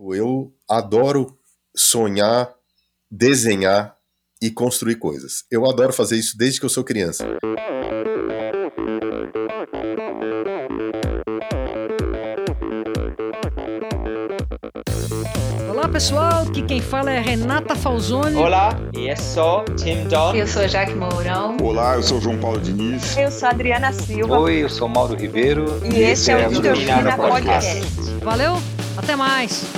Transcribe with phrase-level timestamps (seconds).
[0.00, 1.36] Eu adoro
[1.76, 2.54] sonhar,
[3.10, 3.96] desenhar
[4.40, 5.44] e construir coisas.
[5.50, 7.26] Eu adoro fazer isso desde que eu sou criança.
[15.68, 18.36] Olá pessoal, aqui quem fala é Renata Falzoni.
[18.36, 20.32] Olá, e eu sou Tim Don.
[20.32, 21.56] Eu sou Jaque Mourão.
[21.60, 23.16] Olá, eu sou João Paulo Diniz.
[23.16, 24.38] Eu sou Adriana Silva.
[24.38, 25.64] Oi, eu sou Mauro Ribeiro.
[25.84, 27.80] E, e esse, esse é o Endorfina Podcast.
[27.80, 28.24] Podcast.
[28.24, 28.54] Valeu,
[28.96, 29.77] até mais.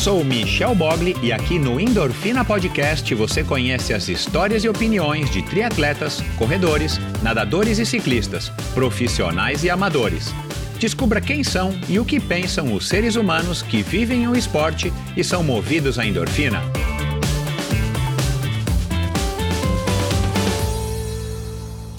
[0.00, 5.42] Sou Michel Bogli e aqui no Endorfina Podcast você conhece as histórias e opiniões de
[5.42, 10.32] triatletas, corredores, nadadores e ciclistas, profissionais e amadores.
[10.78, 15.22] Descubra quem são e o que pensam os seres humanos que vivem o esporte e
[15.22, 16.62] são movidos à endorfina.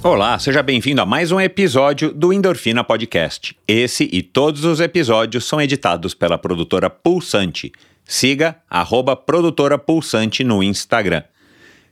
[0.04, 3.56] Olá, seja bem-vindo a mais um episódio do Endorfina Podcast.
[3.68, 7.72] Esse e todos os episódios são editados pela produtora Pulsante.
[8.06, 11.24] Siga arroba produtora Pulsante no Instagram.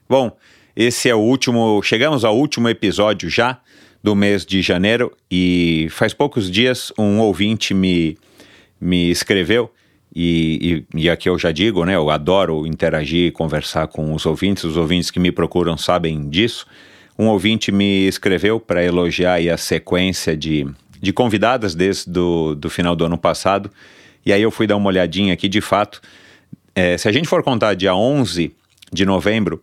[0.08, 0.36] Bom,
[0.76, 1.82] esse é o último.
[1.82, 3.60] Chegamos ao último episódio já
[4.02, 8.16] do mês de janeiro e faz poucos dias um ouvinte me,
[8.80, 9.70] me escreveu.
[10.14, 11.94] E, e, e, aqui eu já digo, né?
[11.94, 14.64] Eu adoro interagir e conversar com os ouvintes.
[14.64, 16.66] Os ouvintes que me procuram sabem disso.
[17.18, 20.66] Um ouvinte me escreveu para elogiar a sequência de,
[21.00, 23.70] de convidadas desde do, do final do ano passado.
[24.24, 26.00] E aí eu fui dar uma olhadinha aqui, de fato.
[26.74, 28.54] É, se a gente for contar dia 11
[28.92, 29.62] de novembro,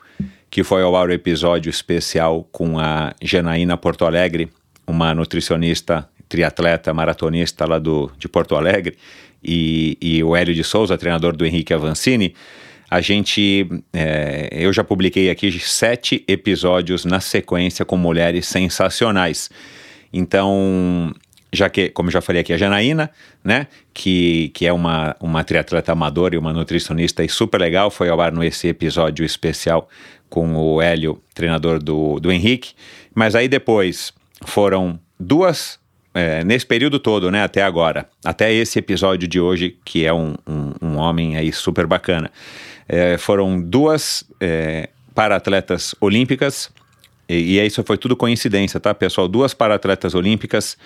[0.50, 4.50] que foi ao ar o episódio especial com a Janaína Porto Alegre,
[4.86, 8.98] uma nutricionista, triatleta, maratonista lá do, de Porto Alegre,
[9.44, 12.34] e, e o Hélio de Souza, treinador do Henrique Avancini,
[12.90, 19.50] a gente, é, eu já publiquei aqui sete episódios na sequência com mulheres sensacionais.
[20.12, 21.14] Então,
[21.58, 23.10] já que, como já falei aqui, a Janaína,
[23.44, 28.10] né, que, que é uma, uma triatleta amadora e uma nutricionista e super legal, foi
[28.10, 29.90] ao ar no esse episódio especial
[30.30, 32.74] com o Hélio, treinador do, do Henrique.
[33.14, 34.14] Mas aí depois
[34.46, 35.80] foram duas,
[36.14, 40.36] é, nesse período todo, né, até agora, até esse episódio de hoje, que é um,
[40.48, 42.32] um, um homem aí super bacana
[42.88, 46.72] é, foram duas é, para-atletas olímpicas,
[47.28, 49.28] e, e isso foi tudo coincidência, tá, pessoal?
[49.28, 50.78] Duas para-atletas olímpicas,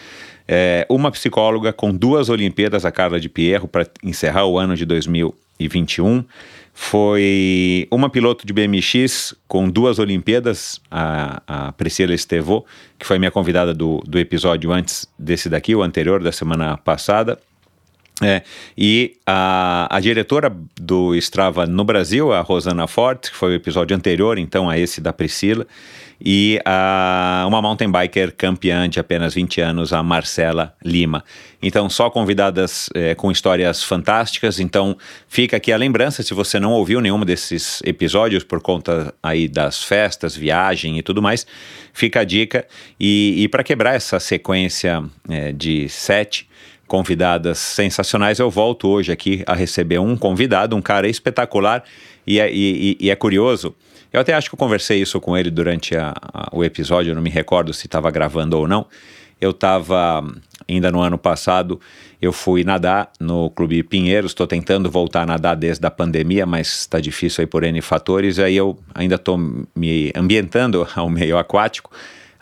[0.47, 4.85] é, uma psicóloga com duas Olimpíadas, a Carla de Pierro, para encerrar o ano de
[4.85, 6.23] 2021.
[6.73, 12.65] Foi uma piloto de BMX com duas Olimpíadas, a, a Priscila Estevô,
[12.97, 17.37] que foi minha convidada do, do episódio antes desse daqui, o anterior, da semana passada.
[18.23, 18.43] É,
[18.77, 23.97] e a, a, diretora do Strava no Brasil, a Rosana Forte, que foi o episódio
[23.97, 25.65] anterior, então, a esse da Priscila,
[26.23, 31.23] e a, uma mountain biker campeã de apenas 20 anos, a Marcela Lima.
[31.63, 34.59] Então, só convidadas é, com histórias fantásticas.
[34.59, 34.95] Então,
[35.27, 39.83] fica aqui a lembrança, se você não ouviu nenhum desses episódios por conta aí das
[39.83, 41.47] festas, viagem e tudo mais,
[41.91, 42.67] fica a dica.
[42.99, 46.50] E, e para quebrar essa sequência é, de sete,
[46.91, 48.37] convidadas sensacionais.
[48.37, 51.85] Eu volto hoje aqui a receber um convidado, um cara espetacular
[52.27, 53.73] e é, e, e é curioso.
[54.11, 57.15] Eu até acho que eu conversei isso com ele durante a, a, o episódio, eu
[57.15, 58.85] não me recordo se estava gravando ou não.
[59.39, 60.21] Eu estava,
[60.67, 61.79] ainda no ano passado,
[62.21, 66.79] eu fui nadar no Clube Pinheiros, estou tentando voltar a nadar desde a pandemia, mas
[66.79, 71.89] está difícil aí por N fatores, aí eu ainda estou me ambientando ao meio aquático.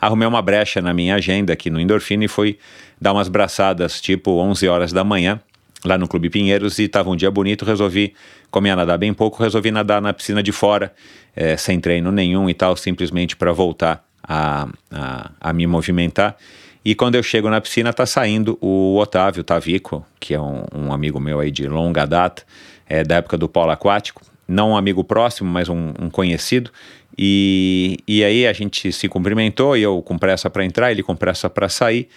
[0.00, 2.58] Arrumei uma brecha na minha agenda aqui no Endorfina e fui
[3.00, 5.40] dar umas braçadas tipo 11 horas da manhã
[5.84, 8.14] lá no Clube Pinheiros e estava um dia bonito, resolvi,
[8.50, 10.92] como ia nadar bem pouco, resolvi nadar na piscina de fora,
[11.34, 16.36] é, sem treino nenhum e tal, simplesmente para voltar a, a, a, me movimentar.
[16.84, 20.92] E quando eu chego na piscina, tá saindo o Otávio Tavico, que é um, um
[20.92, 22.42] amigo meu aí de longa data,
[22.86, 26.70] é, da época do polo aquático, não um amigo próximo, mas um, um conhecido.
[27.18, 31.14] E, e aí a gente se cumprimentou, e eu com pressa para entrar, ele com
[31.14, 32.08] pressa para sair.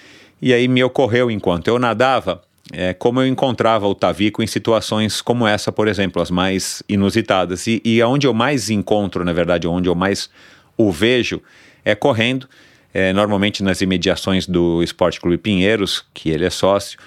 [0.41, 5.21] E aí me ocorreu, enquanto eu nadava, é, como eu encontrava o Tavico em situações
[5.21, 7.67] como essa, por exemplo, as mais inusitadas.
[7.67, 10.29] E, e onde eu mais encontro, na verdade, onde eu mais
[10.77, 11.41] o vejo,
[11.83, 12.47] é correndo,
[12.93, 16.97] é, normalmente nas imediações do Esporte Clube Pinheiros, que ele é sócio,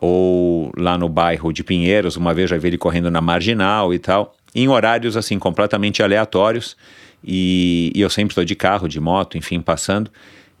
[0.00, 3.98] ou lá no bairro de Pinheiros, uma vez já vi ele correndo na Marginal e
[3.98, 6.76] tal, em horários assim completamente aleatórios,
[7.24, 10.10] e, e eu sempre estou de carro, de moto, enfim, passando,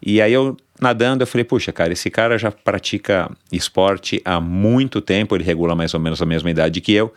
[0.02, 5.00] e aí eu nadando, eu falei, puxa, cara, esse cara já pratica esporte há muito
[5.00, 7.12] tempo, ele regula mais ou menos a mesma idade que eu.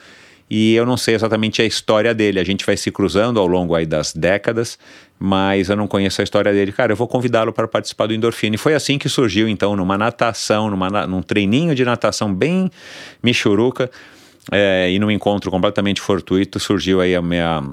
[0.49, 2.39] e eu não sei exatamente a história dele.
[2.39, 4.79] A gente vai se cruzando ao longo aí das décadas,
[5.19, 6.71] mas eu não conheço a história dele.
[6.71, 8.55] Cara, eu vou convidá-lo para participar do Endorfina.
[8.55, 12.71] E foi assim que surgiu, então, numa natação, numa, num treininho de natação bem
[13.21, 13.91] michuruca,
[14.51, 17.63] é, e num encontro completamente fortuito, surgiu aí a minha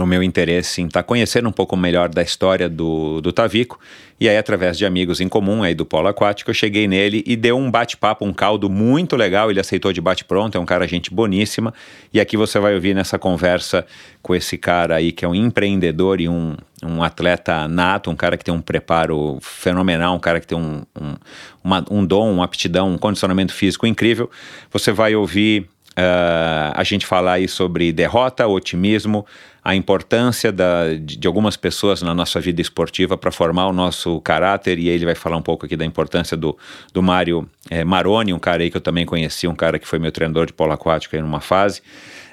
[0.00, 3.78] o meu interesse em estar tá conhecendo um pouco melhor da história do, do Tavico.
[4.18, 7.34] E aí, através de amigos em comum aí do polo aquático, eu cheguei nele e
[7.34, 9.50] deu um bate-papo, um caldo muito legal.
[9.50, 11.74] Ele aceitou de bate-pronto, é um cara gente boníssima.
[12.12, 13.84] E aqui você vai ouvir nessa conversa
[14.22, 18.36] com esse cara aí que é um empreendedor e um, um atleta nato, um cara
[18.36, 21.14] que tem um preparo fenomenal, um cara que tem um, um,
[21.62, 24.30] uma, um dom, uma aptidão, um condicionamento físico incrível.
[24.70, 29.26] Você vai ouvir Uh, a gente falar aí sobre derrota, otimismo,
[29.64, 34.20] a importância da, de, de, algumas pessoas na nossa vida esportiva para formar o nosso
[34.22, 36.56] caráter, e ele vai falar um pouco aqui da importância do,
[36.92, 40.00] do Mário é, Maroni, um cara aí que eu também conheci, um cara que foi
[40.00, 41.80] meu treinador de polo aquático aí numa fase.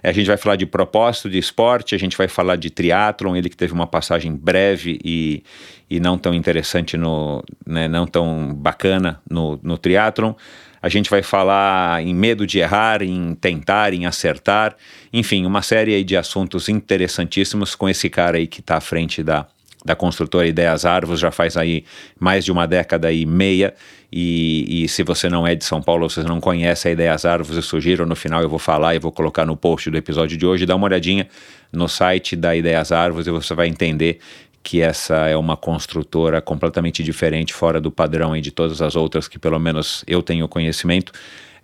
[0.01, 3.49] A gente vai falar de propósito de esporte, a gente vai falar de triatlon, ele
[3.49, 5.43] que teve uma passagem breve e,
[5.89, 10.33] e não tão interessante, no, né, não tão bacana no, no triatlon.
[10.81, 14.75] A gente vai falar em medo de errar, em tentar, em acertar,
[15.11, 19.45] enfim, uma série de assuntos interessantíssimos com esse cara aí que está à frente da,
[19.83, 21.85] da construtora Ideias Árvores, já faz aí
[22.19, 23.73] mais de uma década e meia.
[24.11, 27.55] E, e, se você não é de São Paulo, você não conhece a Ideias Árvores,
[27.55, 30.45] eu sugiro, no final eu vou falar e vou colocar no post do episódio de
[30.45, 31.27] hoje, dá uma olhadinha
[31.71, 34.19] no site da Ideias Árvores e você vai entender
[34.63, 39.27] que essa é uma construtora completamente diferente, fora do padrão e de todas as outras
[39.27, 41.11] que pelo menos eu tenho conhecimento.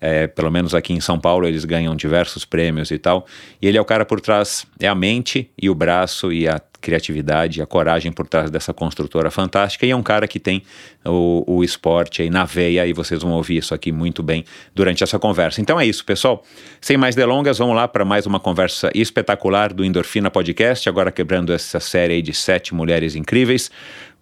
[0.01, 3.25] É, pelo menos aqui em São Paulo eles ganham diversos prêmios e tal.
[3.61, 6.59] E ele é o cara por trás, é a mente e o braço e a
[6.85, 9.87] criatividade, a coragem por trás dessa construtora fantástica.
[9.87, 10.61] E é um cara que tem
[11.03, 14.45] o, o esporte aí na veia, e vocês vão ouvir isso aqui muito bem
[14.75, 15.59] durante essa conversa.
[15.59, 16.43] Então é isso, pessoal.
[16.79, 21.51] Sem mais delongas, vamos lá para mais uma conversa espetacular do Endorfina Podcast, agora quebrando
[21.51, 23.71] essa série de sete mulheres incríveis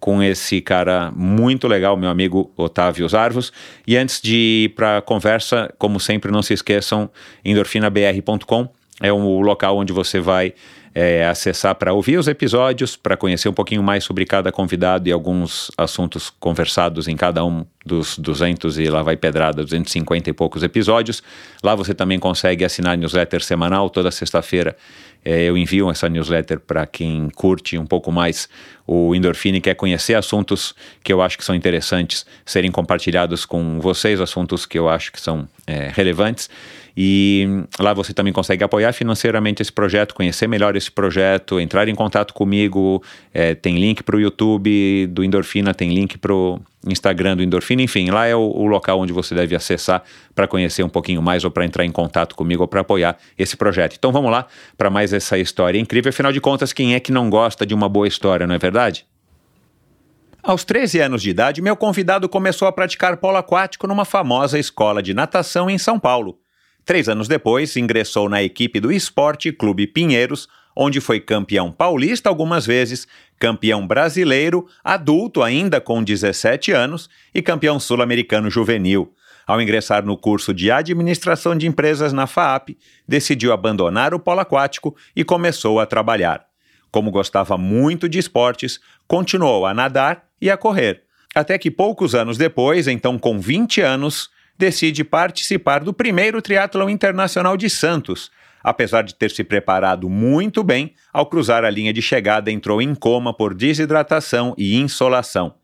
[0.00, 3.52] com esse cara muito legal, meu amigo Otávio Zarvos.
[3.86, 7.10] E antes de ir para a conversa, como sempre, não se esqueçam,
[7.44, 8.68] endorfinabr.com
[9.00, 10.54] é o local onde você vai
[10.94, 15.12] é, acessar para ouvir os episódios, para conhecer um pouquinho mais sobre cada convidado e
[15.12, 20.62] alguns assuntos conversados em cada um dos 200 e lá vai pedrada, 250 e poucos
[20.62, 21.22] episódios.
[21.62, 24.76] Lá você também consegue assinar a newsletter semanal, toda sexta-feira
[25.24, 28.48] é, eu envio essa newsletter para quem curte um pouco mais
[28.86, 33.80] o Endorfina e quer conhecer assuntos que eu acho que são interessantes serem compartilhados com
[33.80, 36.50] vocês, assuntos que eu acho que são é, relevantes.
[36.96, 41.94] E lá você também consegue apoiar financeiramente esse projeto, conhecer melhor esse projeto, entrar em
[41.94, 43.02] contato comigo.
[43.32, 47.82] É, tem link para o YouTube do Endorfina, tem link para o Instagram do Endorfina,
[47.82, 50.02] enfim, lá é o, o local onde você deve acessar
[50.34, 53.56] para conhecer um pouquinho mais ou para entrar em contato comigo ou para apoiar esse
[53.56, 53.96] projeto.
[53.98, 54.46] Então vamos lá
[54.76, 56.10] para mais essa história incrível.
[56.10, 59.06] Afinal de contas, quem é que não gosta de uma boa história, não é verdade?
[60.42, 65.02] Aos 13 anos de idade, meu convidado começou a praticar polo aquático numa famosa escola
[65.02, 66.38] de natação em São Paulo.
[66.84, 72.66] Três anos depois, ingressou na equipe do Esporte Clube Pinheiros, onde foi campeão paulista algumas
[72.66, 73.06] vezes,
[73.38, 79.12] campeão brasileiro, adulto ainda com 17 anos e campeão sul-americano juvenil.
[79.46, 82.70] Ao ingressar no curso de Administração de Empresas na FAAP,
[83.06, 86.46] decidiu abandonar o polo aquático e começou a trabalhar.
[86.90, 91.02] Como gostava muito de esportes, continuou a nadar e a correr.
[91.34, 97.56] Até que poucos anos depois, então com 20 anos, decide participar do primeiro triatlon internacional
[97.56, 98.30] de Santos.
[98.64, 102.94] Apesar de ter se preparado muito bem, ao cruzar a linha de chegada entrou em
[102.94, 105.54] coma por desidratação e insolação.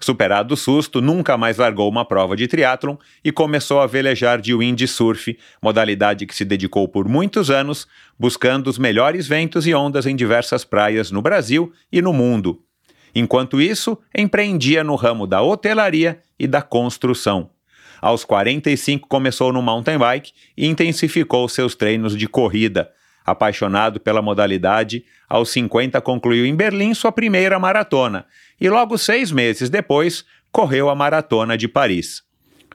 [0.00, 4.54] Superado o susto, nunca mais largou uma prova de triatlon e começou a velejar de
[4.54, 7.86] windsurf, modalidade que se dedicou por muitos anos,
[8.18, 12.62] buscando os melhores ventos e ondas em diversas praias no Brasil e no mundo.
[13.14, 17.50] Enquanto isso, empreendia no ramo da hotelaria e da construção.
[18.00, 22.90] Aos 45 começou no mountain bike e intensificou seus treinos de corrida.
[23.24, 28.24] Apaixonado pela modalidade, aos 50 concluiu em Berlim sua primeira maratona
[28.60, 32.22] e logo seis meses depois correu a maratona de Paris.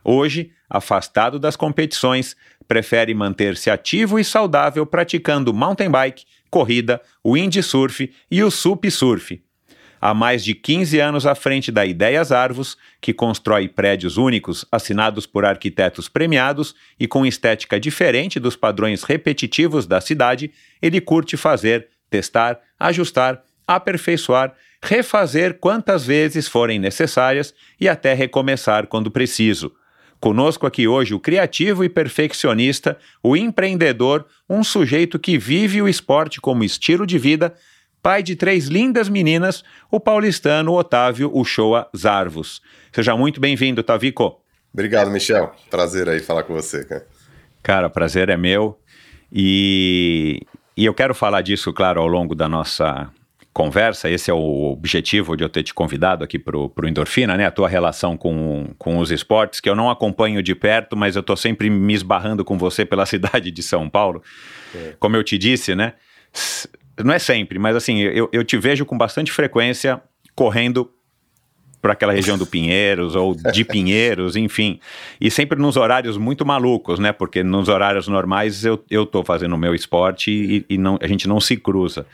[0.03, 2.35] Hoje, afastado das competições,
[2.67, 9.44] prefere manter-se ativo e saudável praticando mountain bike, corrida, windsurf e o sup surf
[10.05, 15.25] há mais de 15 anos à frente da Ideias Arvos, que constrói prédios únicos assinados
[15.25, 21.87] por arquitetos premiados e com estética diferente dos padrões repetitivos da cidade, ele curte fazer,
[22.07, 29.73] testar, ajustar, aperfeiçoar, refazer quantas vezes forem necessárias e até recomeçar quando preciso.
[30.19, 36.39] Conosco aqui hoje o criativo e perfeccionista, o empreendedor, um sujeito que vive o esporte
[36.39, 37.55] como estilo de vida,
[38.05, 42.61] pai de três lindas meninas, o paulistano Otávio Uchoa Zarvos.
[42.91, 44.43] Seja muito bem-vindo, Tavico.
[44.71, 45.51] Obrigado, Michel.
[45.71, 47.07] Prazer aí falar com você, cara.
[47.63, 48.79] Cara, prazer é meu.
[49.33, 50.39] E,
[50.77, 53.09] e eu quero falar disso, claro, ao longo da nossa
[53.51, 57.47] conversa, esse é o objetivo de eu ter te convidado aqui para o Endorfina, né?
[57.47, 61.21] A tua relação com, com os esportes, que eu não acompanho de perto, mas eu
[61.21, 64.21] estou sempre me esbarrando com você pela cidade de São Paulo.
[64.75, 64.93] É.
[64.99, 65.93] Como eu te disse, né?
[67.03, 70.01] Não é sempre, mas assim, eu, eu te vejo com bastante frequência
[70.33, 70.89] correndo
[71.85, 74.79] para aquela região do Pinheiros ou de Pinheiros, enfim.
[75.21, 77.11] E sempre nos horários muito malucos, né?
[77.11, 81.05] Porque nos horários normais eu, eu tô fazendo o meu esporte e, e não, a
[81.05, 82.07] gente não se cruza.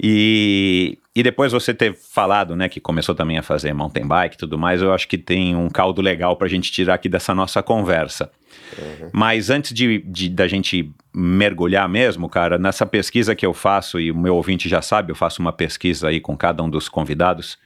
[0.00, 4.38] E, e depois você ter falado, né, que começou também a fazer mountain bike e
[4.38, 7.34] tudo mais, eu acho que tem um caldo legal para a gente tirar aqui dessa
[7.34, 8.30] nossa conversa.
[8.78, 9.10] Uhum.
[9.12, 14.10] Mas antes de, de, da gente mergulhar mesmo, cara, nessa pesquisa que eu faço, e
[14.10, 17.58] o meu ouvinte já sabe, eu faço uma pesquisa aí com cada um dos convidados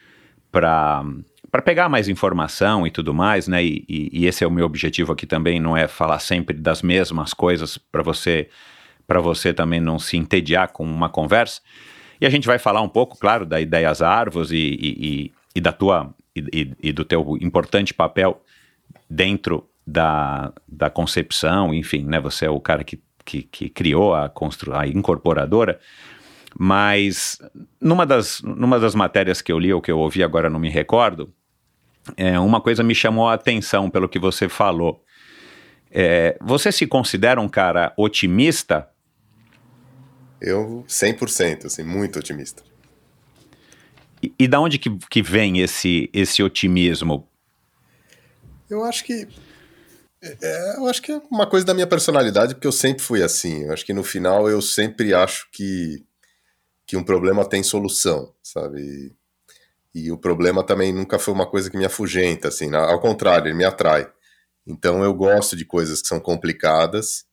[0.50, 1.04] para
[1.48, 3.64] para pegar mais informação e tudo mais, né?
[3.64, 6.82] E, e, e, esse é o meu objetivo aqui também, não é falar sempre das
[6.82, 8.48] mesmas coisas para você
[9.06, 11.60] para você também não se entediar com uma conversa.
[12.20, 16.12] E a gente vai falar um pouco, claro, da Ideias Árvores e, e, da tua
[16.34, 18.42] e, do teu importante papel
[19.08, 22.20] dentro da, da concepção, enfim, né?
[22.20, 25.78] Você é o cara que, que, que criou a, constru, a incorporadora.
[26.58, 27.38] Mas
[27.80, 30.70] numa das, numa das matérias que eu li ou que eu ouvi, agora não me
[30.70, 31.32] recordo,
[32.16, 35.04] é, uma coisa me chamou a atenção pelo que você falou.
[35.90, 38.88] É, você se considera um cara otimista
[40.40, 42.62] eu 100%, assim, muito otimista.
[44.22, 47.28] E, e da onde que, que vem esse, esse otimismo?
[48.68, 49.26] Eu acho que
[50.42, 53.64] é, eu acho que é uma coisa da minha personalidade, porque eu sempre fui assim.
[53.64, 56.04] Eu acho que no final eu sempre acho que,
[56.86, 59.14] que um problema tem solução, sabe?
[59.94, 62.74] E, e o problema também nunca foi uma coisa que me afugenta, assim.
[62.74, 64.10] Ao contrário, ele me atrai.
[64.66, 67.24] Então eu gosto de coisas que são complicadas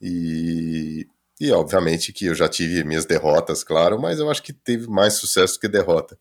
[0.00, 1.06] e,
[1.40, 5.14] e obviamente que eu já tive minhas derrotas, claro, mas eu acho que teve mais
[5.14, 6.18] sucesso que derrota.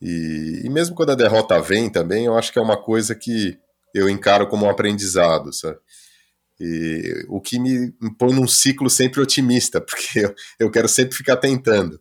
[0.00, 3.58] E, e, mesmo quando a derrota vem também, eu acho que é uma coisa que
[3.96, 5.78] eu encaro como um aprendizado, sabe?
[6.60, 11.36] E, o que me põe num ciclo sempre otimista, porque eu, eu quero sempre ficar
[11.36, 12.00] tentando.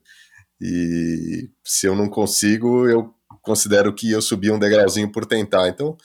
[0.60, 5.70] E se eu não consigo, eu considero que eu subi um degrauzinho por tentar.
[5.70, 5.98] Então,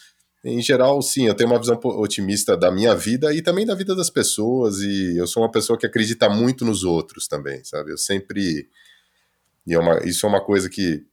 [0.44, 3.94] em geral, sim, eu tenho uma visão otimista da minha vida e também da vida
[3.94, 7.92] das pessoas, e eu sou uma pessoa que acredita muito nos outros também, sabe?
[7.92, 8.68] Eu sempre.
[9.66, 11.04] E é uma, isso é uma coisa que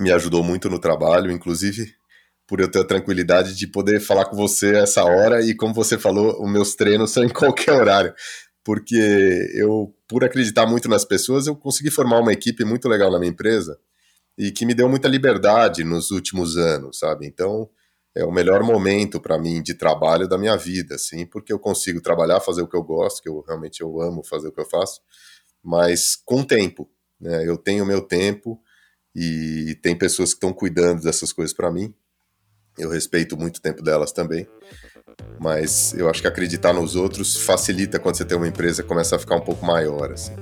[0.00, 1.95] me ajudou muito no trabalho, inclusive
[2.46, 5.98] por eu ter a tranquilidade de poder falar com você essa hora e, como você
[5.98, 8.14] falou, os meus treinos são em qualquer horário.
[8.64, 8.96] Porque
[9.54, 13.30] eu, por acreditar muito nas pessoas, eu consegui formar uma equipe muito legal na minha
[13.30, 13.78] empresa
[14.38, 17.26] e que me deu muita liberdade nos últimos anos, sabe?
[17.26, 17.68] Então
[18.14, 22.00] é o melhor momento para mim de trabalho da minha vida, assim, porque eu consigo
[22.00, 24.64] trabalhar, fazer o que eu gosto, que eu realmente eu amo fazer o que eu
[24.64, 25.00] faço,
[25.62, 27.46] mas com tempo, né?
[27.46, 28.60] Eu tenho meu tempo
[29.14, 31.94] e tem pessoas que estão cuidando dessas coisas para mim.
[32.78, 34.46] Eu respeito muito o tempo delas também.
[35.40, 39.16] Mas eu acho que acreditar nos outros facilita quando você tem uma empresa que começa
[39.16, 40.34] a ficar um pouco maior, assim.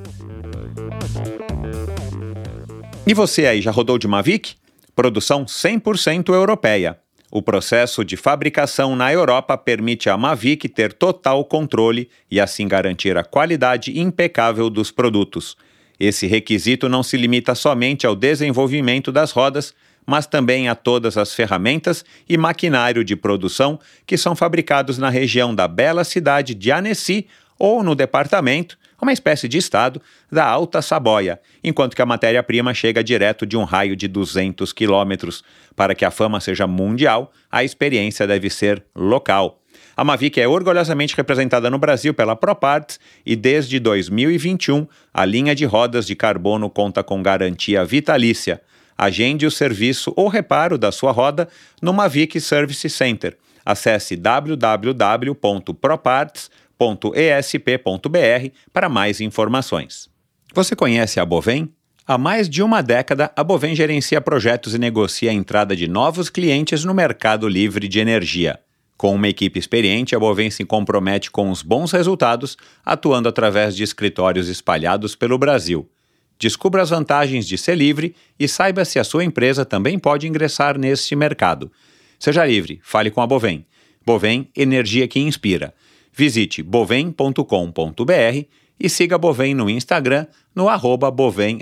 [3.06, 4.56] E você aí, já rodou de Mavic?
[4.96, 6.98] Produção 100% europeia.
[7.30, 13.16] O processo de fabricação na Europa permite à Mavic ter total controle e assim garantir
[13.16, 15.56] a qualidade impecável dos produtos.
[15.98, 19.74] Esse requisito não se limita somente ao desenvolvimento das rodas,
[20.06, 25.54] mas também a todas as ferramentas e maquinário de produção que são fabricados na região
[25.54, 27.26] da bela cidade de Annecy
[27.58, 33.04] ou no departamento uma espécie de estado da Alta Saboia, enquanto que a matéria-prima chega
[33.04, 35.44] direto de um raio de 200 quilômetros.
[35.76, 39.60] Para que a fama seja mundial, a experiência deve ser local.
[39.96, 45.64] A Mavic é orgulhosamente representada no Brasil pela ProParts e desde 2021 a linha de
[45.64, 48.60] rodas de carbono conta com garantia vitalícia.
[48.96, 51.48] Agende o serviço ou reparo da sua roda
[51.82, 53.36] no Mavic Service Center.
[53.64, 60.08] Acesse www.proparts.com www.esp.br para mais informações.
[60.52, 61.72] Você conhece a Bovem?
[62.06, 66.28] Há mais de uma década, a Bovem gerencia projetos e negocia a entrada de novos
[66.28, 68.60] clientes no mercado livre de energia.
[68.96, 73.82] Com uma equipe experiente, a Bovem se compromete com os bons resultados, atuando através de
[73.82, 75.88] escritórios espalhados pelo Brasil.
[76.38, 80.78] Descubra as vantagens de ser livre e saiba se a sua empresa também pode ingressar
[80.78, 81.70] neste mercado.
[82.18, 83.66] Seja livre, fale com a Bovem
[84.04, 85.72] Bovem, energia que inspira.
[86.12, 88.46] Visite bovem.com.br
[88.78, 91.60] e siga Bovem no Instagram no arroba bovem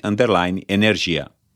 [0.68, 1.30] energia.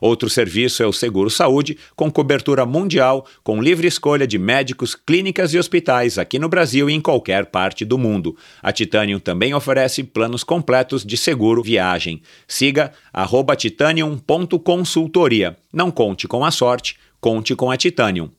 [0.00, 5.54] Outro serviço é o Seguro Saúde, com cobertura mundial, com livre escolha de médicos, clínicas
[5.54, 8.36] e hospitais aqui no Brasil e em qualquer parte do mundo.
[8.62, 12.22] A Titanium também oferece planos completos de seguro viagem.
[12.46, 12.92] Siga
[13.56, 15.56] titanium.consultoria.
[15.72, 18.30] Não conte com a sorte, conte com a Titanium.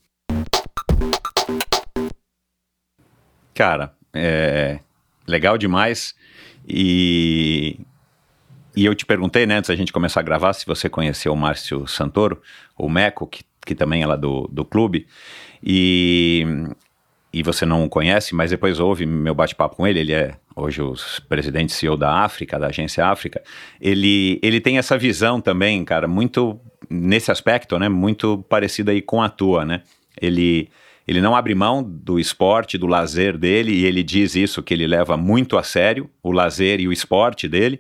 [3.53, 4.79] Cara, é
[5.27, 6.15] legal demais.
[6.67, 7.79] E
[8.77, 11.35] e eu te perguntei, né, antes da gente começar a gravar, se você conheceu o
[11.35, 12.39] Márcio Santoro,
[12.77, 15.07] o Meco, que, que também é lá do, do clube,
[15.63, 16.45] e,
[17.33, 20.83] e você não o conhece, mas depois houve meu bate-papo com ele, ele é hoje
[20.83, 20.93] o
[21.27, 23.41] presidente CEO da África, da agência África,
[23.81, 29.23] ele, ele tem essa visão também, cara, muito nesse aspecto, né, muito parecida aí com
[29.23, 29.81] a tua, né,
[30.21, 30.69] ele...
[31.09, 34.85] Ele não abre mão do esporte, do lazer dele, e ele diz isso, que ele
[34.85, 37.79] leva muito a sério o lazer e o esporte dele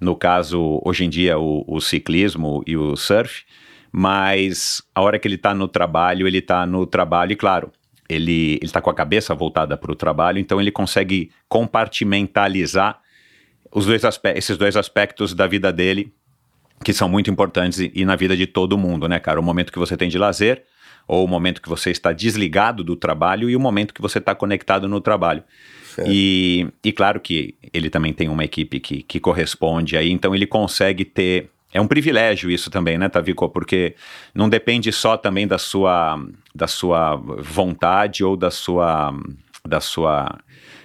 [0.00, 3.44] no caso, hoje em dia, o, o ciclismo e o surf,
[3.90, 7.72] mas a hora que ele está no trabalho, ele está no trabalho, e claro,
[8.08, 13.00] ele está com a cabeça voltada para o trabalho, então ele consegue compartimentalizar
[13.72, 14.02] os dois
[14.34, 16.12] esses dois aspectos da vida dele
[16.84, 19.40] que são muito importantes e, e, na vida de todo mundo, né, cara?
[19.40, 20.62] O momento que você tem de lazer,
[21.08, 24.34] ou o momento que você está desligado do trabalho e o momento que você está
[24.34, 25.42] conectado no trabalho.
[26.06, 30.46] E, e claro que ele também tem uma equipe que, que corresponde aí, então ele
[30.46, 33.48] consegue ter é um privilégio isso também, né, Tavico?
[33.50, 33.94] Porque
[34.34, 36.18] não depende só também da sua,
[36.54, 39.14] da sua vontade ou da sua,
[39.66, 40.38] da sua,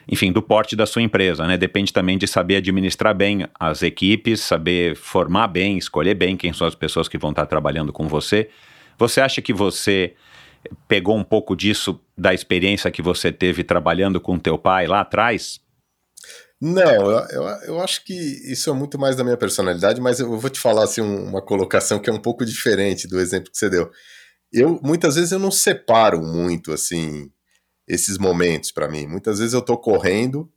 [0.05, 1.55] enfim, do porte da sua empresa, né?
[1.55, 6.67] Depende também de saber administrar bem as equipes, saber formar bem, escolher bem quem são
[6.67, 8.49] as pessoas que vão estar trabalhando com você.
[8.97, 10.13] Você acha que você
[10.87, 15.59] pegou um pouco disso da experiência que você teve trabalhando com teu pai lá atrás?
[16.61, 20.37] Não, eu, eu, eu, acho que isso é muito mais da minha personalidade, mas eu
[20.37, 23.67] vou te falar assim, uma colocação que é um pouco diferente do exemplo que você
[23.67, 23.89] deu.
[24.53, 27.31] Eu muitas vezes eu não separo muito assim
[27.87, 29.07] esses momentos para mim.
[29.07, 30.47] Muitas vezes eu tô correndo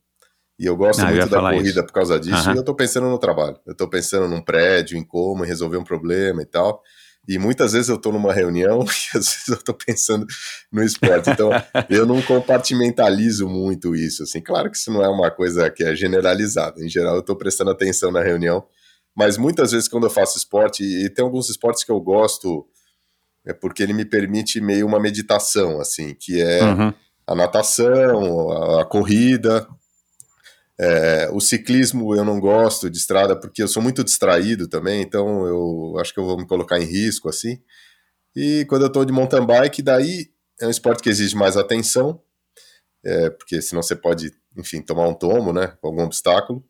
[0.59, 1.85] e eu gosto ah, muito eu da corrida isso.
[1.85, 2.55] por causa disso, uhum.
[2.55, 3.59] e eu tô pensando no trabalho.
[3.65, 6.81] Eu tô pensando num prédio, em como resolver um problema e tal.
[7.27, 8.83] E muitas vezes eu estou numa reunião
[9.13, 10.25] e às vezes eu estou pensando
[10.71, 11.29] no esporte.
[11.29, 11.49] Então,
[11.89, 14.23] eu não compartimentalizo muito isso.
[14.23, 16.83] Assim, claro que isso não é uma coisa que é generalizada.
[16.83, 18.65] Em geral, eu estou prestando atenção na reunião.
[19.15, 22.67] Mas muitas vezes, quando eu faço esporte, e tem alguns esportes que eu gosto,
[23.45, 26.93] é porque ele me permite meio uma meditação, assim, que é uhum.
[27.25, 29.67] a natação, a, a corrida.
[30.77, 35.45] É, o ciclismo eu não gosto de estrada porque eu sou muito distraído também, então
[35.45, 37.61] eu acho que eu vou me colocar em risco assim.
[38.35, 42.21] E quando eu estou de mountain bike, daí é um esporte que exige mais atenção,
[43.03, 46.63] é, porque senão você pode, enfim, tomar um tomo, né, com algum obstáculo.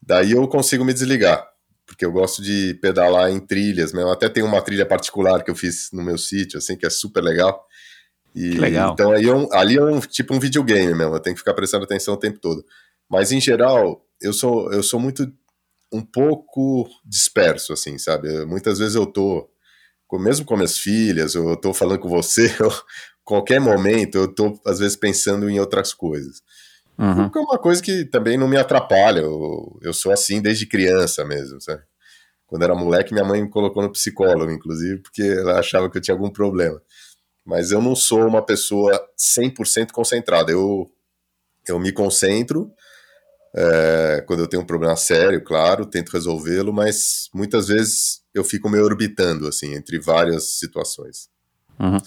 [0.00, 1.46] Daí eu consigo me desligar,
[1.86, 4.10] porque eu gosto de pedalar em trilhas mesmo.
[4.10, 7.22] Até tem uma trilha particular que eu fiz no meu sítio, assim, que é super
[7.22, 7.66] legal.
[8.34, 8.92] E, legal.
[8.92, 11.54] Então aí é um, ali é um tipo um videogame mesmo, eu tenho que ficar
[11.54, 12.64] prestando atenção o tempo todo.
[13.08, 15.32] Mas em geral, eu sou eu sou muito
[15.92, 18.44] um pouco disperso assim, sabe?
[18.44, 19.48] Muitas vezes eu tô
[20.12, 22.70] mesmo com minhas filhas, eu tô falando com você, eu,
[23.24, 26.42] qualquer momento eu tô às vezes pensando em outras coisas.
[26.98, 27.30] Uhum.
[27.32, 29.20] é uma coisa que também não me atrapalha.
[29.20, 31.82] Eu, eu sou assim desde criança mesmo, sabe?
[32.46, 36.02] Quando era moleque, minha mãe me colocou no psicólogo, inclusive, porque ela achava que eu
[36.02, 36.80] tinha algum problema.
[37.44, 40.50] Mas eu não sou uma pessoa 100% concentrada.
[40.50, 40.90] Eu,
[41.68, 42.72] eu me concentro,
[43.54, 48.68] é, quando eu tenho um problema sério, claro, tento resolvê-lo, mas muitas vezes eu fico
[48.68, 51.28] meio orbitando, assim, entre várias situações.
[51.78, 51.98] Uhum.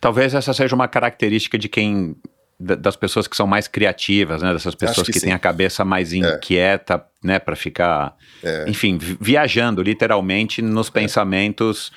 [0.00, 2.16] Talvez essa seja uma característica de quem
[2.60, 4.52] das pessoas que são mais criativas, né?
[4.52, 6.16] Dessas pessoas que, que têm a cabeça mais é.
[6.16, 7.26] inquieta, é.
[7.26, 7.38] né?
[7.38, 8.64] Para ficar, é.
[8.66, 10.90] enfim, viajando literalmente nos é.
[10.90, 11.92] pensamentos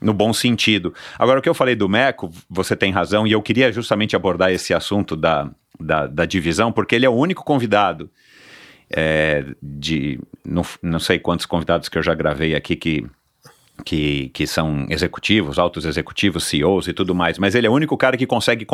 [0.00, 0.94] no bom sentido.
[1.18, 4.50] Agora, o que eu falei do Meco, você tem razão, e eu queria justamente abordar
[4.50, 8.10] esse assunto da, da, da divisão, porque ele é o único convidado
[8.90, 13.06] é, de não, não sei quantos convidados que eu já gravei aqui que
[13.84, 17.96] que, que são executivos, altos executivos, CEOs e tudo mais, mas ele é o único
[17.96, 18.66] cara que consegue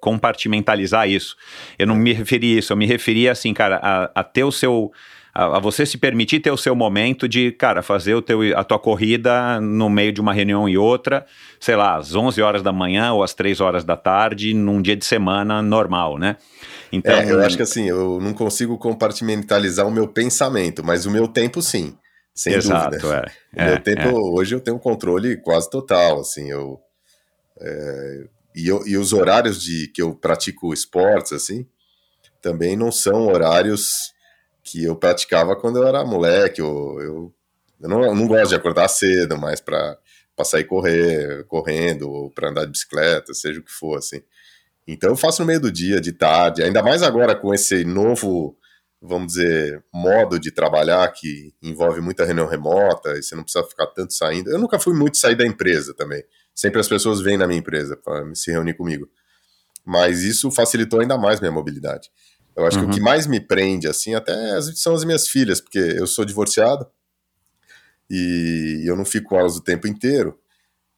[0.00, 1.36] compartimentalizar isso.
[1.78, 4.52] Eu não me referi a isso, eu me referi assim, cara, a, a ter o
[4.52, 4.92] seu.
[5.34, 8.62] A, a, você se permitir ter o seu momento de, cara, fazer o teu, a
[8.62, 11.24] tua corrida no meio de uma reunião e outra,
[11.58, 14.96] sei lá, às 11 horas da manhã ou às 3 horas da tarde, num dia
[14.96, 16.36] de semana normal, né?
[16.92, 21.10] Então, é, eu acho que assim, eu não consigo compartimentalizar o meu pensamento, mas o
[21.10, 21.96] meu tempo sim.
[22.34, 23.30] Sem Exato, dúvida.
[23.54, 23.64] É.
[23.64, 24.12] Meu é, tempo, é.
[24.12, 26.80] hoje eu tenho um controle quase total, assim, eu,
[27.60, 31.66] é, e, eu, e os horários de que eu pratico esportes, assim,
[32.40, 34.12] também não são horários
[34.62, 37.34] que eu praticava quando eu era moleque, eu, eu,
[37.80, 39.98] eu não, eu não gosto de acordar cedo, mas para
[40.44, 44.22] sair correr, correndo, ou para andar de bicicleta, seja o que for, assim.
[44.86, 48.56] Então eu faço no meio do dia, de tarde, ainda mais agora com esse novo
[49.02, 53.88] vamos dizer, modo de trabalhar que envolve muita reunião remota e você não precisa ficar
[53.88, 54.48] tanto saindo.
[54.48, 56.22] Eu nunca fui muito sair da empresa também.
[56.54, 59.08] Sempre as pessoas vêm na minha empresa para se reunir comigo.
[59.84, 62.10] Mas isso facilitou ainda mais minha mobilidade.
[62.56, 62.84] Eu acho uhum.
[62.84, 62.98] que o uhum.
[62.98, 66.86] que mais me prende, assim, até são as minhas filhas, porque eu sou divorciado
[68.10, 70.38] e eu não fico com elas o tempo inteiro.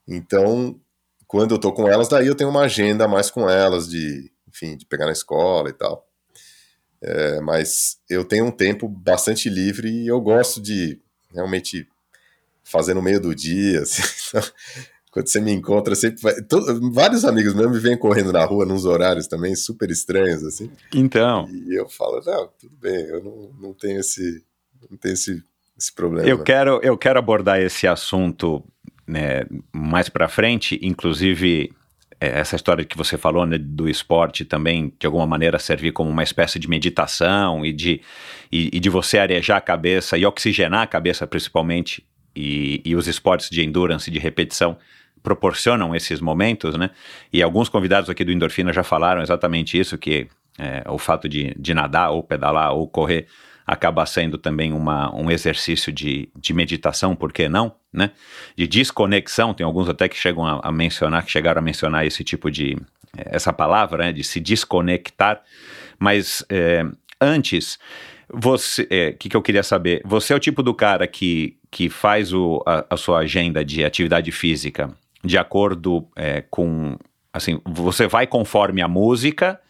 [0.06, 0.80] Então,
[1.26, 4.76] quando eu tô com elas, daí eu tenho uma agenda mais com elas de, enfim,
[4.76, 6.08] de pegar na escola e tal.
[7.00, 11.00] É, mas eu tenho um tempo bastante livre e eu gosto de
[11.32, 11.86] realmente
[12.64, 13.82] fazer no meio do dia.
[13.82, 14.42] Assim, então,
[15.14, 18.66] quando você me encontra, sempre vai, todo, vários amigos meus me vêm correndo na rua
[18.66, 20.68] nos horários também super estranhos assim.
[20.92, 21.48] Então.
[21.48, 24.44] E eu falo, não, tudo bem, eu não, não tenho esse
[24.90, 25.40] não tenho esse,
[25.78, 26.28] esse problema.
[26.28, 28.60] Eu quero eu quero abordar esse assunto
[29.06, 31.72] né, mais para frente, inclusive
[32.20, 36.10] é, essa história que você falou né, do esporte também, de alguma maneira, servir como
[36.10, 38.00] uma espécie de meditação e de,
[38.50, 43.06] e, e de você arejar a cabeça e oxigenar a cabeça, principalmente, e, e os
[43.06, 44.76] esportes de endurance, de repetição,
[45.24, 46.90] proporcionam esses momentos, né?
[47.32, 51.54] E alguns convidados aqui do Endorfina já falaram exatamente isso, que é, o fato de,
[51.58, 53.26] de nadar ou pedalar ou correr
[53.66, 57.74] acaba sendo também uma, um exercício de, de meditação, por que não?
[57.90, 58.10] Né?
[58.54, 62.22] De desconexão, tem alguns até que chegam a, a mencionar, que chegaram a mencionar esse
[62.22, 62.76] tipo de,
[63.16, 65.40] essa palavra, né, de se desconectar,
[65.98, 66.84] mas é,
[67.18, 67.78] antes,
[68.28, 71.56] você, o é, que, que eu queria saber, você é o tipo do cara que,
[71.70, 76.98] que faz o, a, a sua agenda de atividade física de acordo é, com,
[77.32, 79.60] assim, você vai conforme a música,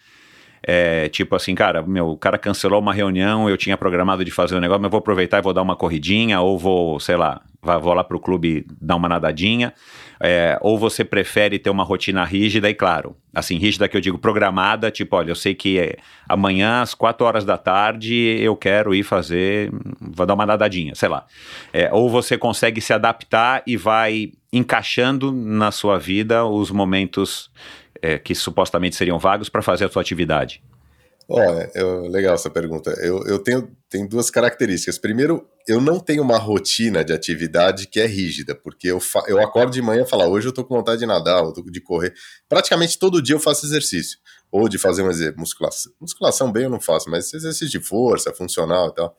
[0.67, 4.57] é, tipo assim, cara, meu, o cara cancelou uma reunião, eu tinha programado de fazer
[4.57, 7.93] um negócio, mas vou aproveitar e vou dar uma corridinha, ou vou, sei lá, vou
[7.93, 9.75] lá pro clube dar uma nadadinha.
[10.21, 14.17] É, ou você prefere ter uma rotina rígida e, claro, assim, rígida que eu digo
[14.17, 15.97] programada, tipo, olha, eu sei que é,
[16.27, 21.11] amanhã às 4 horas da tarde eu quero ir fazer, vou dar uma nadadinha, sei
[21.11, 21.27] lá.
[21.75, 27.51] É, ou você consegue se adaptar e vai encaixando na sua vida os momentos
[28.05, 30.63] é, que supostamente seriam vagos para fazer a sua atividade?
[31.75, 32.91] Eu, legal essa pergunta.
[33.01, 34.99] Eu, eu tenho, tenho duas características.
[34.99, 39.41] Primeiro, eu não tenho uma rotina de atividade que é rígida, porque eu, fa eu
[39.41, 41.81] acordo de manhã e falo, ah, hoje eu tô com vontade de nadar, ou de
[41.81, 42.13] correr.
[42.47, 44.19] Praticamente todo dia eu faço exercício.
[44.53, 45.91] Ou de fazer uma musculação.
[45.99, 49.17] Musculação bem eu não faço, mas exercício de força, funcional e tal.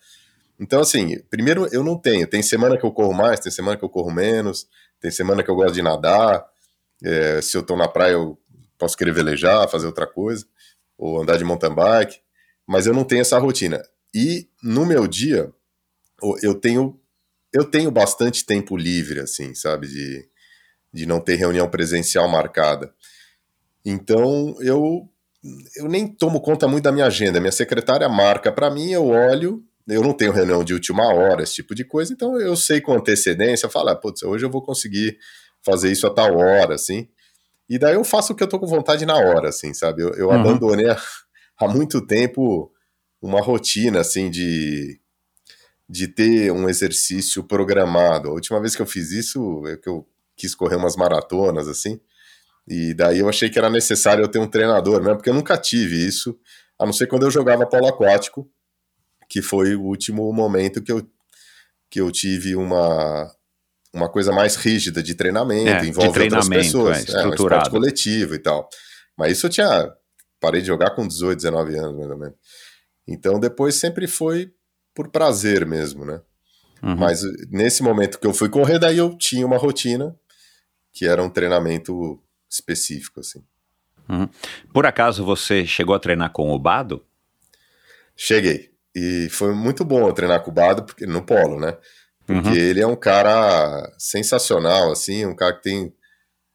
[0.60, 2.28] Então, assim, primeiro eu não tenho.
[2.28, 4.68] Tem semana que eu corro mais, tem semana que eu corro menos,
[5.02, 6.46] tem semana que eu gosto de nadar.
[7.04, 8.38] É, se eu tô na praia, eu
[8.78, 10.46] posso querer velejar, fazer outra coisa,
[10.98, 12.20] ou andar de mountain bike,
[12.68, 13.82] mas eu não tenho essa rotina.
[14.14, 15.52] E no meu dia,
[16.42, 17.00] eu tenho
[17.54, 20.28] eu tenho bastante tempo livre, assim, sabe, de,
[20.94, 22.94] de não ter reunião presencial marcada.
[23.86, 25.10] Então, eu
[25.76, 27.40] eu nem tomo conta muito da minha agenda.
[27.40, 31.56] Minha secretária marca para mim, eu olho, eu não tenho reunião de última hora, esse
[31.56, 35.18] tipo de coisa, então eu sei com antecedência, falar, ah, putz, hoje eu vou conseguir
[35.64, 37.08] fazer isso a tal hora, assim.
[37.70, 40.04] E daí eu faço o que eu tô com vontade na hora, assim, sabe?
[40.04, 40.34] Eu, eu uhum.
[40.34, 41.02] abandonei há,
[41.60, 42.72] há muito tempo
[43.22, 45.00] uma rotina, assim, de,
[45.90, 48.30] de ter um exercício programado.
[48.30, 52.00] A última vez que eu fiz isso, é que eu quis correr umas maratonas, assim,
[52.68, 55.58] e daí eu achei que era necessário eu ter um treinador mesmo, porque eu nunca
[55.58, 56.38] tive isso,
[56.80, 58.50] a não ser quando eu jogava polo aquático,
[59.30, 61.08] que foi o último momento que eu,
[61.90, 63.32] que eu tive uma,
[63.96, 67.24] uma coisa mais rígida de treinamento, é, envolve de treinamento, outras pessoas, é, estruturado.
[67.24, 68.70] É, um esporte coletivo e tal.
[69.18, 69.94] Mas isso eu tinha
[70.40, 72.36] parei de jogar com 18, 19 anos, mais ou menos.
[73.08, 74.52] Então depois sempre foi
[74.94, 76.22] por prazer mesmo, né?
[76.84, 76.96] Uhum.
[76.96, 80.16] Mas nesse momento que eu fui correr, daí eu tinha uma rotina
[80.94, 83.44] que era um treinamento específico, assim.
[84.08, 84.30] Uhum.
[84.72, 87.04] Por acaso você chegou a treinar com o Bado?
[88.16, 88.72] Cheguei.
[88.96, 91.78] E foi muito bom treinar com o Bado, porque no polo, né?
[92.26, 92.56] Porque uhum.
[92.56, 95.94] ele é um cara sensacional, assim, um cara que tem.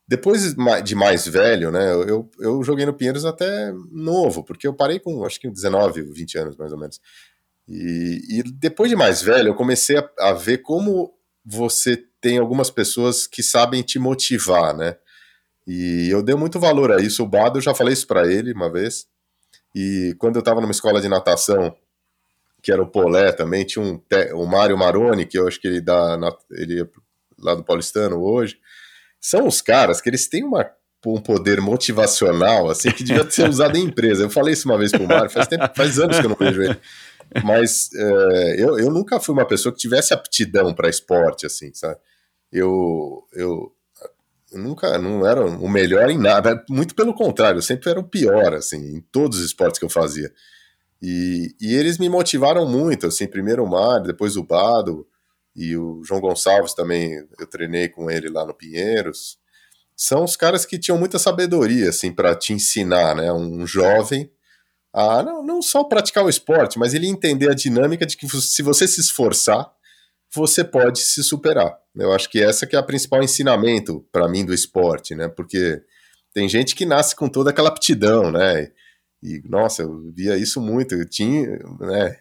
[0.06, 1.92] Depois de mais velho, né?
[1.92, 6.38] Eu, eu joguei no Pinheiros até novo, porque eu parei com acho que 19, 20
[6.38, 7.00] anos mais ou menos.
[7.68, 12.70] E, e depois de mais velho, eu comecei a, a ver como você tem algumas
[12.70, 14.96] pessoas que sabem te motivar, né?
[15.66, 17.22] E eu dei muito valor a isso.
[17.22, 19.06] O Bado, eu já falei isso para ele uma vez.
[19.74, 21.72] E quando eu estava numa escola de natação,
[22.62, 24.00] que era o Polé também, tinha um
[24.34, 26.18] o Mário Maroni, que eu acho que ele dá
[26.50, 26.86] ele é
[27.38, 28.58] lá do Paulistano hoje.
[29.20, 30.70] São os caras que eles têm uma,
[31.06, 34.24] um poder motivacional assim que devia ser usado em empresa.
[34.24, 36.62] Eu falei isso uma vez pro Mário, faz, tempo, faz anos que eu não vejo
[36.62, 36.80] ele.
[37.44, 41.96] Mas é, eu, eu nunca fui uma pessoa que tivesse aptidão para esporte, assim, sabe?
[42.52, 43.72] Eu, eu,
[44.52, 48.08] eu nunca não era o melhor em nada, muito pelo contrário, eu sempre era o
[48.08, 50.32] pior, assim, em todos os esportes que eu fazia.
[51.02, 55.06] E, e eles me motivaram muito, assim, primeiro o Mário, depois o Bado,
[55.56, 59.38] e o João Gonçalves também, eu treinei com ele lá no Pinheiros.
[59.96, 63.32] São os caras que tinham muita sabedoria, assim, para te ensinar, né?
[63.32, 64.30] Um jovem
[64.92, 68.62] a não, não só praticar o esporte, mas ele entender a dinâmica de que se
[68.62, 69.70] você se esforçar,
[70.32, 71.76] você pode se superar.
[71.94, 75.28] Eu acho que essa que é a principal ensinamento para mim do esporte, né?
[75.28, 75.82] Porque
[76.32, 78.70] tem gente que nasce com toda aquela aptidão, né?
[79.22, 82.16] E nossa, eu via isso muito, eu tinha, né?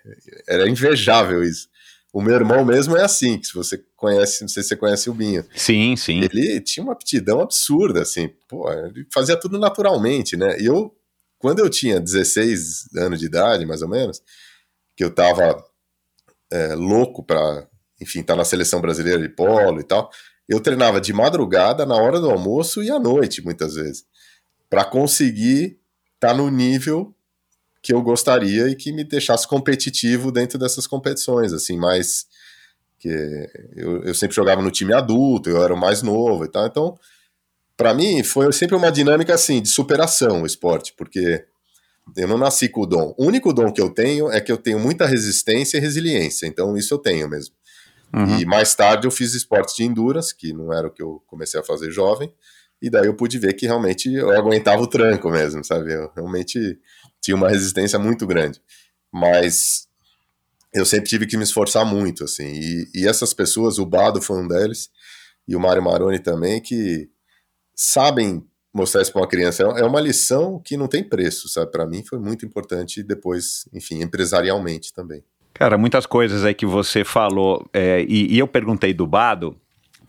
[0.48, 1.68] Era invejável isso.
[2.12, 5.10] O meu irmão mesmo é assim, que se você conhece, não sei se você conhece
[5.10, 5.46] o Binho.
[5.56, 6.22] Sim, sim.
[6.22, 10.60] Ele tinha uma aptidão absurda, assim, pô, ele fazia tudo naturalmente, né?
[10.60, 10.94] E eu
[11.40, 14.22] quando eu tinha 16 anos de idade, mais ou menos,
[14.96, 15.64] que eu tava
[16.52, 17.68] é, louco para,
[18.00, 20.12] enfim, estar tá na seleção brasileira de polo e tal,
[20.48, 24.04] eu treinava de madrugada, na hora do almoço e à noite, muitas vezes,
[24.70, 25.79] para conseguir
[26.20, 27.14] tá no nível
[27.82, 32.28] que eu gostaria e que me deixasse competitivo dentro dessas competições, assim, mais
[33.00, 33.08] que
[33.76, 37.00] eu, eu sempre jogava no time adulto, eu era o mais novo e tal, então
[37.78, 41.46] para mim foi sempre uma dinâmica assim de superação o esporte, porque
[42.18, 43.16] eu não nasci com o dom.
[43.18, 46.76] O único dom que eu tenho é que eu tenho muita resistência e resiliência, então
[46.76, 47.56] isso eu tenho mesmo.
[48.14, 48.40] Uhum.
[48.40, 51.60] E mais tarde eu fiz esportes de endurance, que não era o que eu comecei
[51.60, 52.34] a fazer jovem,
[52.82, 55.94] e daí eu pude ver que realmente eu aguentava o tranco mesmo, sabe?
[55.94, 56.80] Eu realmente
[57.22, 58.62] tinha uma resistência muito grande.
[59.12, 59.88] Mas
[60.74, 62.48] eu sempre tive que me esforçar muito, assim.
[62.48, 64.90] E, e essas pessoas, o Bado foi um deles,
[65.48, 67.10] e o Mário Maroni também, que
[67.76, 69.64] sabem mostrar isso para uma criança.
[69.64, 71.72] É, é uma lição que não tem preço, sabe?
[71.72, 75.24] Para mim foi muito importante depois, enfim, empresarialmente também.
[75.54, 79.60] Cara, muitas coisas aí que você falou, é, e, e, eu perguntei do Bado,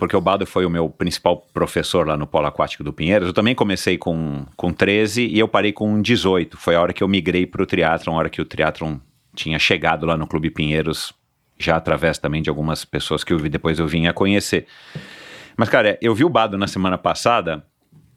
[0.00, 3.28] porque o Bado foi o meu principal professor lá no Polo Aquático do Pinheiros.
[3.28, 6.56] Eu também comecei com, com 13 e eu parei com 18.
[6.56, 8.96] Foi a hora que eu migrei para o triatlon, a hora que o triatlon
[9.34, 11.12] tinha chegado lá no Clube Pinheiros,
[11.58, 14.66] já através também de algumas pessoas que eu vi, depois eu vim a conhecer.
[15.54, 17.62] Mas, cara, eu vi o Bado na semana passada.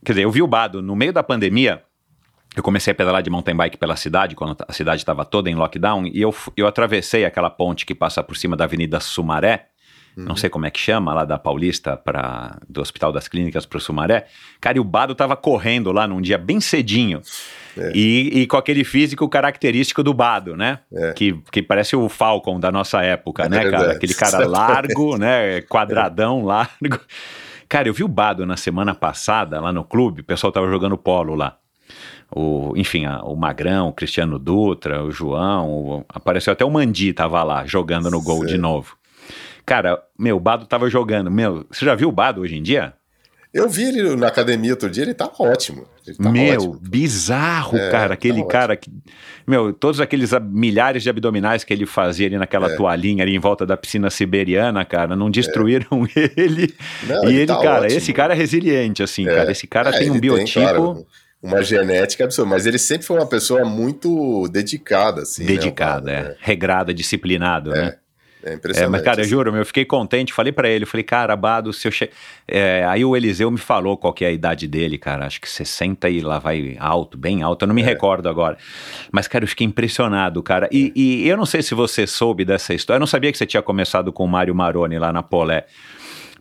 [0.05, 1.83] Quer dizer, eu vi o Bado no meio da pandemia.
[2.55, 5.55] Eu comecei a pedalar de mountain bike pela cidade, quando a cidade estava toda em
[5.55, 9.72] lockdown, e eu, eu atravessei aquela ponte que passa por cima da Avenida Sumaré,
[10.17, 10.25] uhum.
[10.25, 13.77] não sei como é que chama, lá da Paulista, para do Hospital das Clínicas para
[13.77, 14.27] o Sumaré.
[14.59, 17.21] Cara, e o Bado tava correndo lá num dia bem cedinho.
[17.77, 17.91] É.
[17.95, 20.79] E, e, com aquele físico característico do Bado, né?
[20.93, 21.13] É.
[21.13, 23.83] Que, que parece o Falcon da nossa época, é né, verdade.
[23.83, 23.95] cara?
[23.95, 25.61] Aquele cara largo, né?
[25.61, 26.99] Quadradão, largo.
[27.67, 30.97] Cara, eu vi o Bado na semana passada lá no clube, o pessoal tava jogando
[30.97, 31.57] polo lá.
[32.35, 37.13] O, enfim, a, o Magrão, o Cristiano Dutra, o João, o, apareceu até o Mandi
[37.13, 38.47] tava lá jogando no gol Sim.
[38.47, 38.95] de novo.
[39.65, 41.31] Cara, meu, o Bado tava jogando.
[41.31, 42.93] Meu, você já viu o Bado hoje em dia?
[43.53, 45.85] Eu vi ele na academia outro dia, ele tá ótimo.
[46.07, 46.79] Ele meu, ótimo.
[46.81, 48.15] bizarro, é, cara.
[48.15, 48.91] Aquele tá cara que.
[49.45, 52.75] Meu, todos aqueles milhares de abdominais que ele fazia ali naquela é.
[52.75, 56.31] toalhinha ali em volta da piscina siberiana, cara, não destruíram é.
[56.35, 56.73] ele.
[57.03, 57.97] Não, e ele, ele tá cara, ótimo.
[57.97, 59.51] esse cara é resiliente, assim, cara.
[59.51, 60.59] Esse cara é, tem um biotipo.
[60.59, 61.05] Tem, claro,
[61.43, 65.43] uma genética absurda, mas ele sempre foi uma pessoa muito dedicada, assim.
[65.43, 66.35] Né, dedicada, né, é.
[66.39, 67.81] Regrada, disciplinado, é.
[67.81, 67.95] né?
[68.45, 68.87] É impressionante.
[68.87, 71.87] É, mas, cara, eu juro, eu fiquei contente, falei para ele, falei, cara, Bado, se
[71.87, 72.09] eu che...
[72.47, 75.49] É, aí o Eliseu me falou qual que é a idade dele, cara, acho que
[75.49, 77.85] 60 e lá vai alto, bem alto, eu não me é.
[77.85, 78.57] recordo agora.
[79.11, 80.67] Mas, cara, eu fiquei impressionado, cara.
[80.71, 83.45] E, e, eu não sei se você soube dessa história, eu não sabia que você
[83.45, 85.65] tinha começado com o Mário Maroni lá na Polé,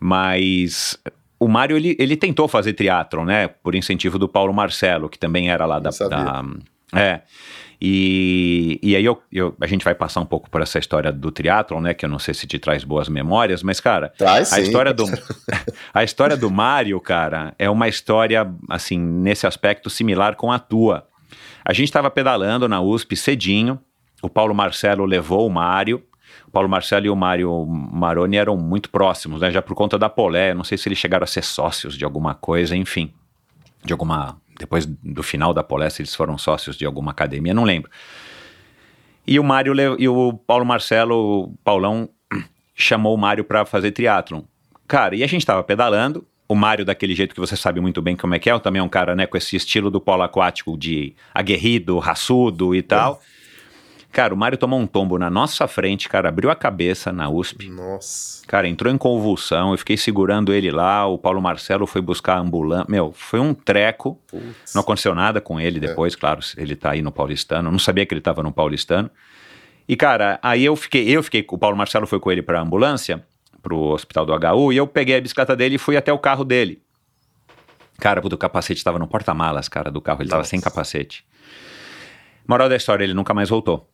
[0.01, 0.99] mas
[1.38, 5.51] o Mário, ele, ele tentou fazer triatlon, né, por incentivo do Paulo Marcelo, que também
[5.51, 5.91] era lá da...
[5.91, 6.45] da
[6.95, 7.23] é,
[7.85, 11.33] e, e aí eu, eu, a gente vai passar um pouco por essa história do
[11.33, 11.92] triatlon, né?
[11.92, 15.05] Que eu não sei se te traz boas memórias, mas, cara, traz, a história do
[15.92, 21.09] a história do Mário, cara, é uma história, assim, nesse aspecto similar com a tua.
[21.64, 23.81] A gente estava pedalando na USP cedinho,
[24.23, 26.05] o Paulo Marcelo levou o Mário,
[26.53, 29.51] Paulo Marcelo e o Mário Maroni eram muito próximos, né?
[29.51, 32.33] Já por conta da Polé, não sei se eles chegaram a ser sócios de alguma
[32.33, 33.12] coisa, enfim,
[33.85, 37.91] de alguma depois do final da se eles foram sócios de alguma academia, não lembro.
[39.27, 42.09] E o Mário e o Paulo Marcelo, o Paulão
[42.75, 44.43] chamou o Mário para fazer triatlon.
[44.87, 48.17] Cara, e a gente tava pedalando, o Mário daquele jeito que você sabe muito bem
[48.17, 50.77] como é que é, também é um cara, né, com esse estilo do polo aquático
[50.77, 53.21] de aguerrido, raçudo e tal.
[53.29, 53.32] É.
[54.12, 57.70] Cara, o Mário tomou um tombo na nossa frente, cara, abriu a cabeça na USP.
[57.70, 58.46] Nossa.
[58.46, 62.40] Cara, entrou em convulsão, eu fiquei segurando ele lá, o Paulo Marcelo foi buscar a
[62.40, 62.85] ambulância.
[62.90, 64.20] Meu, foi um treco.
[64.27, 64.75] Putz.
[64.75, 65.81] Não aconteceu nada com ele é.
[65.81, 66.16] depois, é.
[66.18, 67.68] claro, ele tá aí no Paulistano.
[67.68, 69.11] Eu não sabia que ele tava no Paulistano.
[69.88, 73.25] E, cara, aí eu fiquei, eu fiquei, o Paulo Marcelo foi com ele pra ambulância,
[73.62, 76.44] pro hospital do HU, e eu peguei a bicicleta dele e fui até o carro
[76.44, 76.83] dele.
[77.98, 80.37] Cara, o capacete tava no porta-malas, cara, do carro, ele Nossa.
[80.37, 81.25] tava sem capacete.
[82.46, 83.91] Moral da história, ele nunca mais voltou.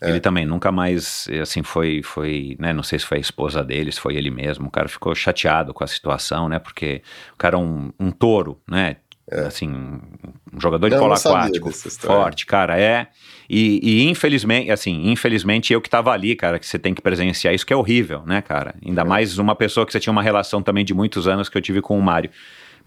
[0.00, 0.10] É.
[0.10, 3.90] Ele também nunca mais, assim, foi, foi, né, não sei se foi a esposa dele,
[3.90, 7.02] se foi ele mesmo, o cara ficou chateado com a situação, né, porque
[7.34, 8.96] o cara é um, um touro, né,
[9.30, 9.40] é.
[9.40, 13.08] assim, um jogador de polo aquático, forte, cara, é,
[13.50, 17.52] e, e, infelizmente, assim, infelizmente eu que tava ali, cara, que você tem que presenciar
[17.52, 19.04] isso que é horrível, né, cara, ainda é.
[19.04, 21.82] mais uma pessoa que você tinha uma relação também de muitos anos que eu tive
[21.82, 22.30] com o Mário,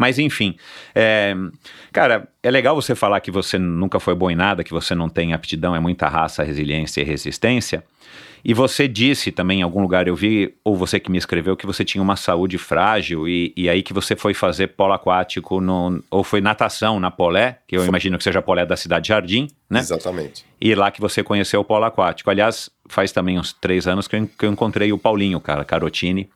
[0.01, 0.55] mas enfim,
[0.95, 1.35] é,
[1.93, 5.07] cara, é legal você falar que você nunca foi bom em nada, que você não
[5.07, 7.83] tem aptidão, é muita raça, resiliência e resistência.
[8.43, 11.67] E você disse também em algum lugar, eu vi, ou você que me escreveu, que
[11.67, 16.03] você tinha uma saúde frágil e, e aí que você foi fazer polo aquático, no,
[16.09, 17.89] ou foi natação na Polé, que eu foi.
[17.89, 19.81] imagino que seja Polé da Cidade Jardim, né?
[19.81, 20.43] Exatamente.
[20.59, 22.27] E lá que você conheceu o polo aquático.
[22.27, 26.27] Aliás, faz também uns três anos que eu, que eu encontrei o Paulinho, cara, Carotini,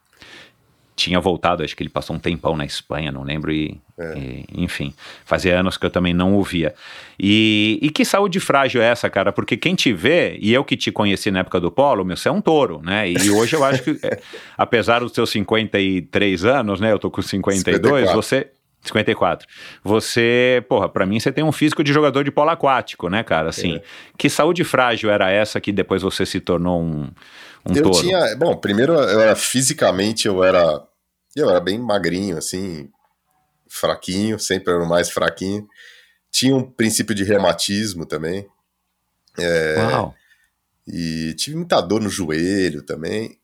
[0.95, 4.17] tinha voltado, acho que ele passou um tempão na Espanha, não lembro, e, é.
[4.17, 4.93] e, enfim,
[5.25, 6.73] fazia anos que eu também não ouvia.
[7.19, 9.33] E, e, que saúde frágil é essa, cara?
[9.33, 12.29] Porque quem te vê, e eu que te conheci na época do polo, meu, você
[12.29, 13.09] é um touro, né?
[13.09, 14.19] E hoje eu acho que, é,
[14.57, 16.93] apesar dos seus 53 anos, né?
[16.93, 18.15] Eu tô com 52, 54.
[18.15, 18.51] você.
[18.81, 19.47] 54.
[19.83, 23.49] Você, porra, pra mim você tem um físico de jogador de polo aquático, né, cara?
[23.49, 23.81] Assim, é.
[24.15, 27.09] que saúde frágil era essa que depois você se tornou um
[27.67, 27.99] um eu touro?
[27.99, 28.35] tinha.
[28.35, 30.83] Bom, primeiro eu era fisicamente, eu era.
[31.35, 32.89] Eu era bem magrinho, assim,
[33.67, 35.67] fraquinho, sempre era o mais fraquinho.
[36.31, 38.47] Tinha um princípio de reumatismo também.
[39.37, 40.15] É, Uau.
[40.87, 43.37] E tive muita dor no joelho também.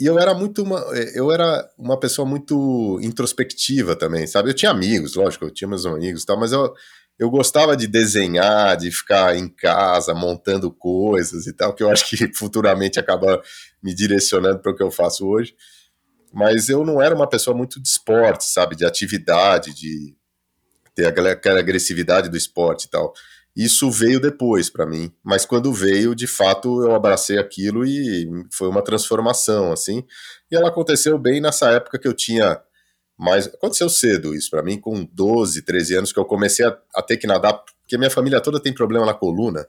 [0.00, 0.80] E eu era muito uma,
[1.14, 4.50] eu era uma pessoa muito introspectiva também, sabe?
[4.50, 6.74] Eu tinha amigos, lógico, eu tinha meus amigos e tal, mas eu,
[7.18, 12.08] eu gostava de desenhar, de ficar em casa montando coisas e tal, que eu acho
[12.08, 13.40] que futuramente acaba
[13.82, 15.54] me direcionando para o que eu faço hoje.
[16.32, 18.74] Mas eu não era uma pessoa muito de esporte, sabe?
[18.74, 20.16] De atividade, de
[20.94, 23.12] ter aquela agressividade do esporte e tal.
[23.56, 28.68] Isso veio depois para mim, mas quando veio, de fato, eu abracei aquilo e foi
[28.68, 30.04] uma transformação, assim.
[30.50, 32.60] E ela aconteceu bem nessa época que eu tinha
[33.18, 37.02] mas aconteceu cedo isso para mim, com 12, 13 anos, que eu comecei a, a,
[37.02, 39.66] ter que nadar, porque minha família toda tem problema na coluna.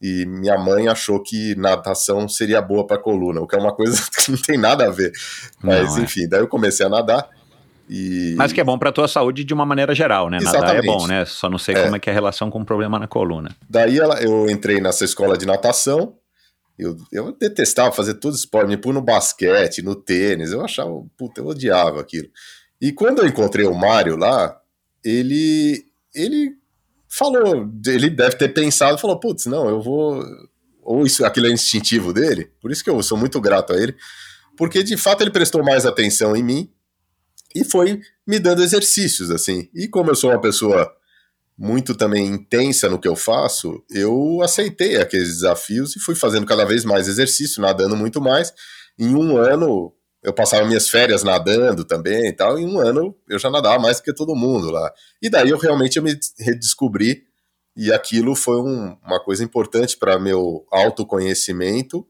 [0.00, 4.00] E minha mãe achou que natação seria boa para coluna, o que é uma coisa
[4.16, 5.12] que não tem nada a ver.
[5.60, 6.04] Mas não, é.
[6.04, 7.28] enfim, daí eu comecei a nadar.
[7.88, 8.34] E...
[8.36, 10.36] Mas que é bom para tua saúde de uma maneira geral, né?
[10.36, 10.66] Exatamente.
[10.66, 11.24] Nadar é bom, né?
[11.24, 11.82] Só não sei é.
[11.82, 13.56] como é que é a relação com o problema na coluna.
[13.68, 16.14] Daí ela, eu entrei nessa escola de natação,
[16.78, 21.40] eu, eu detestava fazer todo esporte, me pôr no basquete, no tênis, eu achava, puta,
[21.40, 22.28] eu odiava aquilo.
[22.80, 24.60] E quando eu encontrei o Mário lá,
[25.04, 26.56] ele ele
[27.08, 30.22] falou, ele deve ter pensado, falou, putz, não, eu vou
[30.82, 33.94] ou isso, aquilo é instintivo dele, por isso que eu sou muito grato a ele,
[34.56, 36.70] porque de fato ele prestou mais atenção em mim
[37.54, 39.68] e foi me dando exercícios assim.
[39.74, 40.90] E como eu sou uma pessoa
[41.58, 46.64] muito também intensa no que eu faço, eu aceitei aqueles desafios e fui fazendo cada
[46.64, 48.52] vez mais exercício, nadando muito mais.
[48.98, 52.58] Em um ano, eu passava minhas férias nadando também e tal.
[52.58, 54.92] Em um ano eu já nadava mais do que todo mundo lá.
[55.22, 57.24] E daí eu realmente eu me redescobri
[57.76, 62.06] e aquilo foi um, uma coisa importante para meu autoconhecimento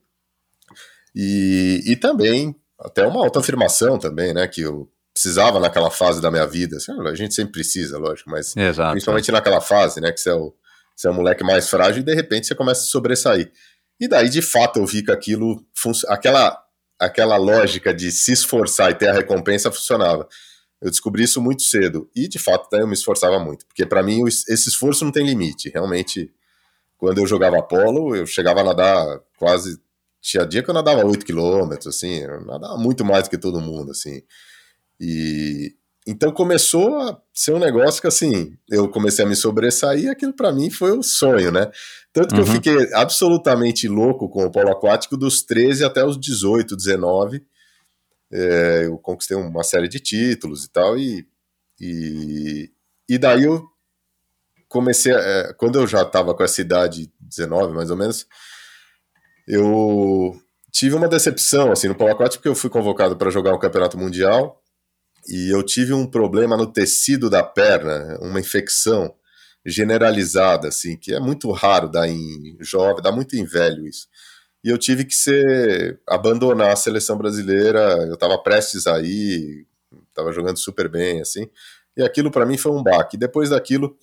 [1.14, 4.47] e, e também até uma autoafirmação também, né?
[4.49, 6.77] Que eu precisava naquela fase da minha vida.
[6.77, 8.92] Assim, a gente sempre precisa, lógico, mas Exato.
[8.92, 10.12] principalmente naquela fase, né?
[10.12, 10.55] Que você é, o,
[10.97, 13.53] você é o moleque mais frágil e de repente você começa a sobressair.
[14.01, 15.61] E daí, de fato, eu vi que aquilo,
[16.07, 16.57] aquela
[16.98, 20.28] aquela lógica de se esforçar e ter a recompensa funcionava.
[20.80, 24.24] Eu descobri isso muito cedo e, de fato, eu me esforçava muito, porque para mim
[24.26, 25.70] esse esforço não tem limite.
[25.70, 26.32] Realmente,
[26.96, 29.81] quando eu jogava polo, eu chegava a nadar quase.
[30.20, 33.60] Tinha dia que eu nadava 8 quilômetros, assim, eu nadava muito mais do que todo
[33.60, 34.23] mundo, assim.
[35.00, 35.77] E,
[36.11, 40.33] então começou a ser um negócio que assim, eu comecei a me sobressair, e aquilo
[40.33, 41.71] para mim foi o um sonho, né?
[42.15, 42.46] Tanto que uhum.
[42.46, 47.44] eu fiquei absolutamente louco com o polo aquático dos 13 até os 18, 19.
[48.33, 51.29] É, eu conquistei uma série de títulos e tal, e,
[51.79, 52.71] e,
[53.06, 53.63] e daí eu
[54.67, 58.27] comecei, é, quando eu já estava com essa idade, 19 mais ou menos,
[59.46, 60.35] eu
[60.73, 63.98] tive uma decepção assim no polo aquático porque eu fui convocado para jogar um campeonato
[63.98, 64.58] mundial
[65.29, 69.14] e eu tive um problema no tecido da perna, uma infecção
[69.64, 74.08] generalizada, assim, que é muito raro dar em jovem, dá muito em velho isso.
[74.64, 77.81] E eu tive que ser abandonar a seleção brasileira.
[78.06, 79.66] Eu estava prestes a ir,
[80.08, 81.48] estava jogando super bem, assim.
[81.96, 83.16] E aquilo para mim foi um baque.
[83.16, 83.96] Depois daquilo,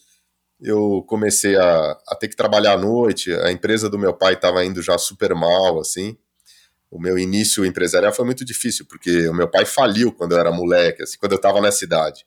[0.61, 3.33] eu comecei a, a ter que trabalhar à noite.
[3.33, 6.17] A empresa do meu pai estava indo já super mal, assim.
[6.95, 10.49] O meu início empresarial foi muito difícil, porque o meu pai faliu quando eu era
[10.49, 12.25] moleque, assim, quando eu estava nessa idade.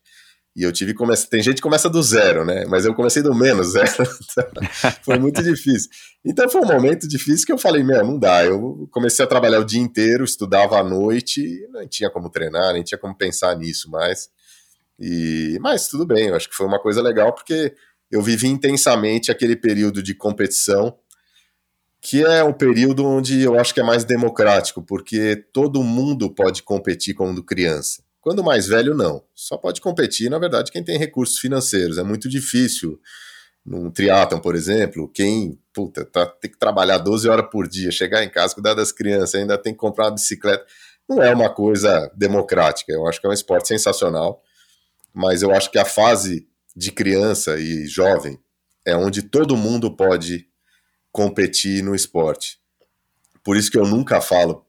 [0.55, 1.27] E eu tive que começar.
[1.29, 2.67] Tem gente que começa do zero, né?
[2.69, 4.05] Mas eu comecei do menos zero.
[5.03, 5.89] foi muito difícil.
[6.23, 8.45] Então foi um momento difícil que eu falei, meu, não dá.
[8.45, 12.83] Eu comecei a trabalhar o dia inteiro, estudava à noite, não tinha como treinar, nem
[12.83, 14.29] tinha como pensar nisso mais.
[15.01, 17.75] E, mas tudo bem, eu acho que foi uma coisa legal, porque
[18.11, 20.95] eu vivi intensamente aquele período de competição,
[22.09, 26.63] que é um período onde eu acho que é mais democrático, porque todo mundo pode
[26.63, 28.03] competir quando criança.
[28.23, 29.23] Quando mais velho, não.
[29.35, 31.99] Só pode competir, na verdade, quem tem recursos financeiros.
[31.99, 32.99] É muito difícil.
[33.63, 38.25] Num triatlon, por exemplo, quem puta, tá, tem que trabalhar 12 horas por dia, chegar
[38.25, 40.65] em casa, cuidar das crianças, ainda tem que comprar uma bicicleta.
[41.07, 42.91] Não é uma coisa democrática.
[42.91, 44.43] Eu acho que é um esporte sensacional,
[45.13, 48.41] mas eu acho que a fase de criança e jovem
[48.87, 50.49] é onde todo mundo pode
[51.13, 52.59] competir no esporte.
[53.43, 54.67] Por isso que eu nunca falo,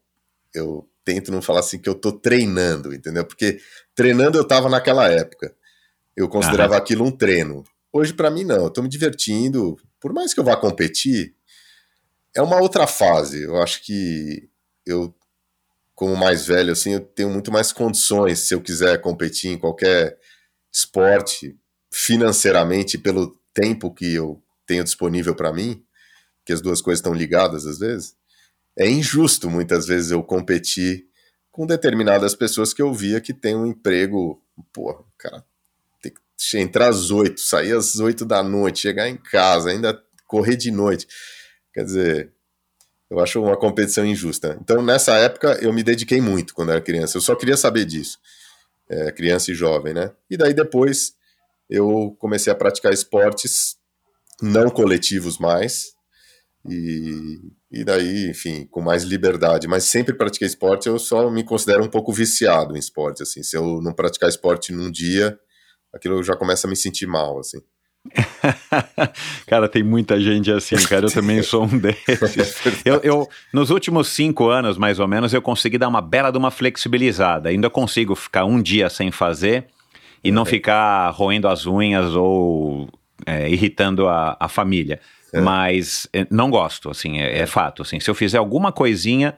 [0.54, 3.24] eu tento não falar assim que eu tô treinando, entendeu?
[3.24, 3.60] Porque
[3.94, 5.54] treinando eu tava naquela época.
[6.16, 7.64] Eu considerava aquilo um treino.
[7.92, 8.64] Hoje, para mim, não.
[8.64, 9.76] Eu tô me divertindo.
[9.98, 11.34] Por mais que eu vá competir,
[12.34, 13.42] é uma outra fase.
[13.42, 14.48] Eu acho que
[14.86, 15.14] eu,
[15.94, 20.18] como mais velho, assim, eu tenho muito mais condições se eu quiser competir em qualquer
[20.72, 21.56] esporte
[21.92, 25.84] financeiramente pelo tempo que eu tenho disponível para mim,
[26.50, 28.16] que as duas coisas estão ligadas às vezes
[28.76, 31.06] é injusto muitas vezes eu competir
[31.50, 34.42] com determinadas pessoas que eu via que tem um emprego,
[34.72, 35.44] pô, cara,
[36.00, 40.56] tem que entrar às oito, sair às oito da noite, chegar em casa, ainda correr
[40.56, 41.06] de noite.
[41.72, 42.32] Quer dizer,
[43.10, 44.56] eu acho uma competição injusta.
[44.60, 47.18] Então, nessa época, eu me dediquei muito quando era criança.
[47.18, 48.18] Eu só queria saber disso.
[48.88, 50.12] É, criança e jovem, né?
[50.28, 51.14] E daí depois
[51.68, 53.76] eu comecei a praticar esportes
[54.40, 55.92] não coletivos mais.
[56.68, 57.40] E
[57.72, 59.68] e daí, enfim, com mais liberdade.
[59.68, 63.42] Mas sempre pratiquei esporte, eu só me considero um pouco viciado em esporte, assim.
[63.42, 65.38] Se eu não praticar esporte num dia,
[65.94, 67.58] aquilo já começa a me sentir mal, assim.
[69.46, 71.06] cara, tem muita gente assim, cara.
[71.06, 72.56] Eu também sou um desses.
[72.84, 76.38] Eu, eu, nos últimos cinco anos, mais ou menos, eu consegui dar uma bela de
[76.38, 77.50] uma flexibilizada.
[77.50, 79.66] Ainda consigo ficar um dia sem fazer
[80.24, 82.88] e não ficar roendo as unhas ou
[83.26, 84.98] é, irritando a, a família.
[85.32, 85.40] É.
[85.40, 87.82] Mas é, não gosto, assim, é, é, fato.
[87.82, 89.36] Assim, se eu fizer alguma coisinha,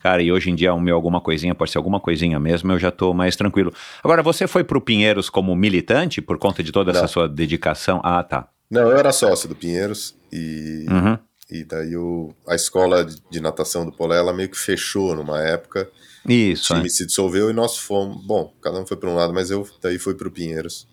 [0.00, 2.78] cara, e hoje em dia o meu alguma coisinha pode ser alguma coisinha mesmo, eu
[2.78, 3.72] já tô mais tranquilo.
[4.02, 7.00] Agora, você foi pro Pinheiros como militante por conta de toda não.
[7.00, 8.00] essa sua dedicação?
[8.04, 8.48] Ah, tá.
[8.70, 11.18] Não, eu era sócio do Pinheiros e, uhum.
[11.50, 15.90] e daí o, a escola de natação do Polé, ela meio que fechou numa época.
[16.26, 16.72] Isso.
[16.72, 16.90] O time é.
[16.90, 18.24] se dissolveu e nós fomos.
[18.24, 20.86] Bom, cada um foi para um lado, mas eu daí fui pro Pinheiros.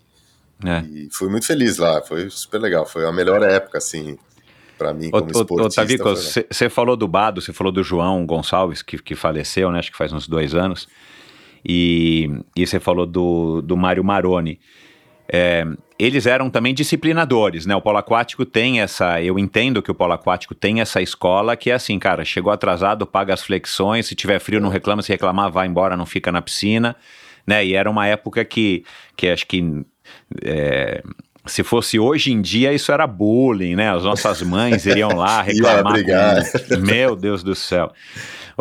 [0.64, 0.80] É.
[0.82, 2.84] E fui muito feliz lá, foi super legal.
[2.84, 4.18] Foi a melhor época, assim,
[4.80, 5.82] para mim como o, esportista.
[5.82, 9.78] Tavico, você falou do Bado, você falou do João Gonçalves, que, que faleceu, né?
[9.78, 10.88] Acho que faz uns dois anos.
[11.62, 14.58] E você falou do, do Mário Maroni.
[15.30, 15.66] É,
[15.98, 17.76] eles eram também disciplinadores, né?
[17.76, 19.20] O polo aquático tem essa.
[19.20, 23.06] Eu entendo que o polo aquático tem essa escola que é assim, cara, chegou atrasado,
[23.06, 26.40] paga as flexões, se tiver frio, não reclama, se reclamar, vai embora, não fica na
[26.40, 26.96] piscina,
[27.46, 27.64] né?
[27.64, 28.82] E era uma época que,
[29.14, 29.84] que acho que.
[30.42, 31.02] É,
[31.46, 33.90] se fosse hoje em dia, isso era bullying, né?
[33.90, 35.98] As nossas mães iriam lá reclamar.
[36.04, 36.76] com...
[36.80, 37.92] Meu Deus do céu.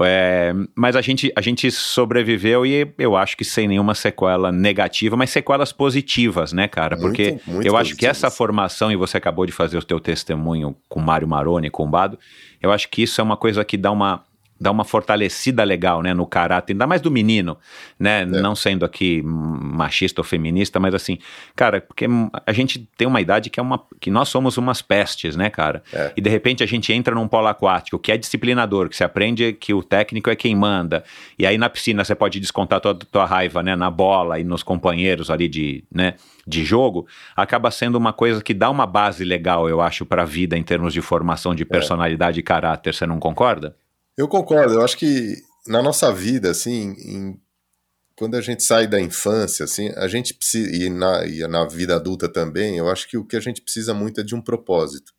[0.02, 5.18] É, mas a gente, a gente sobreviveu e eu acho que sem nenhuma sequela negativa,
[5.18, 6.96] mas sequelas positivas, né, cara?
[6.96, 10.00] Porque muito, muito eu acho que essa formação, e você acabou de fazer o teu
[10.00, 12.18] testemunho com Mário Maroni, com o Bado,
[12.62, 14.24] eu acho que isso é uma coisa que dá uma
[14.60, 17.58] dá uma fortalecida legal, né, no caráter, ainda mais do menino,
[18.00, 18.26] né, é.
[18.26, 21.18] não sendo aqui machista ou feminista, mas assim,
[21.56, 22.06] cara, porque
[22.46, 25.82] a gente tem uma idade que é uma, que nós somos umas pestes, né, cara,
[25.94, 26.12] é.
[26.18, 29.54] e de repente a gente entra num polo aquático que é disciplinador, que você aprende
[29.54, 31.04] que o técnico é quem manda,
[31.38, 34.44] e aí na piscina você pode descontar toda a tua raiva, né, na bola e
[34.44, 39.24] nos companheiros ali de, né, de jogo, acaba sendo uma coisa que dá uma base
[39.24, 41.66] legal, eu acho, para a vida em termos de formação de é.
[41.66, 42.42] personalidade é.
[42.42, 43.76] e caráter, você não concorda?
[44.20, 47.42] Eu concordo, eu acho que na nossa vida, assim, em,
[48.18, 51.96] quando a gente sai da infância, assim, a gente precisa, e na, e na vida
[51.96, 55.14] adulta também, eu acho que o que a gente precisa muito é de um propósito.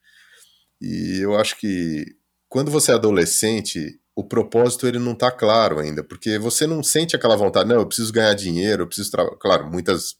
[0.78, 2.04] E eu acho que
[2.46, 7.16] quando você é adolescente, o propósito ele não está claro ainda, porque você não sente
[7.16, 9.38] aquela vontade, não, eu preciso ganhar dinheiro, eu preciso trabalhar.
[9.38, 10.16] Claro, muitas.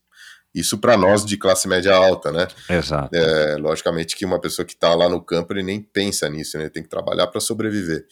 [0.55, 2.49] Isso para nós de classe média alta, né?
[2.71, 3.15] Exato.
[3.15, 6.65] É, logicamente que uma pessoa que está lá no campo, ele nem pensa nisso, né?
[6.65, 8.07] Ele tem que trabalhar para sobreviver.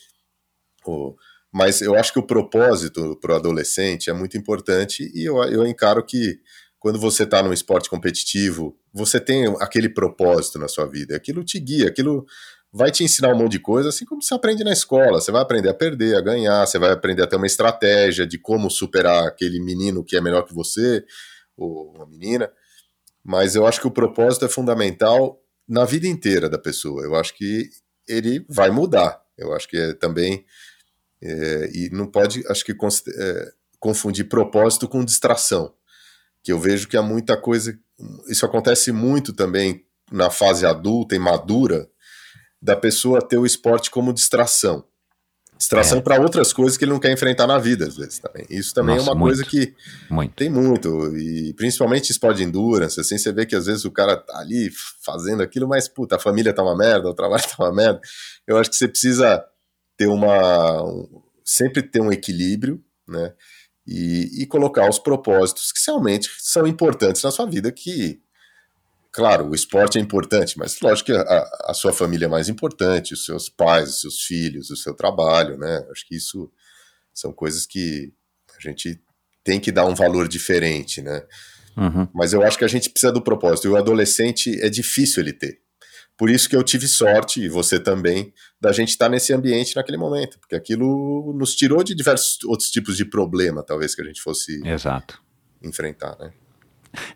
[0.89, 1.17] O,
[1.53, 5.67] mas eu acho que o propósito para o adolescente é muito importante e eu, eu
[5.67, 6.41] encaro que
[6.79, 11.59] quando você está num esporte competitivo, você tem aquele propósito na sua vida, aquilo te
[11.59, 12.25] guia, aquilo
[12.73, 15.21] vai te ensinar um monte de coisa, assim como você aprende na escola.
[15.21, 18.39] Você vai aprender a perder, a ganhar, você vai aprender a ter uma estratégia de
[18.39, 21.05] como superar aquele menino que é melhor que você,
[21.57, 22.51] ou uma menina.
[23.25, 27.03] Mas eu acho que o propósito é fundamental na vida inteira da pessoa.
[27.03, 27.69] Eu acho que
[28.07, 29.21] ele vai mudar.
[29.37, 30.45] Eu acho que é também
[31.23, 35.73] é, e não pode, acho que, é, confundir propósito com distração.
[36.43, 37.79] Que eu vejo que há muita coisa.
[38.29, 41.89] Isso acontece muito também na fase adulta e madura,
[42.61, 44.85] da pessoa ter o esporte como distração.
[45.59, 46.01] Distração é.
[46.01, 48.47] para outras coisas que ele não quer enfrentar na vida, às vezes também.
[48.49, 49.75] Isso também Nossa, é uma muito, coisa que
[50.09, 50.35] muito.
[50.35, 54.17] tem muito, e principalmente esporte de endurance, assim, você vê que às vezes o cara
[54.17, 54.71] tá ali
[55.05, 58.01] fazendo aquilo, mas puta, a família tá uma merda, o trabalho tá uma merda.
[58.47, 59.45] Eu acho que você precisa
[59.99, 60.85] ter uma.
[61.45, 63.35] sempre ter um equilíbrio, né?
[63.87, 68.21] E, e, colocar os propósitos que realmente são importantes na sua vida, que,
[69.11, 73.15] claro, o esporte é importante, mas lógico que a, a, sua família é mais importante,
[73.15, 75.87] os seus pais, os seus filhos, o seu trabalho, né?
[75.91, 76.53] Acho que isso
[77.15, 78.13] são coisas que
[78.59, 79.01] a gente
[79.43, 81.25] tem que dar um valor diferente, né?
[81.75, 82.07] Uhum.
[82.15, 83.69] Mas eu acho que a gente precisa do propósito.
[83.69, 85.63] E o adolescente é difícil ele ter.
[86.19, 89.97] Por isso que eu tive sorte, e você também, da gente estar nesse ambiente naquele
[89.97, 94.21] momento, porque aquilo nos tirou de diversos outros tipos de problema, talvez, que a gente
[94.21, 95.23] fosse Exato.
[95.63, 96.33] enfrentar, né?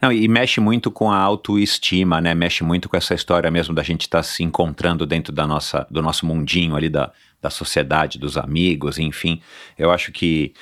[0.00, 2.32] Não, e mexe muito com a autoestima, né?
[2.32, 5.84] Mexe muito com essa história mesmo da gente estar tá se encontrando dentro da nossa,
[5.90, 9.42] do nosso mundinho ali, da, da sociedade, dos amigos, enfim.
[9.76, 10.55] Eu acho que.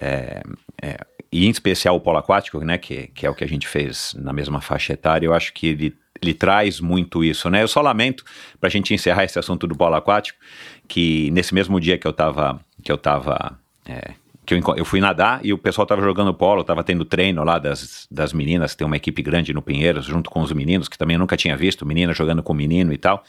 [0.00, 0.42] É,
[0.80, 0.96] é,
[1.30, 2.78] e em especial o polo aquático, né?
[2.78, 5.66] Que, que é o que a gente fez na mesma faixa etária, eu acho que
[5.66, 7.62] ele ele traz muito isso, né?
[7.62, 8.24] Eu só lamento,
[8.60, 10.38] para a gente encerrar esse assunto do polo aquático,
[10.86, 14.12] que nesse mesmo dia que eu estava que eu tava, é,
[14.44, 17.58] que eu, eu, fui nadar e o pessoal estava jogando polo, estava tendo treino lá
[17.58, 21.14] das, das meninas, tem uma equipe grande no Pinheiros, junto com os meninos, que também
[21.14, 23.24] eu nunca tinha visto, menina jogando com menino e tal.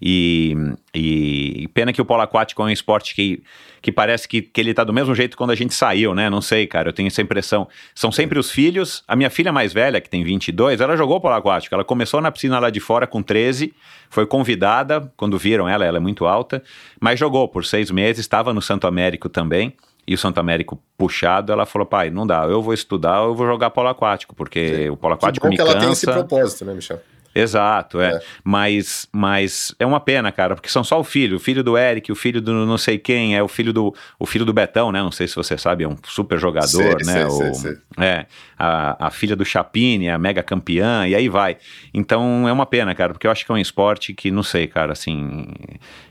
[0.00, 0.54] E,
[0.94, 3.42] e, pena que o polo aquático é um esporte que,
[3.80, 6.28] que parece que, que ele tá do mesmo jeito quando a gente saiu, né?
[6.28, 7.68] Não sei, cara, eu tenho essa impressão.
[7.94, 9.02] São sempre os filhos.
[9.06, 11.74] A minha filha mais velha, que tem 22, ela jogou polo aquático.
[11.74, 13.72] Ela começou na piscina lá de fora com 13,
[14.10, 16.62] foi convidada, quando viram ela, ela é muito alta,
[17.00, 19.74] mas jogou por seis meses, estava no Santo Américo também
[20.06, 23.46] e o Santo Américo puxado, ela falou, pai, não dá, eu vou estudar, eu vou
[23.46, 24.90] jogar polo aquático, porque Sim.
[24.90, 27.00] o polo aquático que bom me que ela tem esse propósito, né, Michel?
[27.36, 28.14] Exato, é.
[28.14, 28.20] é.
[28.42, 32.10] Mas, mas é uma pena, cara, porque são só o filho, o filho do Eric,
[32.10, 35.00] o filho do não sei quem, é o filho do o filho do Betão, né?
[35.00, 37.28] Não sei se você sabe, é um super jogador, sei, né?
[37.28, 38.26] Sei, o, sei, É,
[38.58, 41.58] a, a filha do Chapini, a mega campeã, e aí vai.
[41.92, 44.66] Então é uma pena, cara, porque eu acho que é um esporte que, não sei,
[44.66, 45.46] cara, assim,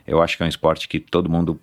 [0.06, 1.60] eu acho que é um esporte que todo mundo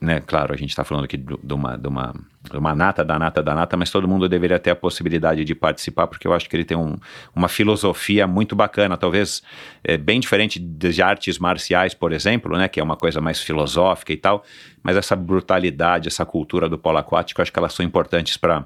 [0.00, 2.14] né, claro, a gente está falando aqui de uma, de, uma,
[2.50, 5.54] de uma nata da nata da nata, mas todo mundo deveria ter a possibilidade de
[5.54, 6.96] participar, porque eu acho que ele tem um,
[7.36, 9.42] uma filosofia muito bacana, talvez
[9.84, 14.10] é, bem diferente de artes marciais, por exemplo, né, que é uma coisa mais filosófica
[14.10, 14.42] e tal,
[14.82, 18.64] mas essa brutalidade, essa cultura do polo aquático, acho que elas são importantes para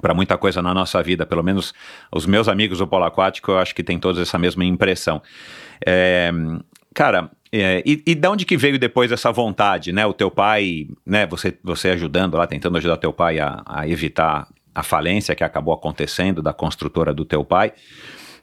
[0.00, 1.72] para muita coisa na nossa vida, pelo menos
[2.10, 5.22] os meus amigos do polo aquático, eu acho que tem todos essa mesma impressão.
[5.86, 6.32] É,
[6.92, 7.30] cara,
[7.60, 10.04] é, e, e de onde que veio depois essa vontade, né?
[10.04, 11.24] O teu pai, né?
[11.26, 15.72] Você, você ajudando lá, tentando ajudar teu pai a, a evitar a falência que acabou
[15.72, 17.72] acontecendo da construtora do teu pai,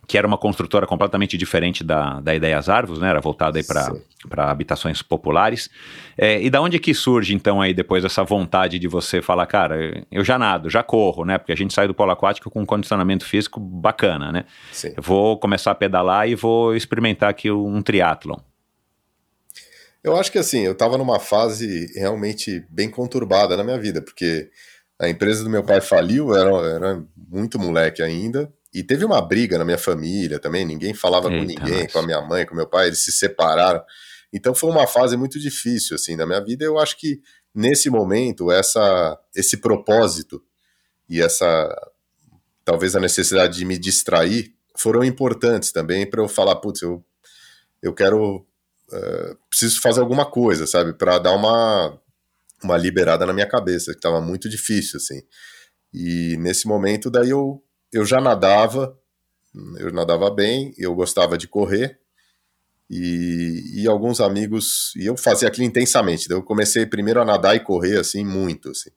[0.07, 3.09] que era uma construtora completamente diferente da, da Ideias Árvores, né?
[3.09, 5.70] Era voltada aí para habitações populares.
[6.18, 10.05] É, e da onde que surge, então, aí depois essa vontade de você falar, cara,
[10.09, 11.38] eu já nado, já corro, né?
[11.38, 14.45] Porque a gente sai do polo aquático com um condicionamento físico bacana, né?
[14.72, 14.93] Sim.
[14.95, 18.38] Eu vou começar a pedalar e vou experimentar aqui um triatlon.
[20.04, 24.49] Eu acho que assim, eu estava numa fase realmente bem conturbada na minha vida, porque
[24.99, 29.58] a empresa do meu pai faliu, era, era muito moleque ainda, e teve uma briga
[29.58, 31.93] na minha família também, ninguém falava Eita, com ninguém, nossa.
[31.93, 33.84] com a minha mãe, com meu pai, eles se separaram.
[34.32, 36.64] Então foi uma fase muito difícil assim da minha vida.
[36.64, 37.22] Eu acho que
[37.54, 40.41] nesse momento essa esse propósito
[41.10, 41.70] e essa
[42.64, 47.04] talvez a necessidade de me distrair foram importantes também para eu falar, putz, eu
[47.82, 48.45] eu quero
[48.92, 52.00] uh, preciso fazer alguma coisa, sabe, para dar uma
[52.64, 55.22] uma liberada na minha cabeça, que estava muito difícil assim.
[55.94, 58.98] E nesse momento daí eu eu já nadava,
[59.78, 62.00] eu nadava bem, eu gostava de correr
[62.94, 66.28] e, e alguns amigos, e eu fazia aquilo intensamente.
[66.28, 68.89] Daí eu comecei primeiro a nadar e correr assim muito, assim.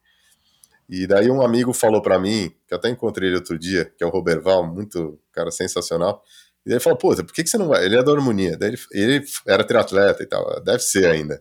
[0.88, 4.06] E daí um amigo falou para mim, que até encontrei ele outro dia, que é
[4.06, 6.22] o Roberval, muito cara sensacional.
[6.64, 8.56] E daí ele falou: "Pô, por que, que você não vai?" Ele é da harmonia.
[8.56, 11.40] Daí ele, ele era triatleta e tal, deve ser ainda.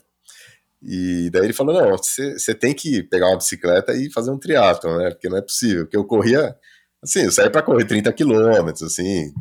[0.81, 4.97] E daí ele falou: "Não, você tem que pegar uma bicicleta e fazer um triatlo,
[4.97, 5.11] né?
[5.11, 6.55] Porque não é possível, porque eu corria
[7.03, 9.33] assim, eu saí para correr 30 quilômetros, assim,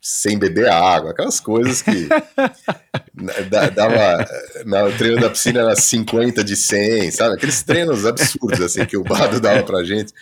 [0.00, 2.08] sem beber água, aquelas coisas que
[3.74, 4.26] dava
[4.64, 7.34] no treino da piscina era 50 de 100, sabe?
[7.34, 10.12] Aqueles treinos absurdos assim que o Bado dava pra gente.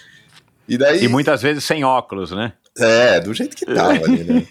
[0.68, 2.52] E daí E muitas vezes sem óculos, né?
[2.78, 4.46] É, do jeito que tava ali, né?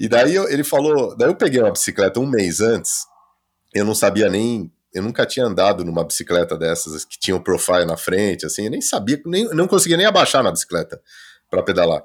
[0.00, 3.04] E daí eu, ele falou, daí eu peguei uma bicicleta um mês antes.
[3.74, 7.42] Eu não sabia nem, eu nunca tinha andado numa bicicleta dessas que tinha o um
[7.42, 11.00] profile na frente, assim, eu nem sabia, nem não conseguia nem abaixar na bicicleta
[11.50, 12.02] para pedalar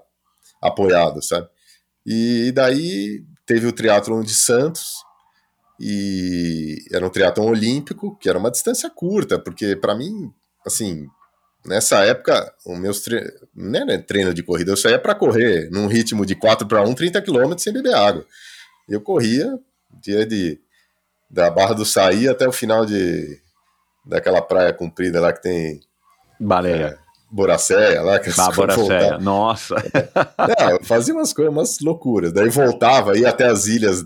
[0.61, 1.47] apoiado, sabe?
[2.05, 5.03] E daí teve o triatlon de Santos,
[5.79, 10.31] e era um triatlon olímpico, que era uma distância curta, porque para mim,
[10.65, 11.07] assim,
[11.65, 13.31] nessa época, o meus tre...
[13.55, 16.93] não era treino de corrida, eu saía para correr num ritmo de 4 para 1,
[16.93, 18.25] 30 km sem beber água.
[18.87, 19.57] Eu corria
[20.01, 20.59] dia de
[21.29, 23.39] da Barra do Saí até o final de
[24.05, 25.79] daquela praia comprida lá que tem
[26.39, 26.99] Baleia.
[26.99, 28.19] É, Boracéia lá.
[28.19, 29.75] Que ah, Boracéia, nossa.
[30.59, 32.33] É, eu fazia umas coisas, umas loucuras.
[32.33, 34.05] Daí voltava, ia até as ilhas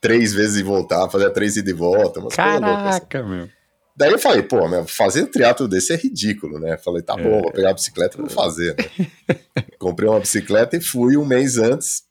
[0.00, 2.20] três vezes e voltava, fazia três e volta.
[2.20, 3.48] Umas Caraca, meu.
[3.96, 6.76] Daí eu falei, pô, meu, fazer um triatlo desse é ridículo, né?
[6.78, 7.42] Falei, tá bom, é.
[7.42, 8.74] vou pegar a bicicleta e vou fazer.
[8.76, 9.06] Né?
[9.78, 12.02] Comprei uma bicicleta e fui um mês antes,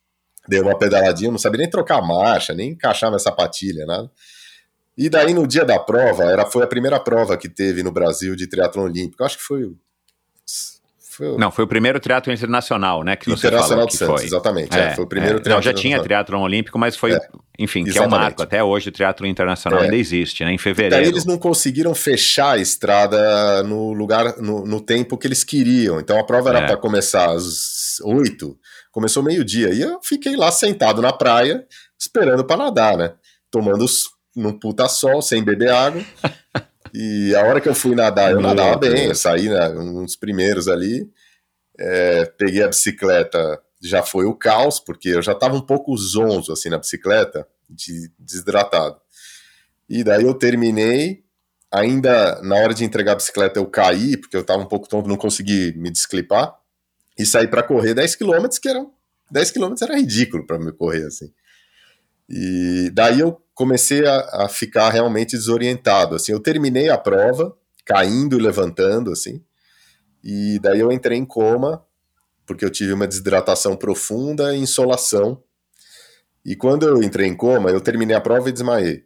[0.47, 4.09] dei uma pedaladinha, não sabia nem trocar marcha, nem encaixar minha sapatilha, nada.
[4.97, 8.36] E daí no dia da prova, era, foi a primeira prova que teve no Brasil
[8.36, 9.75] de triatlon olímpico, acho que foi
[11.16, 11.38] foi...
[11.38, 13.16] Não, foi o primeiro triatlo internacional, né?
[13.16, 14.26] Que internacional você de Santos, foi.
[14.26, 14.78] exatamente.
[14.78, 17.20] É, é, foi o primeiro é, Não, já tinha triatlo olímpico, mas foi, é,
[17.59, 18.41] enfim, que é o marco.
[18.41, 19.84] Até hoje o triatlo internacional é.
[19.84, 20.51] ainda existe, né?
[20.51, 20.95] Em fevereiro.
[20.95, 25.99] Daí eles não conseguiram fechar a estrada no lugar, no, no tempo que eles queriam.
[25.99, 26.68] Então a prova era é.
[26.68, 28.57] para começar às oito,
[28.91, 29.70] começou meio-dia.
[29.74, 31.66] E eu fiquei lá sentado na praia,
[31.99, 33.14] esperando para nadar, né?
[33.51, 33.86] Tomando
[34.36, 36.03] num puta sol, sem beber água.
[36.93, 40.15] E a hora que eu fui nadar, eu nadava bem, eu saí né, um dos
[40.15, 41.09] primeiros ali,
[41.79, 46.53] é, peguei a bicicleta, já foi o caos, porque eu já estava um pouco zonzo
[46.53, 49.01] assim na bicicleta, de, desidratado.
[49.89, 51.23] E daí eu terminei,
[51.71, 55.09] ainda na hora de entregar a bicicleta eu caí, porque eu estava um pouco tonto,
[55.09, 56.55] não consegui me desclipar,
[57.17, 58.85] e saí para correr 10 km, que era
[59.31, 61.33] 10 km era ridículo para me correr assim.
[62.29, 66.16] E daí eu comecei a, a, ficar realmente desorientado.
[66.16, 69.43] Assim, eu terminei a prova, caindo e levantando, assim,
[70.24, 71.86] e daí eu entrei em coma,
[72.45, 75.43] porque eu tive uma desidratação profunda e insolação.
[76.45, 79.06] E quando eu entrei em coma, eu terminei a prova e desmaiei.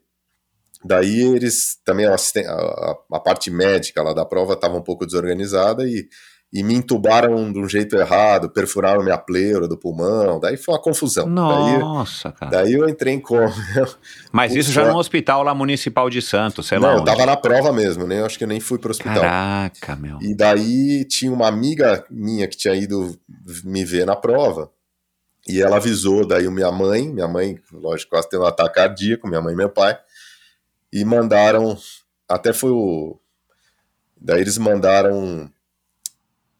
[0.84, 5.88] Daí eles também a, a, a parte médica lá da prova estava um pouco desorganizada
[5.88, 6.08] e
[6.52, 10.82] e me entubaram de um jeito errado, perfuraram minha pleura do pulmão, daí foi uma
[10.82, 11.28] confusão.
[11.28, 12.52] Nossa, daí, cara.
[12.52, 13.54] Daí eu entrei em coma.
[14.32, 16.94] Mas isso já no hospital lá municipal de Santos, sei Não, lá.
[16.94, 18.20] Não, eu tava na prova mesmo, né?
[18.22, 19.22] Eu acho que eu nem fui pro hospital.
[19.22, 20.20] Caraca, meu.
[20.22, 23.20] E daí tinha uma amiga minha que tinha ido
[23.66, 24.72] me ver na prova.
[25.50, 29.42] E ela avisou daí minha mãe, minha mãe, lógico, quase teve um ataque cardíaco, minha
[29.42, 29.98] mãe e meu pai.
[30.92, 31.78] E mandaram,
[32.30, 33.20] até foi o
[34.20, 35.50] Daí eles mandaram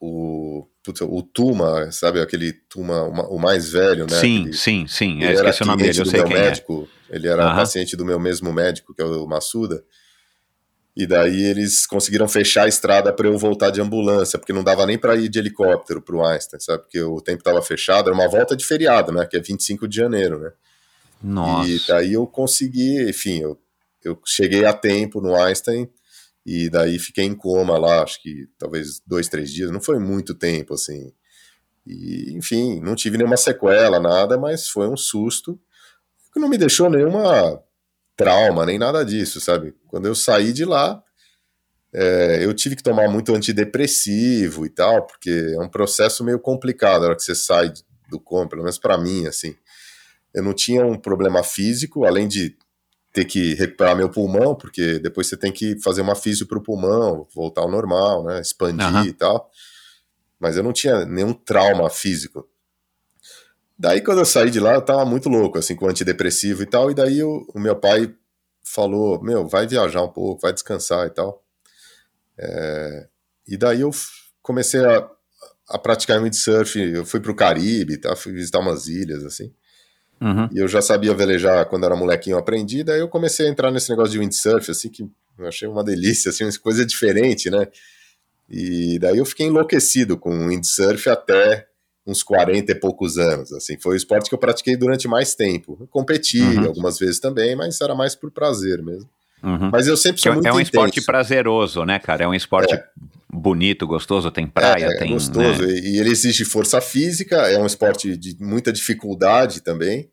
[0.00, 4.20] o, putz, o Tuma, sabe aquele Tuma, o mais velho, né?
[4.20, 5.22] Sim, aquele, sim, sim.
[5.22, 6.40] Ele era o nome dele, eu sei quem é.
[6.40, 7.16] médico, é.
[7.16, 9.82] Ele era paciente do meu mesmo médico, que é o Massuda.
[10.96, 14.84] E daí eles conseguiram fechar a estrada para eu voltar de ambulância, porque não dava
[14.84, 16.82] nem para ir de helicóptero para o Einstein, sabe?
[16.82, 19.24] Porque o tempo estava fechado, era uma volta de feriado, né?
[19.24, 20.50] Que é 25 de janeiro, né?
[21.22, 21.68] Nossa.
[21.68, 23.56] E daí eu consegui, enfim, eu,
[24.04, 25.88] eu cheguei a tempo no Einstein,
[26.48, 30.34] e daí fiquei em coma lá, acho que talvez dois, três dias, não foi muito
[30.34, 31.12] tempo, assim.
[31.86, 35.60] E, enfim, não tive nenhuma sequela, nada, mas foi um susto
[36.32, 37.62] que não me deixou nenhuma
[38.16, 39.74] trauma, nem nada disso, sabe?
[39.88, 41.02] Quando eu saí de lá,
[41.92, 47.02] é, eu tive que tomar muito antidepressivo e tal, porque é um processo meio complicado
[47.02, 47.70] na hora que você sai
[48.08, 49.54] do coma, pelo menos para mim, assim.
[50.32, 52.56] Eu não tinha um problema físico, além de
[53.12, 56.62] ter que recuperar meu pulmão, porque depois você tem que fazer uma físio para o
[56.62, 58.40] pulmão, voltar ao normal, né?
[58.40, 59.04] Expandir uhum.
[59.04, 59.50] e tal.
[60.38, 62.48] Mas eu não tinha nenhum trauma físico.
[63.78, 66.90] Daí, quando eu saí de lá, eu tava muito louco, assim, com antidepressivo e tal.
[66.90, 68.12] E daí o, o meu pai
[68.62, 71.42] falou: Meu, vai viajar um pouco, vai descansar e tal.
[72.36, 73.08] É,
[73.46, 73.90] e daí eu
[74.42, 75.10] comecei a,
[75.68, 76.78] a praticar windsurf.
[76.78, 78.14] Eu fui pro Caribe, tá?
[78.14, 79.52] fui visitar umas ilhas, assim.
[80.20, 80.48] Uhum.
[80.52, 82.82] E eu já sabia velejar quando era molequinho, aprendi.
[82.82, 85.08] Daí eu comecei a entrar nesse negócio de windsurf, assim, que
[85.38, 87.68] eu achei uma delícia, assim, uma coisa diferente, né?
[88.48, 91.66] E daí eu fiquei enlouquecido com windsurf até
[92.06, 93.78] uns 40 e poucos anos, assim.
[93.78, 95.76] Foi o esporte que eu pratiquei durante mais tempo.
[95.80, 96.66] Eu competi uhum.
[96.66, 99.08] algumas vezes também, mas era mais por prazer mesmo.
[99.42, 99.70] Uhum.
[99.70, 100.70] Mas eu sempre sou que é muito É um intenso.
[100.70, 102.24] esporte prazeroso, né, cara?
[102.24, 102.84] É um esporte é.
[103.32, 105.12] bonito, gostoso, tem praia, é, é tem...
[105.12, 105.72] gostoso, né?
[105.72, 110.10] e ele exige força física, é um esporte de muita dificuldade também,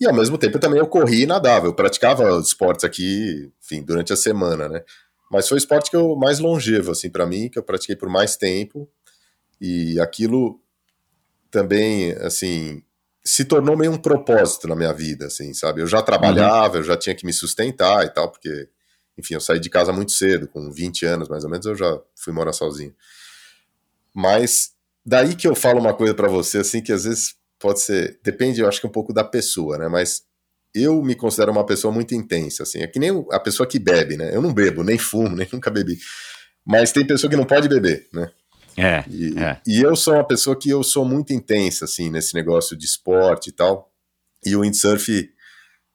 [0.00, 4.12] e ao mesmo tempo também eu corri e nadava, eu praticava esportes aqui, enfim, durante
[4.12, 4.82] a semana, né?
[5.30, 8.08] Mas foi o esporte que eu mais longevo, assim, para mim, que eu pratiquei por
[8.08, 8.88] mais tempo,
[9.60, 10.60] e aquilo
[11.50, 12.82] também, assim,
[13.26, 15.80] se tornou meio um propósito na minha vida, assim, sabe?
[15.80, 16.80] Eu já trabalhava, uhum.
[16.80, 18.68] eu já tinha que me sustentar e tal, porque,
[19.18, 22.00] enfim, eu saí de casa muito cedo, com 20 anos mais ou menos, eu já
[22.14, 22.94] fui morar sozinho.
[24.14, 24.70] Mas
[25.04, 28.60] daí que eu falo uma coisa para você, assim, que às vezes pode ser, depende,
[28.60, 29.88] eu acho que um pouco da pessoa, né?
[29.88, 30.22] Mas
[30.72, 34.16] eu me considero uma pessoa muito intensa, assim, é que nem a pessoa que bebe,
[34.16, 34.32] né?
[34.32, 35.98] Eu não bebo, nem fumo, nem nunca bebi.
[36.64, 38.30] Mas tem pessoa que não pode beber, né?
[38.76, 39.60] É e, é.
[39.66, 43.48] e eu sou uma pessoa que eu sou muito intensa, assim, nesse negócio de esporte
[43.48, 43.90] e tal.
[44.44, 45.32] E o windsurf,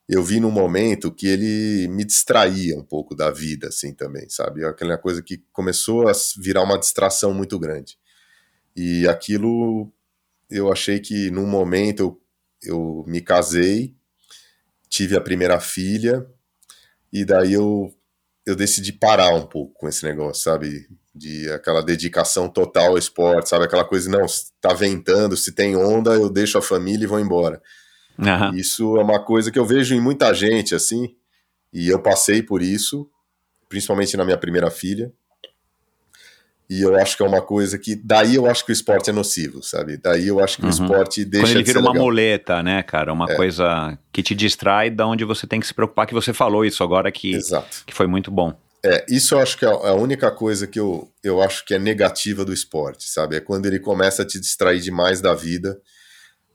[0.09, 4.65] eu vi num momento que ele me distraía um pouco da vida, assim, também, sabe?
[4.65, 7.97] Aquela coisa que começou a virar uma distração muito grande.
[8.75, 9.91] E aquilo,
[10.49, 12.19] eu achei que num momento
[12.63, 13.95] eu, eu me casei,
[14.89, 16.25] tive a primeira filha,
[17.13, 17.93] e daí eu,
[18.45, 20.89] eu decidi parar um pouco com esse negócio, sabe?
[21.13, 23.65] De aquela dedicação total ao esporte, sabe?
[23.65, 24.25] Aquela coisa, não,
[24.61, 27.61] tá ventando, se tem onda, eu deixo a família e vou embora.
[28.17, 28.55] Uhum.
[28.55, 31.15] Isso é uma coisa que eu vejo em muita gente, assim,
[31.73, 33.09] e eu passei por isso,
[33.67, 35.11] principalmente na minha primeira filha.
[36.69, 37.97] E eu acho que é uma coisa que.
[37.97, 39.97] Daí eu acho que o esporte é nocivo, sabe?
[39.97, 40.69] Daí eu acho que uhum.
[40.69, 41.47] o esporte deixa.
[41.47, 42.05] Quando ele vira uma legal.
[42.05, 43.11] muleta, né, cara?
[43.11, 43.35] Uma é.
[43.35, 46.81] coisa que te distrai da onde você tem que se preocupar, que você falou isso
[46.81, 47.83] agora que, Exato.
[47.85, 48.57] que foi muito bom.
[48.83, 51.79] É, isso eu acho que é a única coisa que eu, eu acho que é
[51.79, 53.35] negativa do esporte, sabe?
[53.35, 55.79] É quando ele começa a te distrair demais da vida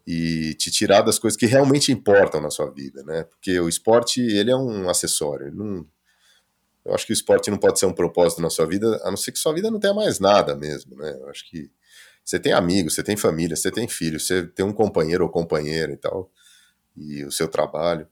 [0.06, 3.24] e te tirar das coisas que realmente importam na sua vida, né?
[3.24, 5.52] Porque o esporte, ele é um acessório.
[5.54, 5.86] Não,
[6.84, 9.16] eu acho que o esporte não pode ser um propósito na sua vida, a não
[9.16, 11.16] ser que sua vida não tenha mais nada mesmo, né?
[11.20, 11.70] Eu acho que
[12.24, 15.92] você tem amigos, você tem família, você tem filhos, você tem um companheiro ou companheira
[15.92, 16.30] e tal,
[16.96, 18.08] e o seu trabalho.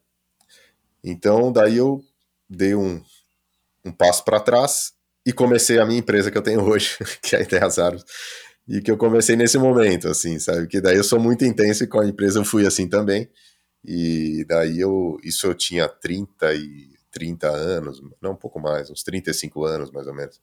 [1.03, 2.03] Então, daí eu
[2.49, 3.03] dei um,
[3.85, 4.93] um passo para trás
[5.27, 8.05] e comecei a minha empresa que eu tenho hoje, que é a Ideias Árvores,
[8.67, 10.67] e que eu comecei nesse momento, assim, sabe?
[10.67, 13.29] Que daí eu sou muito intenso e com a empresa eu fui assim também,
[13.85, 19.05] e daí eu, isso eu tinha 30 e 30 anos, não um pouco mais, uns
[19.05, 20.41] 35 anos mais ou menos.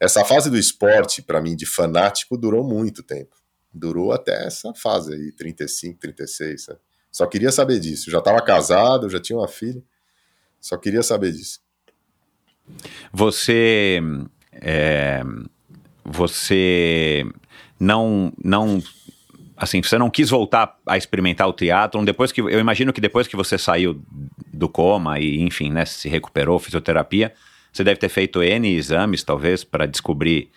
[0.00, 3.36] Essa fase do esporte, para mim, de fanático, durou muito tempo.
[3.72, 6.80] Durou até essa fase aí, 35, 36, sabe?
[7.12, 8.10] Só queria saber disso.
[8.10, 9.82] Já estava casado, já tinha uma filha,
[10.60, 11.60] só queria saber disso.
[13.12, 14.00] Você.
[14.52, 15.22] É,
[16.04, 17.26] você
[17.78, 18.32] não.
[18.42, 18.82] não
[19.56, 23.26] assim, você não quis voltar a experimentar o teatro depois que eu imagino que depois
[23.26, 24.02] que você saiu
[24.52, 27.32] do coma e enfim, né, se recuperou, fisioterapia,
[27.72, 30.50] você deve ter feito N exames talvez para descobrir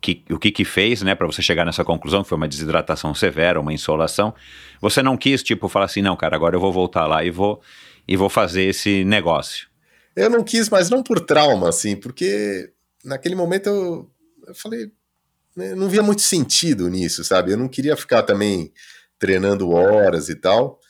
[0.00, 3.14] que, o que que fez, né, para você chegar nessa conclusão que foi uma desidratação
[3.14, 4.34] severa, uma insolação.
[4.80, 7.62] Você não quis tipo falar assim, não, cara, agora eu vou voltar lá e vou
[8.06, 9.66] e vou fazer esse negócio.
[10.16, 12.72] Eu não quis, mas não por trauma, assim, porque
[13.04, 14.10] naquele momento eu,
[14.46, 14.90] eu falei,
[15.56, 17.52] né, eu não via muito sentido nisso, sabe?
[17.52, 18.72] Eu não queria ficar também
[19.18, 20.80] treinando horas e tal.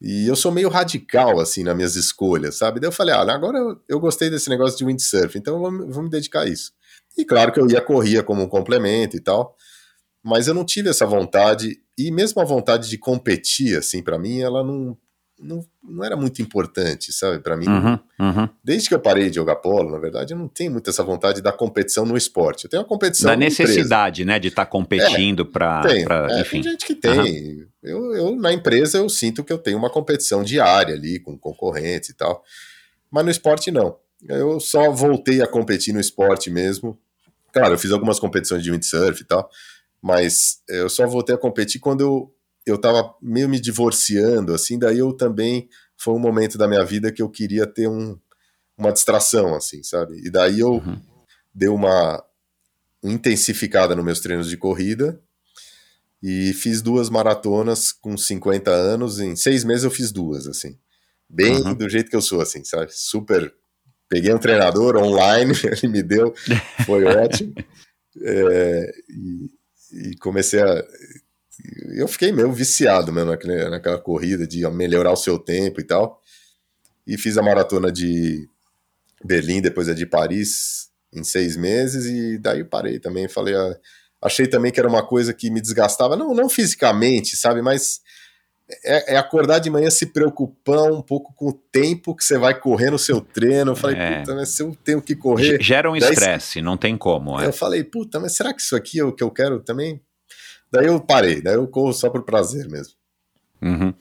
[0.00, 2.78] E eu sou meio radical, assim, nas minhas escolhas, sabe?
[2.78, 3.58] Daí eu falei, ah, agora
[3.88, 6.72] eu, gostei desse negócio de windsurf, então eu vou, me dedicar a isso.
[7.16, 9.56] E claro que eu ia correr como um complemento e tal,
[10.22, 14.40] mas eu não tive essa vontade, e mesmo a vontade de competir, assim, para mim,
[14.40, 14.96] ela não,
[15.38, 17.66] não, não era muito importante, sabe, para mim.
[17.66, 18.48] Uhum, uhum.
[18.62, 21.42] Desde que eu parei de jogar polo, na verdade, eu não tenho muito essa vontade
[21.42, 22.64] da competição no esporte.
[22.64, 23.30] Eu tenho a competição.
[23.30, 24.36] Da necessidade, empresa.
[24.36, 25.82] né, de estar tá competindo é, para.
[26.30, 26.62] É, enfim.
[26.62, 27.18] Tem gente que tem.
[27.18, 27.66] Uhum.
[27.82, 32.10] Eu, eu, na empresa, eu sinto que eu tenho uma competição diária ali, com concorrentes
[32.10, 32.42] e tal.
[33.10, 33.96] mas no esporte não.
[34.26, 36.98] Eu só voltei a competir no esporte mesmo.
[37.52, 39.48] Claro, eu fiz algumas competições de windsurf e tal,
[40.02, 42.34] mas eu só voltei a competir quando eu,
[42.66, 47.12] eu tava meio me divorciando, assim, daí eu também, foi um momento da minha vida
[47.12, 48.18] que eu queria ter um,
[48.76, 50.20] uma distração, assim, sabe?
[50.24, 51.00] E daí eu uhum.
[51.54, 52.22] dei uma
[53.02, 55.20] intensificada nos meus treinos de corrida,
[56.26, 59.20] e fiz duas maratonas com 50 anos.
[59.20, 60.78] Em seis meses eu fiz duas, assim.
[61.28, 61.74] Bem uhum.
[61.74, 62.90] do jeito que eu sou, assim, sabe?
[62.90, 63.52] Super.
[64.08, 66.34] Peguei um treinador online, ele me deu,
[66.86, 67.54] foi ótimo.
[68.22, 69.50] É, e,
[69.92, 70.84] e, comecei a.
[71.96, 76.20] Eu fiquei meio viciado mesmo naquela, naquela corrida de melhorar o seu tempo e tal.
[77.06, 78.48] E fiz a maratona de
[79.24, 83.28] Berlim, depois a de Paris, em seis meses, e daí parei também.
[83.28, 83.76] Falei, ah,
[84.24, 88.00] Achei também que era uma coisa que me desgastava, não, não fisicamente, sabe, mas
[88.82, 92.58] é, é, acordar de manhã se preocupar um pouco com o tempo que você vai
[92.58, 93.72] correr no seu treino.
[93.72, 94.20] Eu falei, é.
[94.20, 95.62] puta, mas se eu tenho que correr.
[95.62, 97.38] Gera um estresse, não tem como.
[97.38, 97.48] É.
[97.48, 100.00] Eu falei, puta, mas será que isso aqui é o que eu quero também?
[100.74, 102.94] Daí eu parei, daí eu corro só por prazer mesmo.
[103.62, 103.94] Uhum.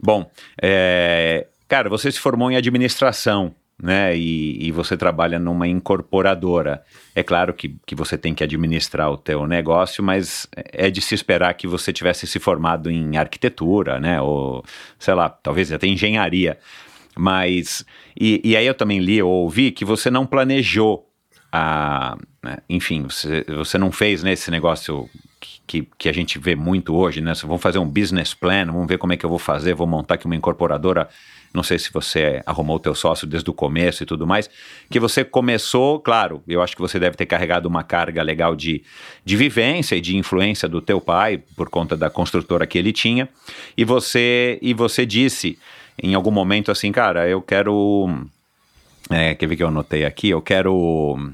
[0.00, 0.30] Bom,
[0.62, 1.48] é...
[1.68, 4.16] cara, você se formou em administração né?
[4.16, 6.82] E, e, você trabalha numa incorporadora.
[7.14, 11.14] É claro que, que você tem que administrar o teu negócio, mas é de se
[11.14, 14.20] esperar que você tivesse se formado em arquitetura, né?
[14.20, 14.62] Ou,
[14.98, 16.58] sei lá, talvez até engenharia.
[17.16, 17.84] Mas,
[18.18, 21.06] e, e aí eu também li ou ouvi que você não planejou
[21.50, 22.58] a, né?
[22.68, 25.08] enfim, você, você não fez né, negócio
[25.70, 27.32] que, que a gente vê muito hoje, né?
[27.44, 30.14] Vamos fazer um business plan, vamos ver como é que eu vou fazer, vou montar
[30.14, 31.08] aqui uma incorporadora
[31.52, 34.48] não sei se você arrumou o teu sócio desde o começo e tudo mais,
[34.88, 38.84] que você começou, claro, eu acho que você deve ter carregado uma carga legal de,
[39.24, 43.28] de vivência e de influência do teu pai, por conta da construtora que ele tinha,
[43.76, 45.58] e você, e você disse
[46.00, 48.08] em algum momento assim, cara, eu quero...
[49.10, 50.30] É, quer ver que eu anotei aqui?
[50.30, 51.32] Eu quero...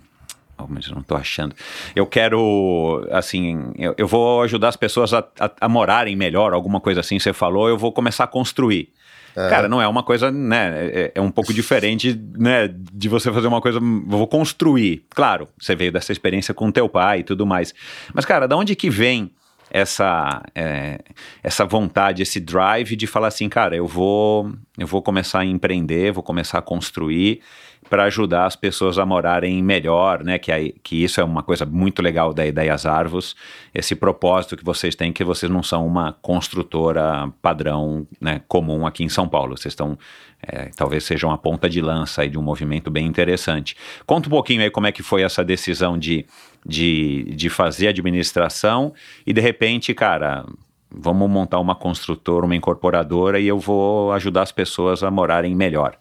[0.69, 1.55] Mas eu não estou achando.
[1.95, 6.81] Eu quero, assim, eu, eu vou ajudar as pessoas a, a, a, morarem melhor, alguma
[6.81, 7.19] coisa assim.
[7.19, 8.91] Você falou, eu vou começar a construir.
[9.37, 9.51] É.
[9.51, 10.87] Cara, não é uma coisa, né?
[10.87, 12.69] É, é, um pouco diferente, né?
[12.69, 13.79] De você fazer uma coisa.
[14.07, 15.05] Vou construir.
[15.11, 17.75] Claro, você veio dessa experiência com teu pai e tudo mais.
[18.15, 19.31] Mas, cara, da onde que vem
[19.71, 21.01] essa é,
[21.43, 26.13] essa vontade, esse drive de falar assim, cara, eu vou eu vou começar a empreender,
[26.13, 27.43] vou começar a construir
[27.89, 30.39] para ajudar as pessoas a morarem melhor, né?
[30.39, 33.37] Que, que isso é uma coisa muito legal da Ideias Arvos,
[33.75, 39.05] esse propósito que vocês têm, que vocês não são uma construtora padrão né, comum aqui
[39.05, 39.57] em São Paulo.
[39.57, 39.99] Vocês estão,
[40.43, 43.77] é, talvez sejam a ponta de lança aí de um movimento bem interessante.
[44.05, 46.27] Conta um pouquinho aí como é que foi essa decisão de,
[46.65, 48.93] de, de fazer administração
[49.27, 50.45] e de repente, cara,
[50.91, 55.99] vamos montar uma construtora, uma incorporadora e eu vou ajudar as pessoas a morarem melhor.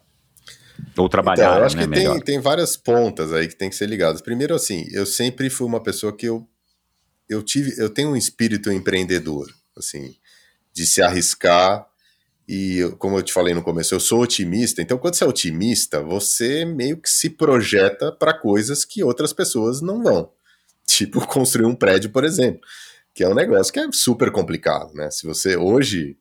[0.96, 3.76] Ou trabalhar, então, eu acho né, que tem, tem várias pontas aí que tem que
[3.76, 4.20] ser ligadas.
[4.20, 6.46] Primeiro, assim, eu sempre fui uma pessoa que eu,
[7.28, 10.14] eu tive, eu tenho um espírito empreendedor, assim,
[10.72, 11.86] de se arriscar
[12.48, 14.80] e, como eu te falei no começo, eu sou otimista.
[14.80, 19.80] Então, quando você é otimista, você meio que se projeta para coisas que outras pessoas
[19.80, 20.30] não vão.
[20.86, 22.60] Tipo, construir um prédio, por exemplo,
[23.12, 25.10] que é um negócio que é super complicado, né?
[25.10, 26.16] Se você hoje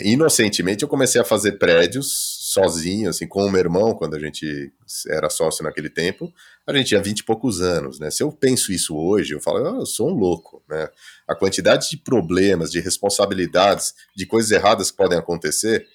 [0.00, 4.72] inocentemente eu comecei a fazer prédios sozinho, assim, com o meu irmão, quando a gente
[5.08, 6.32] era sócio naquele tempo,
[6.66, 8.10] a gente tinha 20 e poucos anos, né?
[8.10, 10.88] Se eu penso isso hoje, eu falo, ah, eu sou um louco, né?
[11.26, 15.86] A quantidade de problemas, de responsabilidades, de coisas erradas que podem acontecer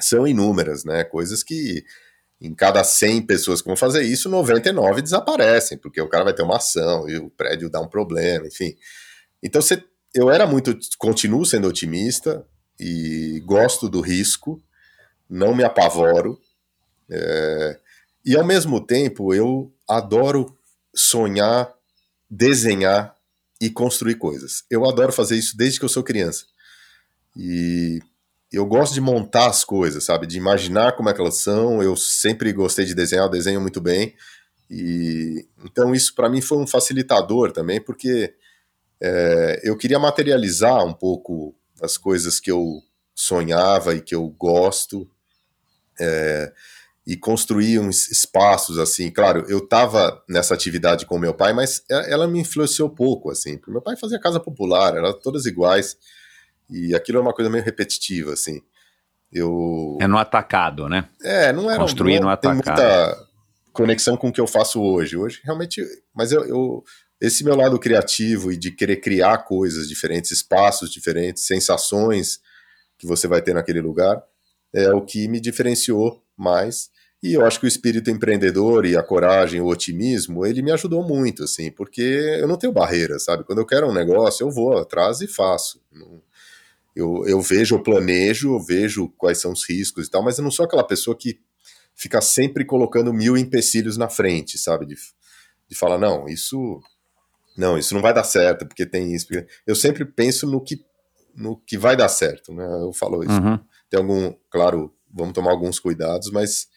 [0.00, 1.04] são inúmeras, né?
[1.04, 1.84] Coisas que
[2.40, 6.42] em cada 100 pessoas que vão fazer isso, 99 desaparecem, porque o cara vai ter
[6.42, 8.76] uma ação e o prédio dá um problema, enfim.
[9.42, 9.82] Então, você,
[10.14, 12.46] eu era muito, continuo sendo otimista,
[12.78, 14.62] e gosto do risco,
[15.28, 16.40] não me apavoro.
[17.10, 17.78] É,
[18.24, 20.56] e ao mesmo tempo eu adoro
[20.94, 21.72] sonhar,
[22.30, 23.14] desenhar
[23.60, 24.64] e construir coisas.
[24.70, 26.44] Eu adoro fazer isso desde que eu sou criança.
[27.36, 28.00] E
[28.52, 30.26] eu gosto de montar as coisas, sabe?
[30.26, 31.82] De imaginar como é que elas são.
[31.82, 34.14] Eu sempre gostei de desenhar, eu desenho muito bem.
[34.70, 38.34] E então isso para mim foi um facilitador também, porque
[39.00, 42.82] é, eu queria materializar um pouco as coisas que eu
[43.14, 45.08] sonhava e que eu gosto,
[46.00, 46.52] é,
[47.06, 49.10] e construir uns espaços assim.
[49.10, 53.56] Claro, eu estava nessa atividade com meu pai, mas ela me influenciou pouco, assim.
[53.56, 55.96] Porque meu pai fazia casa popular, eram todas iguais,
[56.68, 58.60] e aquilo é uma coisa meio repetitiva, assim.
[59.32, 59.96] Eu...
[60.00, 61.08] É no atacado, né?
[61.22, 62.62] É, não era construir não, no atacado.
[62.62, 63.28] Tem muita
[63.72, 65.16] conexão com o que eu faço hoje.
[65.16, 65.82] Hoje realmente,
[66.14, 66.84] mas eu, eu
[67.20, 72.40] esse meu lado criativo e de querer criar coisas diferentes, espaços diferentes, sensações
[72.96, 74.22] que você vai ter naquele lugar,
[74.74, 76.90] é o que me diferenciou mais.
[77.22, 81.02] E eu acho que o espírito empreendedor e a coragem, o otimismo, ele me ajudou
[81.02, 83.42] muito, assim, porque eu não tenho barreira, sabe?
[83.42, 85.80] Quando eu quero um negócio, eu vou atrás e faço.
[86.94, 90.44] Eu, eu vejo, eu planejo, eu vejo quais são os riscos e tal, mas eu
[90.44, 91.40] não sou aquela pessoa que
[91.98, 94.86] fica sempre colocando mil empecilhos na frente, sabe?
[94.86, 94.94] De,
[95.68, 96.80] de falar, não, isso.
[97.56, 99.26] Não, isso não vai dar certo, porque tem isso.
[99.66, 100.84] Eu sempre penso no que,
[101.34, 102.64] no que vai dar certo, né?
[102.64, 103.32] Eu falo isso.
[103.32, 103.58] Uhum.
[103.90, 106.68] Tem algum, claro, vamos tomar alguns cuidados, mas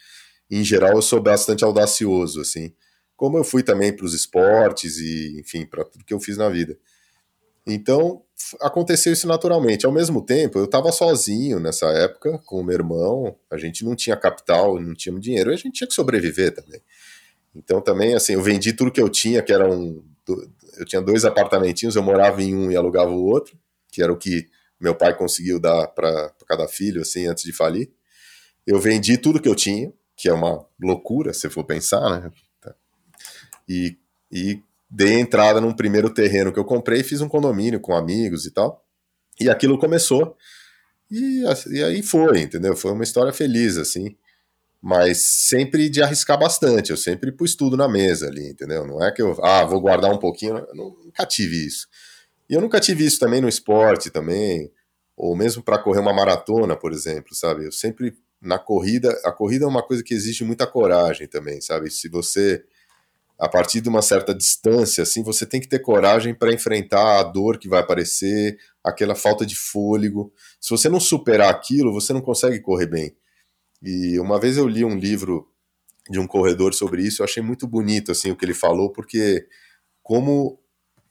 [0.50, 2.74] em geral eu sou bastante audacioso, assim,
[3.16, 6.50] como eu fui também para os esportes e, enfim, para tudo que eu fiz na
[6.50, 6.78] vida.
[7.66, 8.24] Então,
[8.60, 9.86] aconteceu isso naturalmente.
[9.86, 13.96] Ao mesmo tempo, eu estava sozinho nessa época com o meu irmão, a gente não
[13.96, 16.82] tinha capital, não tinha dinheiro, e a gente tinha que sobreviver também.
[17.54, 20.04] Então, também, assim, eu vendi tudo que eu tinha, que era um.
[20.78, 23.58] Eu tinha dois apartamentinhos, eu morava em um e alugava o outro,
[23.92, 24.50] que era o que
[24.82, 27.92] meu pai conseguiu dar para cada filho, assim, antes de falir.
[28.66, 32.32] Eu vendi tudo que eu tinha, que é uma loucura, se for pensar, né?
[33.68, 33.98] E,
[34.32, 38.52] e dei entrada num primeiro terreno que eu comprei, fiz um condomínio com amigos e
[38.52, 38.86] tal.
[39.40, 40.36] E aquilo começou.
[41.10, 42.76] E, e aí foi, entendeu?
[42.76, 44.16] Foi uma história feliz, assim.
[44.82, 46.92] Mas sempre de arriscar bastante.
[46.92, 48.86] Eu sempre pus tudo na mesa ali, entendeu?
[48.86, 50.58] Não é que eu, ah, vou guardar um pouquinho.
[50.58, 51.88] Eu nunca tive isso.
[52.52, 54.70] E eu nunca tive isso também no esporte, também.
[55.16, 57.66] Ou mesmo para correr uma maratona, por exemplo, sabe?
[57.66, 61.90] Eu sempre na corrida, a corrida é uma coisa que exige muita coragem também, sabe?
[61.90, 62.62] Se você
[63.40, 67.24] a partir de uma certa distância, assim, você tem que ter coragem para enfrentar a
[67.24, 70.32] dor que vai aparecer, aquela falta de fôlego.
[70.60, 73.16] Se você não superar aquilo, você não consegue correr bem.
[73.82, 75.48] E uma vez eu li um livro
[76.08, 79.48] de um corredor sobre isso, eu achei muito bonito assim o que ele falou, porque
[80.04, 80.61] como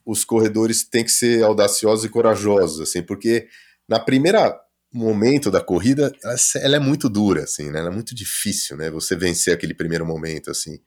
[0.05, 3.49] os corredores têm que ser audaciosos e corajosos, assim, porque
[3.89, 4.59] na primeira
[4.93, 7.79] momento da corrida, ela, ela, é muito dura, assim, né?
[7.79, 8.91] Ela é muito difícil, né?
[8.91, 10.81] Você vencer aquele primeiro momento, assim.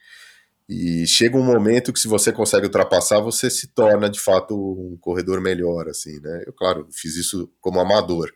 [0.67, 4.97] E chega um momento que se você consegue ultrapassar, você se torna de fato um
[4.99, 6.43] corredor melhor, assim, né?
[6.45, 8.29] Eu, claro, fiz isso como amador.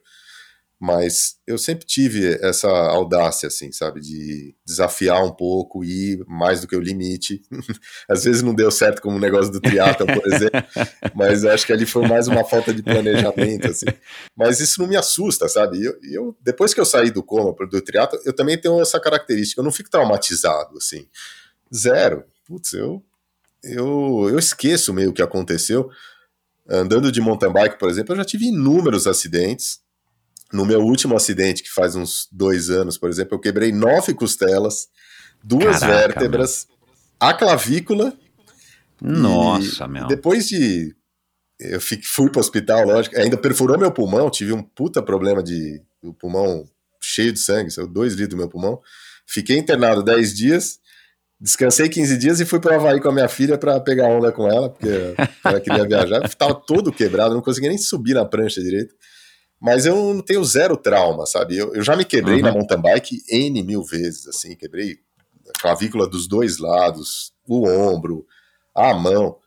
[0.80, 6.61] Mas eu sempre tive essa audácia, assim, sabe, de desafiar um pouco e ir mais
[6.61, 7.41] do que o limite.
[8.07, 10.61] Às vezes não deu certo como o negócio do triatlo, por exemplo,
[11.15, 13.88] mas acho que ali foi mais uma falta de planejamento, assim.
[14.36, 15.84] Mas isso não me assusta, sabe?
[15.84, 19.59] Eu, eu depois que eu saí do coma do triatlo, eu também tenho essa característica,
[19.59, 21.07] eu não fico traumatizado, assim.
[21.73, 22.23] Zero.
[22.45, 23.03] Putz, eu,
[23.63, 25.89] eu, eu esqueço meio o que aconteceu.
[26.69, 29.80] Andando de mountain bike, por exemplo, eu já tive inúmeros acidentes,
[30.52, 34.88] no meu último acidente, que faz uns dois anos, por exemplo, eu quebrei nove costelas,
[35.43, 37.30] duas Caraca, vértebras, meu.
[37.30, 38.14] a clavícula.
[39.02, 40.08] Nossa, meu.
[40.08, 40.95] Depois de.
[41.60, 45.82] Eu fui para o hospital, lógico, ainda perfurou meu pulmão, tive um puta problema de
[46.04, 46.64] o pulmão
[47.02, 48.80] cheio de sangue, saiu dois litros do meu pulmão.
[49.26, 50.80] Fiquei internado dez dias,
[51.39, 54.32] descansei 15 dias e fui para o Havaí com a minha filha para pegar onda
[54.32, 56.24] com ela, porque ela queria viajar.
[56.26, 58.93] Estava todo quebrado, não conseguia nem subir na prancha direito.
[59.60, 61.58] Mas eu não tenho zero trauma, sabe?
[61.58, 62.43] Eu, eu já me quebrei uhum.
[62.43, 64.99] na mountain bike N mil vezes, assim, quebrei
[65.49, 68.26] a clavícula dos dois lados, o ombro,
[68.76, 69.38] a mão.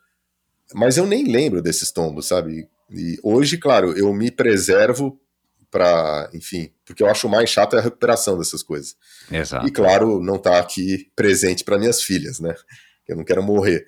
[0.73, 2.67] Mas eu nem lembro desses tombos, sabe?
[2.89, 5.17] E hoje, claro, eu me preservo
[5.69, 8.95] para, enfim, porque eu acho mais chato é a recuperação dessas coisas.
[9.31, 9.65] Exato.
[9.65, 12.53] E claro, não tá aqui presente para minhas filhas, né?
[13.07, 13.85] Eu não quero morrer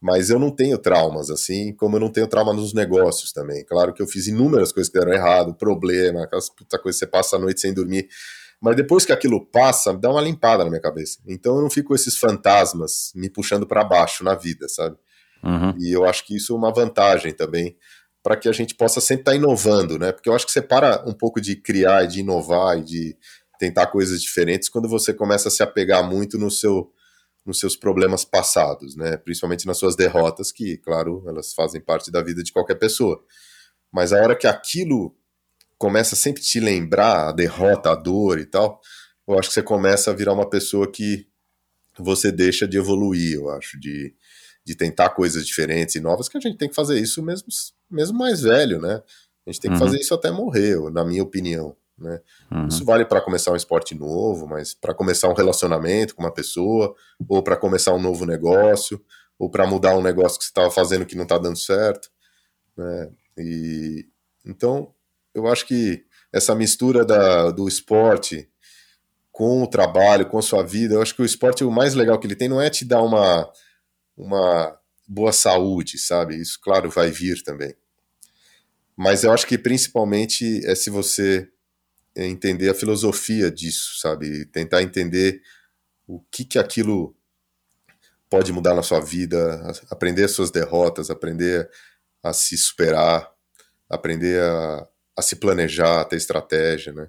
[0.00, 3.64] mas eu não tenho traumas, assim, como eu não tenho trauma nos negócios também.
[3.64, 7.06] Claro que eu fiz inúmeras coisas que deram errado, problema, aquelas puta coisa que você
[7.06, 8.08] passa a noite sem dormir.
[8.60, 11.18] Mas depois que aquilo passa, dá uma limpada na minha cabeça.
[11.26, 14.96] Então eu não fico com esses fantasmas me puxando para baixo na vida, sabe?
[15.42, 15.74] Uhum.
[15.78, 17.76] E eu acho que isso é uma vantagem também
[18.22, 20.12] para que a gente possa sempre estar tá inovando, né?
[20.12, 23.16] Porque eu acho que você para um pouco de criar e de inovar e de
[23.58, 26.90] tentar coisas diferentes quando você começa a se apegar muito no seu
[27.44, 29.16] nos seus problemas passados, né?
[29.16, 33.22] Principalmente nas suas derrotas, que, claro, elas fazem parte da vida de qualquer pessoa.
[33.92, 35.14] Mas a hora que aquilo
[35.78, 38.80] começa sempre te lembrar a derrota, a dor e tal,
[39.26, 41.26] eu acho que você começa a virar uma pessoa que
[41.98, 44.14] você deixa de evoluir, eu acho, de,
[44.64, 47.48] de tentar coisas diferentes e novas, que a gente tem que fazer isso mesmo,
[47.90, 49.02] mesmo mais velho, né?
[49.46, 49.84] A gente tem que uhum.
[49.84, 51.76] fazer isso até morrer, na minha opinião.
[52.00, 52.20] Né?
[52.50, 52.66] Uhum.
[52.66, 56.94] Isso vale para começar um esporte novo, mas para começar um relacionamento com uma pessoa,
[57.28, 59.04] ou para começar um novo negócio,
[59.38, 62.10] ou para mudar um negócio que você estava fazendo que não está dando certo.
[62.76, 63.10] Né?
[63.38, 64.08] E,
[64.46, 64.94] então,
[65.34, 68.48] eu acho que essa mistura da, do esporte
[69.30, 72.18] com o trabalho, com a sua vida, eu acho que o esporte, o mais legal
[72.18, 73.50] que ele tem não é te dar uma,
[74.16, 76.36] uma boa saúde, sabe?
[76.36, 77.74] Isso, claro, vai vir também.
[78.96, 81.48] Mas eu acho que principalmente é se você
[82.26, 84.46] entender a filosofia disso, sabe?
[84.46, 85.42] Tentar entender
[86.06, 87.16] o que que aquilo
[88.28, 91.68] pode mudar na sua vida, aprender as suas derrotas, aprender
[92.22, 93.30] a se superar,
[93.88, 97.08] aprender a, a se planejar, a ter estratégia, né?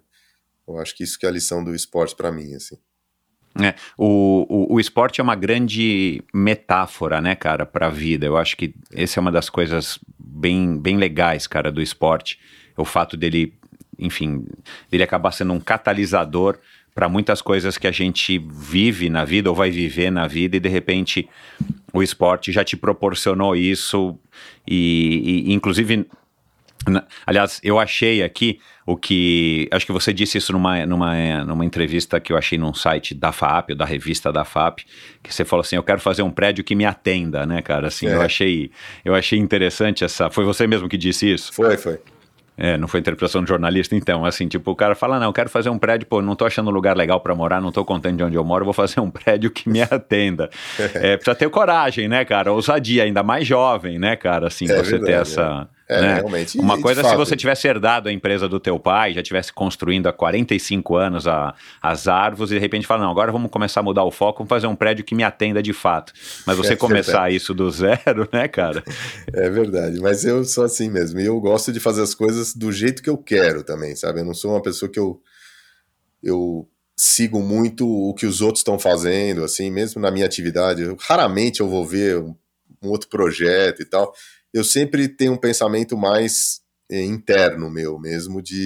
[0.67, 2.77] Eu acho que isso que é a lição do esporte para mim, assim.
[3.59, 8.25] É, o, o, o, esporte é uma grande metáfora, né, cara, para a vida.
[8.25, 12.39] Eu acho que essa é uma das coisas bem, bem legais, cara, do esporte.
[12.77, 13.59] O fato dele,
[14.01, 14.45] enfim,
[14.89, 16.57] dele acabar sendo um catalisador
[16.93, 20.59] para muitas coisas que a gente vive na vida ou vai viver na vida e
[20.59, 21.29] de repente
[21.93, 24.17] o esporte já te proporcionou isso
[24.67, 26.05] e, e inclusive
[27.27, 29.69] Aliás, eu achei aqui o que.
[29.71, 33.31] Acho que você disse isso numa, numa, numa entrevista que eu achei num site da
[33.31, 34.79] FAP, da revista da FAP,
[35.21, 37.87] que você falou assim: eu quero fazer um prédio que me atenda, né, cara?
[37.87, 38.15] Assim, é.
[38.15, 38.71] eu, achei,
[39.05, 40.31] eu achei interessante essa.
[40.31, 41.53] Foi você mesmo que disse isso?
[41.53, 41.99] Foi, foi.
[42.63, 45.49] É, não foi interpretação de jornalista, então, assim, tipo, o cara fala, não, eu quero
[45.49, 48.23] fazer um prédio, pô, não tô achando lugar legal para morar, não tô contente de
[48.23, 50.47] onde eu moro, vou fazer um prédio que me atenda.
[50.93, 54.91] é, precisa ter coragem, né, cara, ousadia, ainda mais jovem, né, cara, assim, é você
[54.91, 55.67] verdade, ter essa...
[55.67, 56.13] É é, né?
[56.15, 56.57] realmente.
[56.57, 59.51] Uma e, coisa é se você tivesse herdado a empresa do teu pai, já tivesse
[59.51, 63.81] construindo há 45 anos a, as árvores e de repente fala, não, agora vamos começar
[63.81, 66.13] a mudar o foco, vamos fazer um prédio que me atenda de fato.
[66.47, 68.83] Mas você é começar isso do zero, né, cara?
[69.33, 71.19] É verdade, mas eu sou assim mesmo.
[71.19, 74.19] E eu gosto de fazer as coisas do jeito que eu quero também, sabe?
[74.19, 75.19] Eu não sou uma pessoa que eu,
[76.21, 80.83] eu sigo muito o que os outros estão fazendo, assim, mesmo na minha atividade.
[80.83, 82.35] Eu, raramente eu vou ver um,
[82.81, 84.13] um outro projeto e tal
[84.53, 88.65] eu sempre tenho um pensamento mais é, interno meu mesmo, de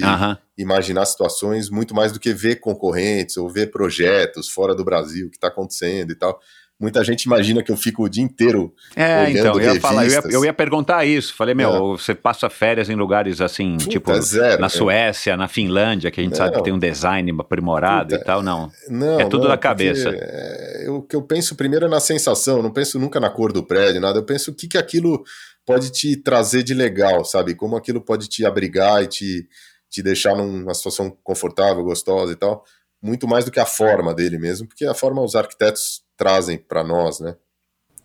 [0.58, 5.36] imaginar situações muito mais do que ver concorrentes ou ver projetos fora do Brasil, que
[5.36, 6.40] está acontecendo e tal.
[6.78, 8.70] Muita gente imagina que eu fico o dia inteiro.
[8.94, 11.34] É, então, eu ia, falar, eu ia, eu ia, perguntar isso.
[11.34, 11.78] Falei, meu, é.
[11.78, 16.22] você passa férias em lugares assim, Puta, tipo, zero, na Suécia, na Finlândia, que a
[16.22, 16.36] gente não.
[16.36, 18.70] sabe que tem um design aprimorado Puta, e tal, não.
[18.90, 20.10] não é tudo não, da cabeça.
[20.10, 23.62] É, o que eu penso primeiro é na sensação, não penso nunca na cor do
[23.62, 24.18] prédio, nada.
[24.18, 25.24] Eu penso o que, que aquilo
[25.66, 27.54] pode te trazer de legal, sabe?
[27.54, 29.48] Como aquilo pode te abrigar e te,
[29.90, 32.64] te deixar numa situação confortável, gostosa e tal.
[33.02, 36.84] Muito mais do que a forma dele mesmo, porque a forma os arquitetos trazem para
[36.84, 37.36] nós, né?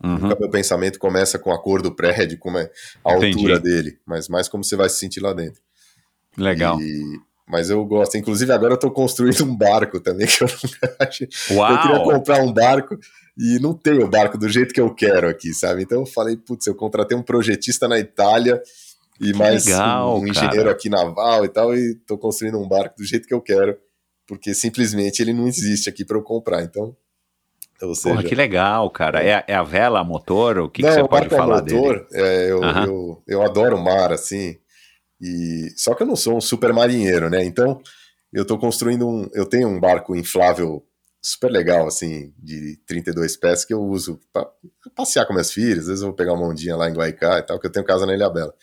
[0.03, 0.30] Uhum.
[0.30, 2.72] meu pensamento começa com a cor do prédio, como é
[3.05, 3.38] a Entendi.
[3.38, 5.62] altura dele, mas mais como você vai se sentir lá dentro.
[6.36, 6.82] Legal.
[6.82, 8.18] E, mas eu gosto.
[8.18, 11.30] Inclusive, agora eu estou construindo um barco também, que eu nunca achei.
[11.51, 11.72] Uau.
[11.72, 12.97] Eu queria comprar um barco
[13.38, 15.84] e não tenho o barco do jeito que eu quero aqui, sabe?
[15.84, 18.62] Então eu falei, putz, eu contratei um projetista na Itália
[19.20, 22.68] e que mais legal, um, um engenheiro aqui naval e tal, e estou construindo um
[22.68, 23.78] barco do jeito que eu quero,
[24.28, 26.64] porque simplesmente ele não existe aqui para eu comprar.
[26.64, 26.96] Então,
[27.82, 29.24] ou seja, Porra, que legal, cara.
[29.24, 30.60] É, é a vela, a motor?
[30.60, 32.26] O que, não, que você pode é falar é motor, dele?
[32.26, 32.84] É, eu, uhum.
[32.84, 34.58] eu, eu adoro o mar, assim.
[35.20, 37.44] E só que eu não sou um super marinheiro, né?
[37.44, 37.82] Então
[38.34, 40.84] eu estou construindo um, eu tenho um barco inflável
[41.22, 44.50] super legal assim de 32 pés que eu uso para
[44.96, 47.44] passear com minhas filhas, às vezes eu vou pegar uma ondinha lá em Guaicá e
[47.44, 48.54] tal, que eu tenho casa na Ilha Bela.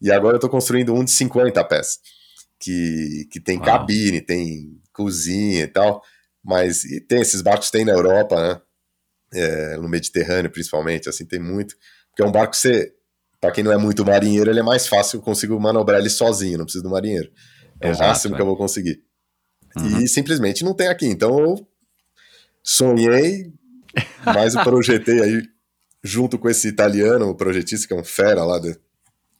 [0.00, 1.98] E agora eu estou construindo um de 50 pés,
[2.58, 3.66] que, que tem Uau.
[3.66, 6.02] cabine, tem cozinha e tal,
[6.42, 8.60] mas e tem esses barcos tem na Europa, né?
[9.34, 11.74] É, no Mediterrâneo principalmente, assim tem muito,
[12.08, 12.92] porque é um barco que você
[13.40, 16.58] para quem não é muito marinheiro, ele é mais fácil, eu consigo manobrar ele sozinho,
[16.58, 17.28] não preciso do marinheiro.
[17.80, 18.36] É Exato, o máximo é.
[18.36, 19.02] que eu vou conseguir.
[19.76, 19.98] Uhum.
[19.98, 21.06] E simplesmente não tem aqui.
[21.06, 21.66] Então eu
[22.62, 23.52] sonhei,
[24.24, 25.42] mas eu projetei aí,
[26.02, 28.60] junto com esse italiano, o projetista, que é um fera lá,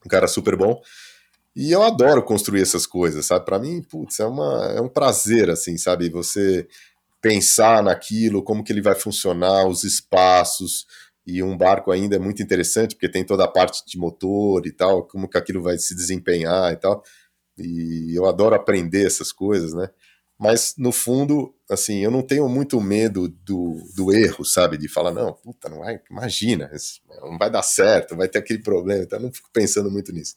[0.05, 0.81] um cara super bom.
[1.55, 3.45] E eu adoro construir essas coisas, sabe?
[3.45, 6.09] Para mim, putz, é, uma, é um prazer, assim, sabe?
[6.09, 6.66] Você
[7.20, 10.87] pensar naquilo, como que ele vai funcionar, os espaços,
[11.27, 14.73] e um barco ainda é muito interessante, porque tem toda a parte de motor e
[14.73, 17.03] tal, como que aquilo vai se desempenhar e tal.
[17.57, 19.89] E eu adoro aprender essas coisas, né?
[20.43, 24.76] Mas, no fundo, assim, eu não tenho muito medo do, do erro, sabe?
[24.76, 26.68] De falar, não, puta, não vai, imagina,
[27.20, 29.05] não vai dar certo, vai ter aquele problema.
[29.05, 30.34] Então, eu não fico pensando muito nisso.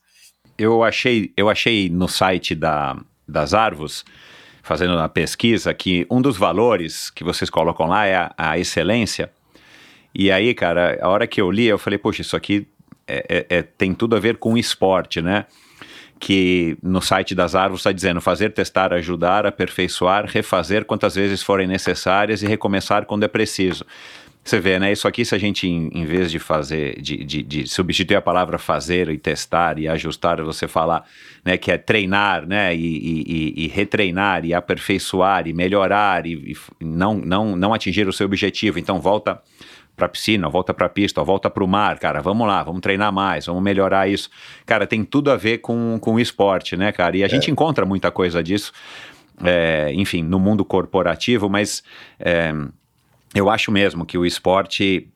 [0.60, 2.96] Eu achei, eu achei no site da,
[3.28, 4.06] das Arvos,
[4.62, 9.32] fazendo a pesquisa, que um dos valores que vocês colocam lá é a, a excelência.
[10.14, 12.68] E aí, cara, a hora que eu li, eu falei, poxa, isso aqui
[13.08, 15.48] é, é, é tem tudo a ver com esporte, né?
[16.20, 21.68] Que no site das árvores está dizendo fazer, testar, ajudar, aperfeiçoar, refazer quantas vezes forem
[21.68, 23.86] necessárias e recomeçar quando é preciso.
[24.46, 24.92] Você vê, né?
[24.92, 28.22] Isso aqui, se a gente, em, em vez de fazer, de, de, de, substituir a
[28.22, 31.04] palavra fazer e testar e ajustar, você falar,
[31.44, 36.86] né, que é treinar, né, e, e, e retreinar e aperfeiçoar e melhorar e, e,
[36.86, 38.78] não, não, não atingir o seu objetivo.
[38.78, 39.42] Então, volta
[39.96, 43.64] pra piscina, volta pra pista, volta pro mar, cara, vamos lá, vamos treinar mais, vamos
[43.64, 44.30] melhorar isso.
[44.66, 47.16] Cara, tem tudo a ver com, com o esporte, né, cara?
[47.16, 47.30] E a é.
[47.30, 48.74] gente encontra muita coisa disso,
[49.44, 51.84] é, enfim, no mundo corporativo, mas
[52.20, 52.54] é,
[53.34, 55.08] eu acho mesmo que o esporte,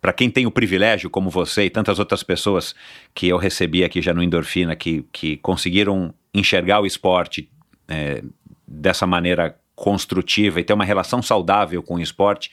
[0.00, 2.74] para quem tem o privilégio, como você e tantas outras pessoas
[3.14, 7.48] que eu recebi aqui já no Endorfina, que, que conseguiram enxergar o esporte
[7.88, 8.22] é,
[8.66, 12.50] dessa maneira construtiva e ter uma relação saudável com o esporte,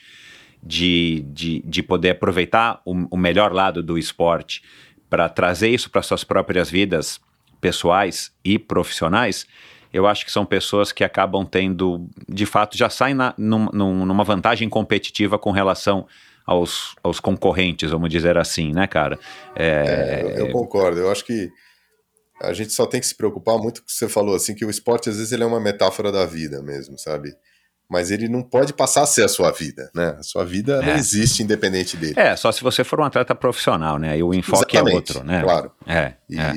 [0.63, 4.61] de, de, de poder aproveitar o, o melhor lado do esporte
[5.09, 7.19] para trazer isso para suas próprias vidas
[7.61, 9.47] pessoais e profissionais,
[9.91, 13.69] eu acho que são pessoas que acabam tendo, de fato, já saem na, num,
[14.05, 16.05] numa vantagem competitiva com relação
[16.45, 19.19] aos, aos concorrentes, vamos dizer assim, né, cara?
[19.55, 20.99] É, eu, eu, concordo.
[20.99, 21.49] Eu acho que
[22.41, 24.65] a gente só tem que se preocupar muito com o que você falou, assim, que
[24.65, 27.34] o esporte às vezes ele é uma metáfora da vida mesmo, sabe?
[27.89, 30.18] Mas ele não pode passar a ser a sua vida, né?
[30.19, 30.85] A sua vida é.
[30.88, 32.15] não existe independente dele.
[32.18, 34.18] É, só se você for um atleta profissional, né?
[34.18, 35.41] E o enfoque é Exatamente, é outro, né?
[35.41, 35.72] Claro.
[35.85, 36.53] É, e, é.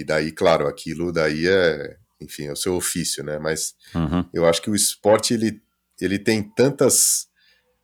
[0.00, 3.38] e daí, claro, aquilo daí é enfim, é o seu ofício, né?
[3.38, 4.24] Mas uhum.
[4.32, 5.60] eu acho que o esporte ele,
[6.00, 7.26] ele tem tantas,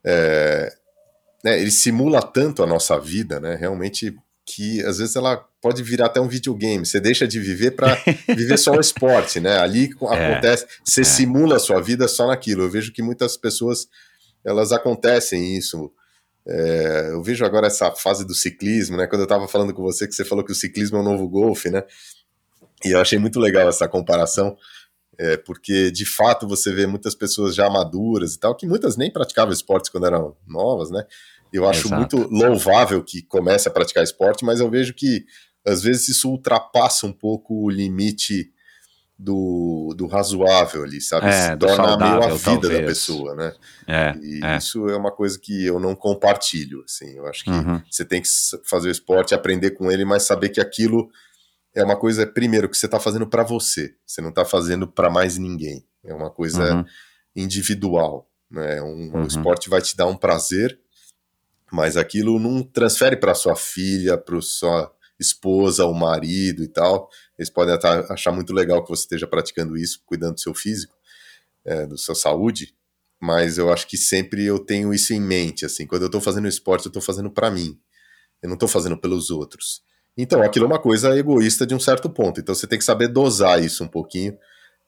[0.05, 0.73] é,
[1.45, 1.61] né?
[1.61, 3.55] Ele simula tanto a nossa vida, né?
[3.55, 4.17] Realmente
[4.55, 6.85] que às vezes ela pode virar até um videogame.
[6.85, 7.97] Você deixa de viver para
[8.29, 9.59] viver só o esporte, né?
[9.59, 11.05] Ali é, acontece, você é.
[11.05, 12.63] simula a sua vida só naquilo.
[12.63, 13.89] Eu vejo que muitas pessoas
[14.45, 15.93] elas acontecem isso.
[16.47, 19.07] É, eu vejo agora essa fase do ciclismo, né?
[19.07, 21.29] Quando eu estava falando com você que você falou que o ciclismo é o novo
[21.29, 21.85] golfe, né?
[22.85, 24.57] E eu achei muito legal essa comparação,
[25.19, 29.13] é, porque de fato você vê muitas pessoas já maduras e tal, que muitas nem
[29.13, 31.05] praticavam esportes quando eram novas, né?
[31.53, 32.17] Eu acho Exato.
[32.17, 35.25] muito louvável que comece a praticar esporte, mas eu vejo que
[35.67, 38.51] às vezes isso ultrapassa um pouco o limite
[39.21, 41.27] do, do razoável ali, sabe?
[41.27, 42.81] É, Se torna saudável, meio a vida talvez.
[42.81, 43.53] da pessoa, né?
[43.87, 44.57] É, e é.
[44.57, 47.17] isso é uma coisa que eu não compartilho, assim.
[47.17, 47.83] Eu acho que uhum.
[47.91, 48.29] você tem que
[48.65, 51.11] fazer o esporte, aprender com ele, mas saber que aquilo
[51.75, 55.11] é uma coisa, primeiro, que você está fazendo para você, você não está fazendo para
[55.11, 55.85] mais ninguém.
[56.03, 56.85] É uma coisa uhum.
[57.37, 58.27] individual.
[58.51, 58.81] Né?
[58.81, 59.23] Um, uhum.
[59.23, 60.79] O esporte vai te dar um prazer,
[61.73, 67.09] mas aquilo não transfere para sua filha, para sua esposa, o marido e tal.
[67.39, 67.77] Eles podem
[68.09, 70.95] achar muito legal que você esteja praticando isso, cuidando do seu físico,
[71.65, 72.75] é, da sua saúde,
[73.21, 75.65] mas eu acho que sempre eu tenho isso em mente.
[75.67, 77.79] Assim, quando eu estou fazendo esporte, eu estou fazendo para mim.
[78.43, 79.83] Eu não estou fazendo pelos outros.
[80.17, 82.41] Então, aquilo é uma coisa egoísta de um certo ponto.
[82.41, 84.37] Então, você tem que saber dosar isso um pouquinho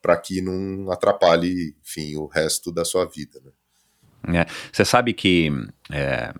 [0.00, 3.40] para que não atrapalhe, enfim, o resto da sua vida.
[4.24, 4.40] Né?
[4.40, 5.50] É, você sabe que,
[5.90, 6.34] é,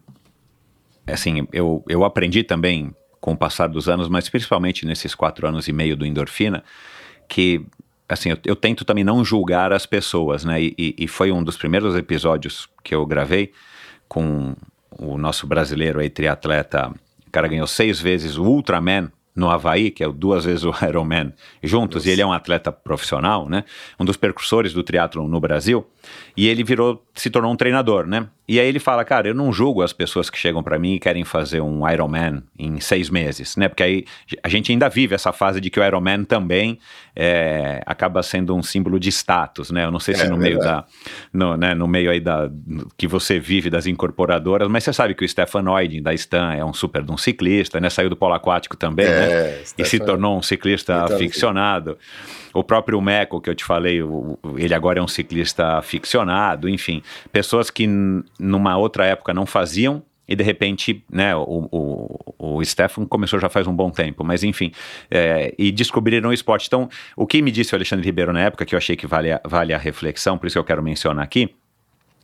[1.07, 5.69] assim, eu, eu aprendi também com o passar dos anos, mas principalmente nesses quatro anos
[5.69, 6.65] e meio do Endorfina,
[7.29, 7.65] que,
[8.09, 10.61] assim, eu, eu tento também não julgar as pessoas, né?
[10.61, 13.53] E, e, e foi um dos primeiros episódios que eu gravei
[14.09, 14.55] com
[14.99, 16.93] o nosso brasileiro aí, triatleta
[17.27, 21.33] o cara ganhou seis vezes o Ultraman no Havaí, que é duas vezes o Ironman
[21.63, 23.65] juntos, e ele é um atleta profissional, né?
[23.99, 25.87] Um dos percursores do triatlon no Brasil,
[26.37, 28.29] e ele virou, se tornou um treinador, né?
[28.47, 30.99] E aí ele fala, cara, eu não julgo as pessoas que chegam para mim e
[30.99, 33.69] querem fazer um Ironman em seis meses, né?
[33.69, 34.05] Porque aí
[34.43, 36.79] a gente ainda vive essa fase de que o Ironman também
[37.15, 39.85] é, acaba sendo um símbolo de status, né?
[39.85, 40.85] Eu não sei se é, no meio da,
[41.33, 42.51] no, né, no meio aí da
[42.97, 46.65] que você vive das incorporadoras, mas você sabe que o Stefan Oydin da Stan é
[46.65, 47.89] um super de um ciclista, né?
[47.91, 49.63] Saiu do polo aquático também, é, né?
[49.79, 51.97] E se tornou um ciclista então, aficionado.
[52.55, 57.03] O próprio Meco, que eu te falei, o, ele agora é um ciclista aficionado, enfim,
[57.33, 57.87] pessoas que
[58.39, 63.49] numa outra época não faziam e de repente, né, o, o, o Stefan começou já
[63.49, 64.73] faz um bom tempo, mas enfim,
[65.11, 66.67] é, e descobriram o esporte.
[66.69, 69.33] Então, o que me disse o Alexandre Ribeiro na época, que eu achei que vale
[69.33, 71.55] a, vale a reflexão, por isso que eu quero mencionar aqui,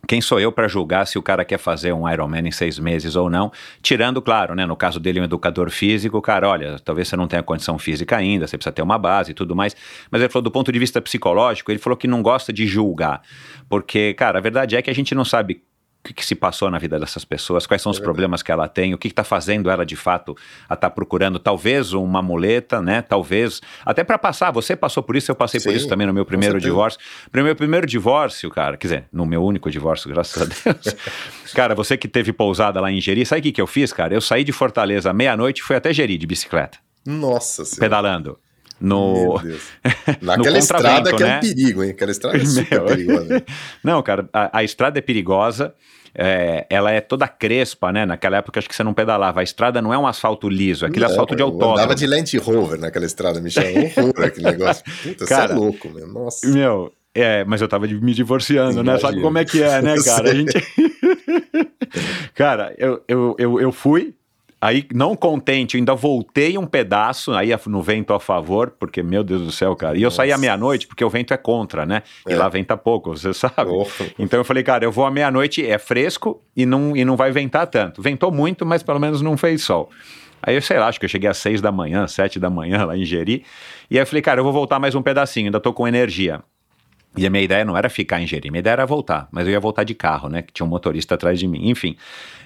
[0.07, 3.15] quem sou eu para julgar se o cara quer fazer um Ironman em seis meses
[3.15, 3.51] ou não?
[3.81, 4.65] Tirando, claro, né?
[4.65, 8.47] No caso dele, um educador físico, cara, olha, talvez você não tenha condição física ainda,
[8.47, 9.75] você precisa ter uma base e tudo mais.
[10.09, 13.21] Mas ele falou do ponto de vista psicológico, ele falou que não gosta de julgar.
[13.67, 15.61] Porque, cara, a verdade é que a gente não sabe
[16.09, 18.67] que, que, se passou na vida dessas pessoas, quais são é os problemas que ela
[18.67, 20.35] tem, o que está fazendo ela de fato
[20.67, 23.01] a estar tá procurando, talvez uma muleta, né?
[23.01, 26.13] Talvez, até para passar, você passou por isso, eu passei Sim, por isso também no
[26.13, 26.99] meu primeiro divórcio.
[27.33, 30.95] No meu primeiro divórcio, cara, quer dizer, no meu único divórcio, graças a Deus.
[31.53, 34.13] cara, você que teve pousada lá em Jeri, sabe o que, que eu fiz, cara?
[34.13, 36.77] Eu saí de Fortaleza meia-noite e fui até Jeri de bicicleta.
[37.05, 37.79] Nossa senhora.
[37.79, 38.39] Pedalando
[38.79, 39.41] no.
[40.21, 41.33] Naquela estrada que né?
[41.33, 41.91] é um perigo, hein?
[41.91, 42.85] Aquela estrada é super Meu...
[42.85, 43.43] perigosa.
[43.83, 45.73] Não, cara, a, a estrada é perigosa.
[46.13, 48.05] É, ela é toda crespa, né?
[48.05, 49.41] Naquela época acho que você não pedalava.
[49.41, 51.73] A estrada não é um asfalto liso, é aquele não, asfalto de autódromo.
[51.73, 54.83] Eu andava de Land Rover naquela estrada, me chamou horror aquele negócio.
[55.03, 56.07] Puta, cara, você é louco, meu.
[56.07, 56.47] Nossa.
[56.47, 58.97] Meu, é, mas eu tava me divorciando, né?
[58.99, 60.29] Sabe como é que é, né, cara?
[60.29, 60.53] A gente...
[62.35, 64.13] cara, eu, eu, eu, eu fui,
[64.61, 69.23] Aí, não contente, eu ainda voltei um pedaço, aí no vento a favor, porque, meu
[69.23, 69.97] Deus do céu, cara.
[69.97, 72.03] E eu saí à meia-noite, porque o vento é contra, né?
[72.27, 72.35] E É.
[72.35, 73.71] lá venta pouco, você sabe.
[74.19, 77.31] Então eu falei, cara, eu vou à meia-noite, é fresco e não, e não vai
[77.31, 78.01] ventar tanto.
[78.01, 79.89] Ventou muito, mas pelo menos não fez sol.
[80.41, 82.83] Aí eu sei lá, acho que eu cheguei às seis da manhã, sete da manhã
[82.85, 83.43] lá em Jeri.
[83.89, 86.41] E aí eu falei, cara, eu vou voltar mais um pedacinho, ainda tô com energia.
[87.17, 89.51] E a minha ideia não era ficar em Jeri, minha ideia era voltar, mas eu
[89.53, 90.41] ia voltar de carro, né?
[90.41, 91.67] Que tinha um motorista atrás de mim.
[91.69, 91.97] Enfim,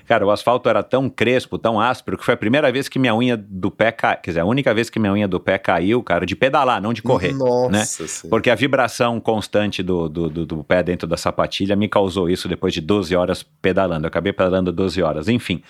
[0.06, 3.16] cara, o asfalto era tão crespo, tão áspero, que foi a primeira vez que minha
[3.16, 4.18] unha do pé caiu.
[4.22, 6.94] Quer dizer, a única vez que minha unha do pé caiu, cara, de pedalar, não
[6.94, 7.34] de correr.
[7.34, 8.30] Nossa né?
[8.30, 12.48] Porque a vibração constante do, do, do, do pé dentro da sapatilha me causou isso
[12.48, 14.06] depois de 12 horas pedalando.
[14.06, 15.62] Eu acabei pedalando 12 horas, enfim.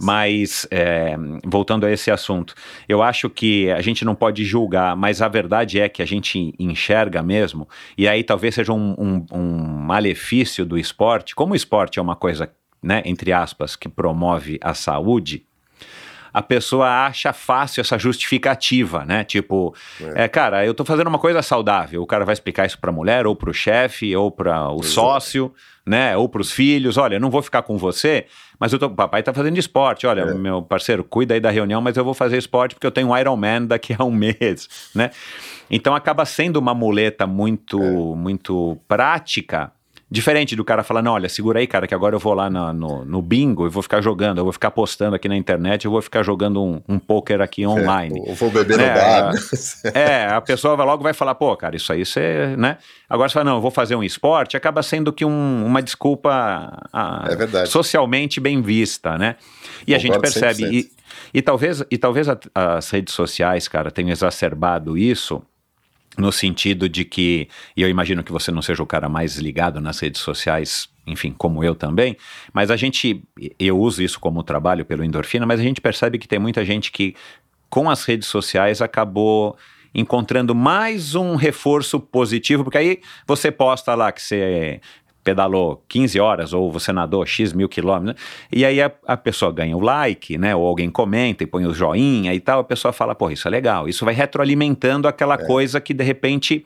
[0.00, 2.54] Mas, é, voltando a esse assunto,
[2.88, 6.54] eu acho que a gente não pode julgar, mas a verdade é que a gente
[6.58, 11.34] enxerga mesmo, e aí talvez seja um, um, um malefício do esporte.
[11.34, 12.50] Como o esporte é uma coisa,
[12.86, 15.44] né, entre aspas, que promove a saúde,
[16.32, 19.24] a pessoa acha fácil essa justificativa, né?
[19.24, 19.74] Tipo,
[20.14, 20.28] é.
[20.28, 22.02] cara, eu tô fazendo uma coisa saudável.
[22.02, 25.52] O cara vai explicar isso pra mulher, ou pro chefe, ou para o sócio,
[25.84, 26.14] né?
[26.14, 26.98] Ou pros filhos.
[26.98, 28.26] Olha, eu não vou ficar com você,
[28.60, 30.06] mas tô, papai tá fazendo esporte.
[30.06, 30.34] Olha, É.
[30.34, 33.16] meu parceiro, cuida aí da reunião, mas eu vou fazer esporte porque eu tenho um
[33.16, 35.10] Ironman daqui a um mês, né?
[35.70, 37.80] Então acaba sendo uma muleta muito,
[38.14, 39.72] muito prática.
[40.08, 43.04] Diferente do cara falando, olha, segura aí, cara, que agora eu vou lá na- no,
[43.04, 46.00] no bingo e vou ficar jogando, eu vou ficar postando aqui na internet, eu vou
[46.00, 48.16] ficar jogando um, um poker aqui online.
[48.16, 49.32] É, ou vou beber no bar.
[49.92, 52.78] É, a pessoa vai logo vai falar, pô, cara, isso aí você, né?
[53.10, 56.30] Agora você fala, não, eu vou fazer um esporte, acaba sendo que um- uma desculpa
[56.92, 59.34] ah, É socialmente bem vista, né?
[59.86, 60.72] E a gente percebe, 100%.
[60.72, 60.90] e,
[61.34, 65.42] e talvez, e talvez a- as redes sociais, cara, tenham exacerbado isso,
[66.16, 69.80] no sentido de que, e eu imagino que você não seja o cara mais ligado
[69.80, 72.16] nas redes sociais, enfim, como eu também,
[72.52, 73.22] mas a gente,
[73.58, 76.90] eu uso isso como trabalho pelo endorfina, mas a gente percebe que tem muita gente
[76.90, 77.14] que,
[77.68, 79.56] com as redes sociais, acabou
[79.94, 84.80] encontrando mais um reforço positivo, porque aí você posta lá que você
[85.26, 88.48] pedalou 15 horas ou você nadou X mil quilômetros, né?
[88.52, 90.54] e aí a, a pessoa ganha o like, né?
[90.54, 93.50] Ou alguém comenta e põe o joinha e tal, a pessoa fala, pô, isso é
[93.50, 93.88] legal.
[93.88, 96.64] Isso vai retroalimentando aquela coisa que de repente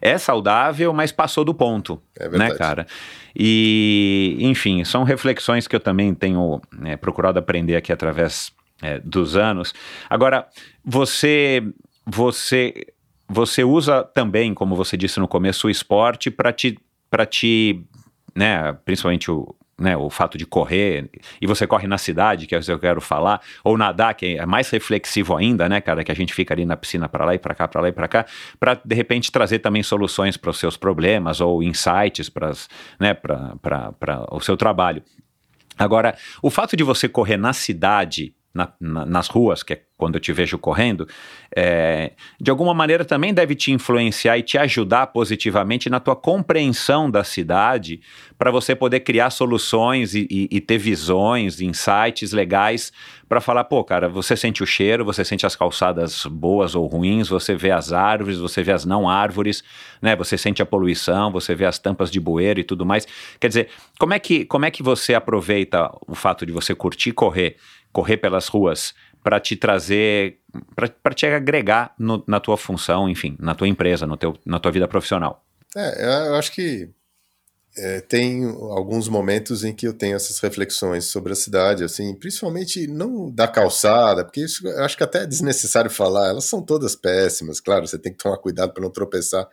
[0.00, 2.88] é saudável, mas passou do ponto, É né, cara?
[3.36, 8.52] E, enfim, são reflexões que eu também tenho né, procurado aprender aqui através
[8.82, 9.72] é, dos anos.
[10.10, 10.48] Agora,
[10.84, 11.62] você,
[12.04, 12.84] você,
[13.28, 16.76] você usa também, como você disse no começo, o esporte para te,
[17.08, 17.80] para te,
[18.34, 21.10] né, principalmente o né, o fato de correr,
[21.40, 24.38] e você corre na cidade, que é o que eu quero falar, ou nadar, que
[24.38, 27.34] é mais reflexivo ainda, né, cara, que a gente fica ali na piscina para lá
[27.34, 28.26] e para cá, para lá e para cá,
[28.60, 32.52] para de repente trazer também soluções para os seus problemas ou insights para
[33.00, 35.02] né, para o seu trabalho.
[35.76, 40.16] Agora, o fato de você correr na cidade, na- na- nas ruas, que é quando
[40.16, 41.06] eu te vejo correndo,
[41.54, 47.08] é, de alguma maneira também deve te influenciar e te ajudar positivamente na tua compreensão
[47.08, 48.00] da cidade,
[48.36, 52.92] para você poder criar soluções e, e- e ter visões, insights legais
[53.28, 57.28] para falar, pô, cara, você sente o cheiro, você sente as calçadas boas ou ruins,
[57.28, 59.62] você vê as árvores, você vê as não árvores,
[60.02, 60.14] né?
[60.16, 63.06] Você sente a poluição, você vê as tampas de bueiro e tudo mais.
[63.40, 63.68] Quer dizer,
[63.98, 67.56] como é que, como é que você aproveita o fato de você curtir correr,
[67.92, 70.38] correr pelas ruas, para te trazer,
[70.76, 74.72] para te agregar no- na tua função, enfim, na tua empresa, no teu, na tua
[74.72, 75.44] vida profissional?
[75.76, 76.90] É, eu acho que
[77.76, 82.86] é, tem alguns momentos em que eu tenho essas reflexões sobre a cidade, assim, principalmente
[82.86, 86.94] não da calçada, porque isso eu acho que até é desnecessário falar, elas são todas
[86.94, 89.48] péssimas, claro, você tem que tomar cuidado para não tropeçar.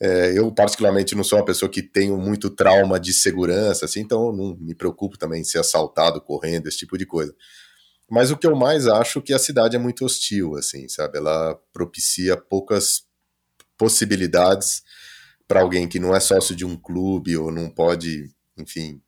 [0.00, 4.32] É, eu, particularmente, não sou uma pessoa que tenho muito trauma de segurança, assim, então
[4.32, 7.34] não me preocupo também em ser assaltado correndo, esse tipo de coisa.
[8.08, 11.18] Mas o que eu mais acho é que a cidade é muito hostil, assim, sabe?
[11.18, 13.02] Ela propicia poucas
[13.76, 14.82] possibilidades
[15.46, 19.02] para alguém que não é sócio de um clube ou não pode, enfim,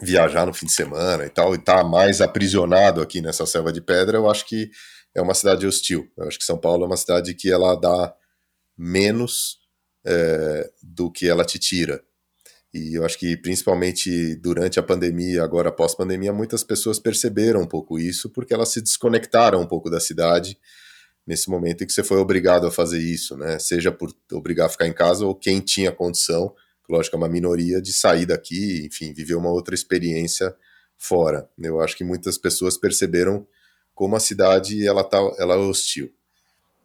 [0.00, 3.80] viajar no fim de semana e tal, e tá mais aprisionado aqui nessa selva de
[3.80, 4.70] pedra, eu acho que
[5.14, 6.10] é uma cidade hostil.
[6.16, 8.14] Eu acho que São Paulo é uma cidade que ela dá
[8.76, 9.58] menos
[10.04, 12.02] é, do que ela te tira.
[12.72, 18.00] E eu acho que principalmente durante a pandemia, agora pós-pandemia, muitas pessoas perceberam um pouco
[18.00, 20.58] isso, porque elas se desconectaram um pouco da cidade
[21.24, 23.58] nesse momento em que você foi obrigado a fazer isso, né?
[23.60, 26.52] Seja por obrigar a ficar em casa ou quem tinha condição,
[26.88, 30.54] lógico, é uma minoria, de sair daqui, enfim, viver uma outra experiência
[30.98, 31.48] fora.
[31.58, 33.46] Eu acho que muitas pessoas perceberam
[33.94, 36.12] como a cidade ela tá, ela é hostil.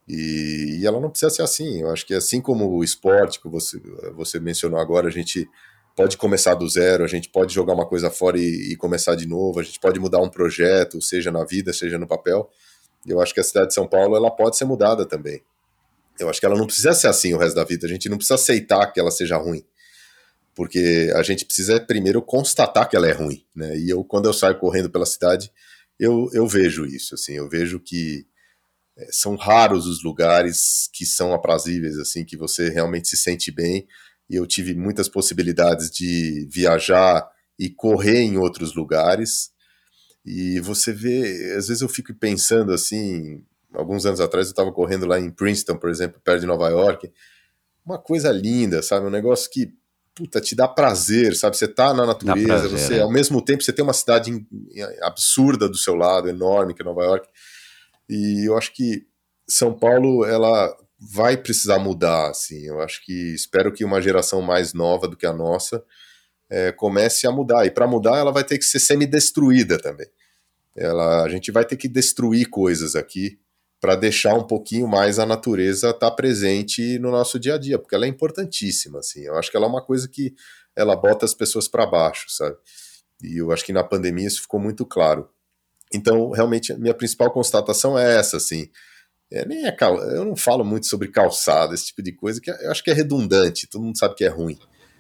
[0.10, 1.82] E, e ela não precisa ser assim.
[1.82, 3.80] Eu acho que assim como o esporte que você,
[4.16, 5.48] você mencionou agora, a gente
[5.96, 9.28] pode começar do zero, a gente pode jogar uma coisa fora e, e, começar de
[9.28, 12.50] novo, a gente pode mudar um projeto, seja na vida, seja no papel.
[13.06, 15.44] Eu acho que a cidade de São Paulo ela pode ser mudada também.
[16.20, 18.18] Eu acho que ela não precisa ser assim o resto da vida, a gente não
[18.18, 19.64] precisa aceitar que ela seja ruim.
[20.56, 23.78] Porque a gente precisa primeiro constatar que ela é ruim, né?
[23.78, 25.52] E eu quando eu saio correndo pela cidade,
[26.00, 28.29] eu, eu vejo isso, assim, eu vejo que é,
[29.12, 33.88] são raros os lugares que são aprazíveis, assim, que você realmente se sente bem
[34.30, 37.28] e eu tive muitas possibilidades de viajar
[37.58, 39.52] e correr em outros lugares.
[40.24, 43.44] E você vê, às vezes eu fico pensando assim,
[43.74, 47.12] alguns anos atrás eu estava correndo lá em Princeton, por exemplo, perto de Nova York,
[47.84, 49.74] uma coisa linda, sabe, um negócio que
[50.14, 51.58] puta, te dá prazer, sabe?
[51.58, 53.02] Você tá na natureza, prazer, você é.
[53.02, 54.46] ao mesmo tempo você tem uma cidade
[55.02, 57.28] absurda do seu lado, enorme que é Nova York.
[58.10, 59.06] E eu acho que
[59.48, 62.66] São Paulo, ela vai precisar mudar, assim.
[62.66, 65.84] Eu acho que espero que uma geração mais nova do que a nossa
[66.50, 67.66] é, comece a mudar.
[67.66, 70.08] E para mudar, ela vai ter que ser semi-destruída também.
[70.76, 73.40] Ela, a gente vai ter que destruir coisas aqui
[73.80, 77.80] para deixar um pouquinho mais a natureza estar tá presente no nosso dia a dia,
[77.80, 79.22] porque ela é importantíssima, assim.
[79.22, 80.34] Eu acho que ela é uma coisa que
[80.76, 82.58] ela bota as pessoas para baixo, sabe?
[83.24, 85.30] E eu acho que na pandemia isso ficou muito claro.
[85.94, 88.70] Então, realmente, a minha principal constatação é essa, assim.
[89.32, 89.98] É, nem é cal...
[89.98, 92.94] Eu não falo muito sobre calçada, esse tipo de coisa, que eu acho que é
[92.94, 94.58] redundante, todo mundo sabe que é ruim.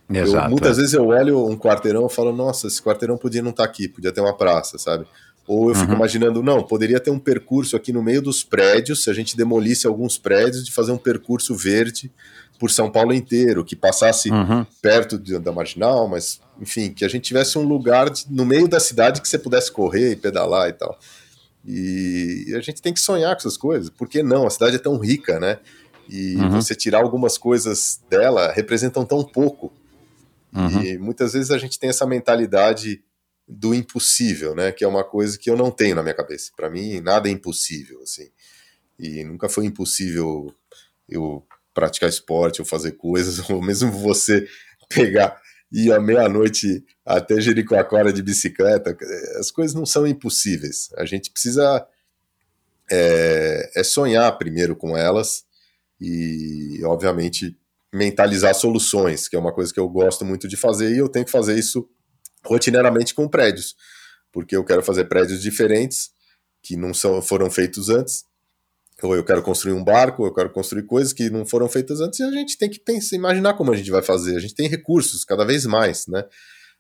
[0.09, 0.81] Exato, eu, muitas é.
[0.81, 3.87] vezes eu olho um quarteirão e falo, nossa, esse quarteirão podia não estar tá aqui,
[3.87, 5.05] podia ter uma praça, sabe?
[5.47, 5.97] Ou eu fico uhum.
[5.97, 9.87] imaginando, não, poderia ter um percurso aqui no meio dos prédios, se a gente demolisse
[9.87, 12.11] alguns prédios, de fazer um percurso verde
[12.59, 14.65] por São Paulo inteiro, que passasse uhum.
[14.81, 18.67] perto de, da marginal, mas enfim, que a gente tivesse um lugar de, no meio
[18.67, 20.99] da cidade que você pudesse correr e pedalar e tal.
[21.65, 24.47] E a gente tem que sonhar com essas coisas, porque não?
[24.47, 25.59] A cidade é tão rica, né?
[26.09, 26.49] E uhum.
[26.49, 29.71] você tirar algumas coisas dela representam tão pouco.
[30.53, 30.83] Uhum.
[30.83, 33.03] E muitas vezes a gente tem essa mentalidade
[33.47, 34.71] do impossível, né?
[34.71, 36.51] Que é uma coisa que eu não tenho na minha cabeça.
[36.55, 38.29] Para mim, nada é impossível, assim.
[38.97, 40.53] E nunca foi impossível
[41.07, 44.47] eu praticar esporte ou fazer coisas, ou mesmo você
[44.89, 45.39] pegar
[45.71, 48.97] ir à meia-noite até Jericoacoara de bicicleta,
[49.39, 50.89] as coisas não são impossíveis.
[50.97, 51.85] A gente precisa
[52.89, 55.43] é, é sonhar primeiro com elas
[56.01, 57.57] e, obviamente,
[57.93, 61.25] mentalizar soluções, que é uma coisa que eu gosto muito de fazer e eu tenho
[61.25, 61.87] que fazer isso
[62.43, 63.75] rotineiramente com prédios,
[64.31, 66.11] porque eu quero fazer prédios diferentes
[66.61, 68.23] que não são, foram feitos antes
[69.01, 72.19] ou eu quero construir um barco, eu quero construir coisas que não foram feitas antes,
[72.19, 74.35] e a gente tem que pensar, imaginar como a gente vai fazer.
[74.35, 76.23] A gente tem recursos cada vez mais, né?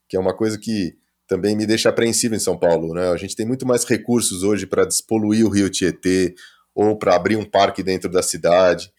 [0.07, 0.95] Que é uma coisa que
[1.27, 3.09] também me deixa apreensivo em São Paulo, né?
[3.09, 6.33] A gente tem muito mais recursos hoje para despoluir o Rio Tietê
[6.73, 8.91] ou para abrir um parque dentro da cidade,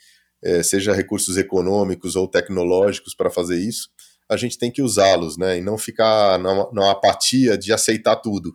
[0.43, 3.89] é, seja recursos econômicos ou tecnológicos para fazer isso.
[4.29, 5.59] A gente tem que usá-los, né?
[5.59, 8.55] E não ficar na, na apatia de aceitar tudo.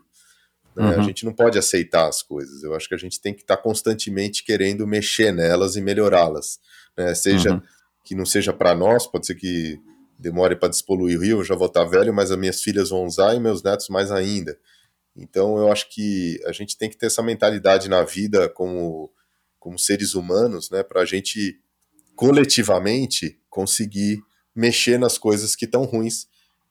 [0.75, 0.83] Né?
[0.83, 1.01] Uhum.
[1.01, 2.63] A gente não pode aceitar as coisas.
[2.63, 6.59] Eu acho que a gente tem que estar tá constantemente querendo mexer nelas e melhorá-las.
[6.97, 7.15] Né?
[7.15, 7.61] Seja uhum.
[8.03, 9.79] que não seja para nós, pode ser que
[10.17, 12.89] demore para despoluir o rio, eu já vou estar tá velho, mas as minhas filhas
[12.89, 14.57] vão usar e meus netos mais ainda.
[15.15, 19.11] Então eu acho que a gente tem que ter essa mentalidade na vida como,
[19.59, 21.59] como seres humanos, né, para a gente
[22.15, 24.21] coletivamente conseguir
[24.55, 26.27] mexer nas coisas que estão ruins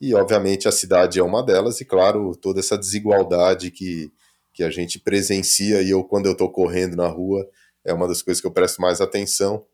[0.09, 4.13] e, obviamente, a cidade é uma delas, e, claro, toda essa desigualdade que,
[4.53, 5.83] que a gente presencia.
[5.83, 7.49] E eu, quando eu estou correndo na rua,
[7.85, 9.65] é uma das coisas que eu presto mais atenção.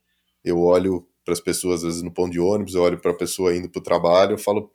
[0.44, 3.16] Eu olho para as pessoas, às vezes, no pão de ônibus, eu olho para a
[3.16, 4.70] pessoa indo para o trabalho, eu falo,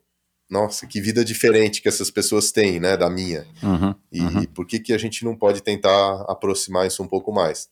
[0.50, 3.48] nossa, que vida diferente que essas pessoas têm, né, da minha.
[3.64, 4.46] Uhum, e uhum.
[4.46, 7.68] por que, que a gente não pode tentar aproximar isso um pouco mais?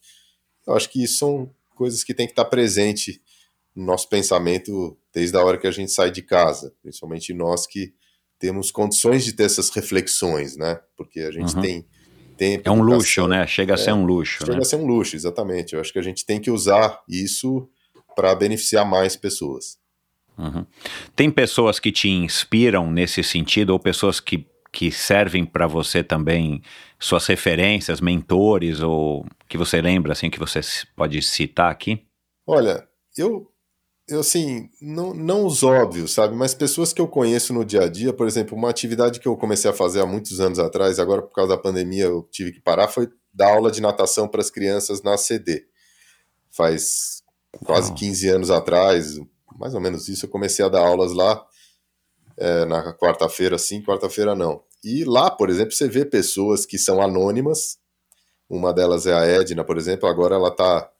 [0.65, 3.21] Eu acho que isso são coisas que tem que estar presente
[3.75, 7.93] no nosso pensamento desde a hora que a gente sai de casa, principalmente nós que
[8.39, 10.79] temos condições de ter essas reflexões, né?
[10.97, 11.61] Porque a gente uhum.
[11.61, 11.85] tem
[12.37, 12.67] tempo.
[12.67, 13.47] É um luxo, né?
[13.47, 14.39] Chega a ser é, um luxo.
[14.39, 14.61] Chega né?
[14.61, 15.73] a ser um luxo, exatamente.
[15.73, 17.69] Eu acho que a gente tem que usar isso
[18.15, 19.77] para beneficiar mais pessoas.
[20.37, 20.65] Uhum.
[21.15, 26.61] Tem pessoas que te inspiram nesse sentido, ou pessoas que, que servem para você também,
[26.99, 30.59] suas referências, mentores, ou que você lembra, assim, que você
[30.95, 32.03] pode citar aqui?
[32.45, 32.85] Olha,
[33.17, 33.52] eu
[34.07, 36.35] eu assim, não, não os óbvios, sabe?
[36.35, 39.37] Mas pessoas que eu conheço no dia a dia, por exemplo, uma atividade que eu
[39.37, 42.59] comecei a fazer há muitos anos atrás, agora por causa da pandemia eu tive que
[42.59, 45.65] parar, foi dar aula de natação para as crianças na CD.
[46.51, 47.23] Faz
[47.65, 47.95] quase oh.
[47.95, 49.19] 15 anos atrás,
[49.57, 51.45] mais ou menos isso, eu comecei a dar aulas lá
[52.37, 54.61] é, na quarta-feira, sim, quarta-feira não.
[54.83, 57.77] E lá, por exemplo, você vê pessoas que são anônimas,
[58.49, 60.91] uma delas é a Edna, por exemplo, agora ela está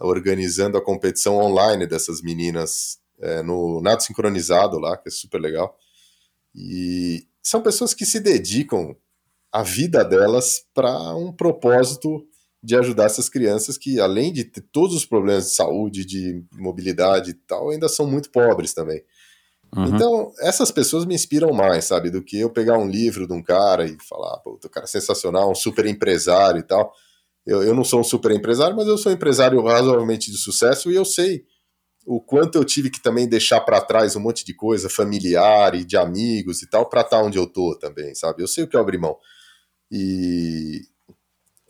[0.00, 5.76] organizando a competição online dessas meninas é, no nado sincronizado lá, que é super legal.
[6.54, 8.96] E são pessoas que se dedicam
[9.52, 12.24] a vida delas para um propósito
[12.62, 17.30] de ajudar essas crianças que, além de ter todos os problemas de saúde, de mobilidade
[17.30, 19.02] e tal, ainda são muito pobres também.
[19.76, 19.86] Uhum.
[19.86, 23.42] Então, essas pessoas me inspiram mais, sabe, do que eu pegar um livro de um
[23.42, 26.92] cara e falar, pô, o cara é sensacional, um super empresário e tal.
[27.48, 30.90] Eu, eu não sou um super empresário, mas eu sou um empresário razoavelmente de sucesso
[30.90, 31.46] e eu sei
[32.04, 35.82] o quanto eu tive que também deixar para trás um monte de coisa familiar e
[35.82, 38.42] de amigos e tal para estar tá onde eu tô também, sabe?
[38.42, 39.16] Eu sei o que eu abri mão.
[39.90, 40.82] E,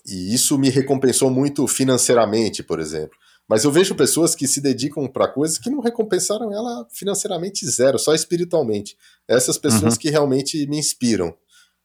[0.05, 3.17] e isso me recompensou muito financeiramente, por exemplo.
[3.49, 8.01] Mas eu vejo pessoas que se dedicam para coisas que não recompensaram ela financeiramente zero,
[8.01, 8.97] só espiritualmente.
[9.29, 10.01] Essas pessoas uhum.
[10.01, 11.33] que realmente me inspiram.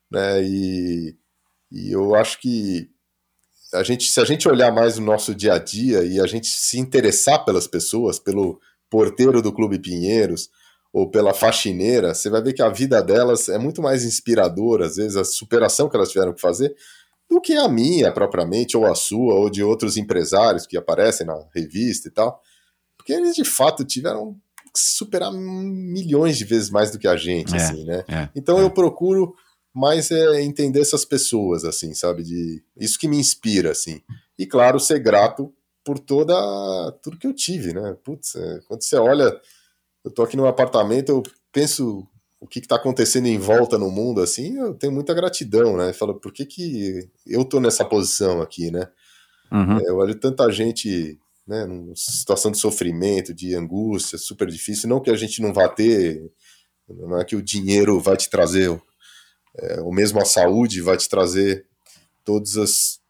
[0.10, 0.44] Né?
[0.44, 1.16] E,
[1.72, 2.93] e eu acho que
[3.74, 6.48] a gente, se a gente olhar mais o nosso dia a dia e a gente
[6.48, 8.60] se interessar pelas pessoas, pelo
[8.90, 10.50] porteiro do Clube Pinheiros
[10.92, 14.98] ou pela faxineira, você vai ver que a vida delas é muito mais inspiradora, às
[14.98, 16.76] vezes a superação que elas tiveram que fazer,
[17.28, 21.36] do que a minha propriamente, ou a sua, ou de outros empresários que aparecem na
[21.54, 22.40] revista e tal.
[22.96, 24.36] Porque eles de fato tiveram
[24.74, 28.04] que superar milhões de vezes mais do que a gente, é, assim, né?
[28.08, 28.62] É, então é.
[28.62, 29.36] eu procuro
[29.74, 32.24] mais é entender essas pessoas, assim, sabe?
[32.24, 34.02] De isso que me inspira, assim.
[34.38, 36.34] E claro, ser grato por toda
[37.02, 37.98] tudo que eu tive, né?
[38.04, 39.36] Putz, é, quando você olha,
[40.04, 42.08] eu tô aqui no apartamento, eu penso
[42.40, 45.94] o que está acontecendo em volta no mundo, assim, eu tenho muita gratidão, né?
[45.94, 48.88] Falo, por que, que eu tô nessa posição aqui, né?
[49.52, 49.80] Uhum.
[49.80, 51.18] É, eu olho tanta gente,
[51.48, 55.70] né, numa situação de sofrimento, de angústia, super difícil, não que a gente não vá
[55.70, 56.30] ter,
[56.90, 58.70] não é que o dinheiro vai te trazer,
[59.58, 61.66] é, mesmo a saúde vai te trazer
[62.24, 63.02] todas as.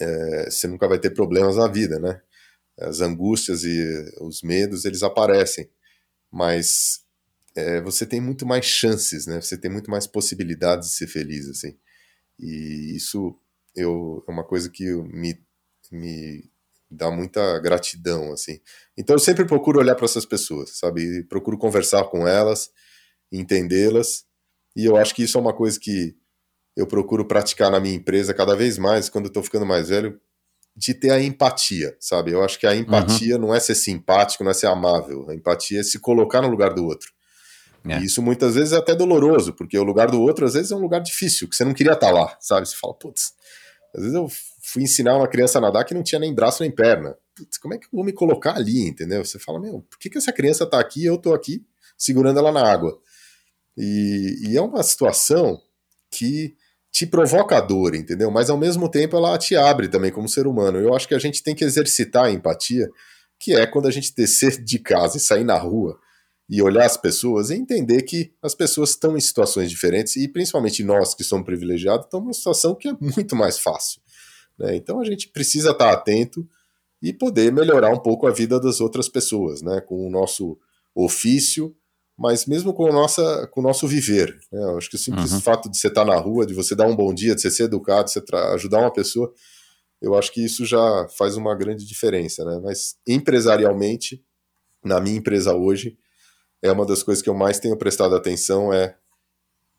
[0.00, 2.20] É, você nunca vai ter problemas na vida, né?
[2.78, 5.70] As angústias e os medos, eles aparecem,
[6.30, 7.00] mas
[7.54, 9.40] é, você tem muito mais chances, né?
[9.40, 11.76] Você tem muito mais possibilidades de ser feliz, assim.
[12.38, 13.34] E isso
[13.74, 15.40] eu, é uma coisa que me,
[15.90, 16.50] me
[16.90, 18.60] dá muita gratidão, assim.
[18.96, 21.24] Então eu sempre procuro olhar para essas pessoas, sabe?
[21.24, 22.70] procuro conversar com elas,
[23.32, 24.25] entendê-las.
[24.76, 26.14] E eu acho que isso é uma coisa que
[26.76, 30.20] eu procuro praticar na minha empresa cada vez mais, quando eu tô ficando mais velho,
[30.76, 32.32] de ter a empatia, sabe?
[32.32, 33.40] Eu acho que a empatia uhum.
[33.40, 35.26] não é ser simpático, não é ser amável.
[35.30, 37.10] A empatia é se colocar no lugar do outro.
[37.88, 37.98] É.
[37.98, 40.76] E isso muitas vezes é até doloroso, porque o lugar do outro às vezes é
[40.76, 42.68] um lugar difícil, que você não queria estar lá, sabe?
[42.68, 43.32] Você fala, putz,
[43.94, 44.28] às vezes eu
[44.62, 47.16] fui ensinar uma criança a nadar que não tinha nem braço nem perna.
[47.34, 49.24] Putz, como é que eu vou me colocar ali, entendeu?
[49.24, 51.64] Você fala, meu, por que, que essa criança está aqui e eu estou aqui
[51.96, 53.00] segurando ela na água?
[53.76, 55.60] E, e é uma situação
[56.10, 56.56] que
[56.90, 58.30] te provoca dor, entendeu?
[58.30, 60.78] Mas ao mesmo tempo ela te abre também como ser humano.
[60.78, 62.88] Eu acho que a gente tem que exercitar a empatia,
[63.38, 65.98] que é quando a gente descer de casa e sair na rua
[66.48, 70.82] e olhar as pessoas e entender que as pessoas estão em situações diferentes e principalmente
[70.84, 74.00] nós que somos privilegiados estamos numa situação que é muito mais fácil.
[74.58, 74.76] Né?
[74.76, 76.48] Então a gente precisa estar atento
[77.02, 79.80] e poder melhorar um pouco a vida das outras pessoas, né?
[79.80, 80.58] com o nosso
[80.94, 81.76] ofício,
[82.16, 84.38] mas mesmo com, nossa, com o nosso viver.
[84.50, 84.62] Né?
[84.62, 85.40] Eu acho que o simples uhum.
[85.40, 87.64] fato de você estar na rua, de você dar um bom dia, de você ser
[87.64, 88.24] educado, de você
[88.54, 89.32] ajudar uma pessoa,
[90.00, 92.44] eu acho que isso já faz uma grande diferença.
[92.44, 92.60] Né?
[92.62, 94.24] Mas empresarialmente,
[94.82, 95.98] na minha empresa hoje,
[96.62, 98.96] é uma das coisas que eu mais tenho prestado atenção é,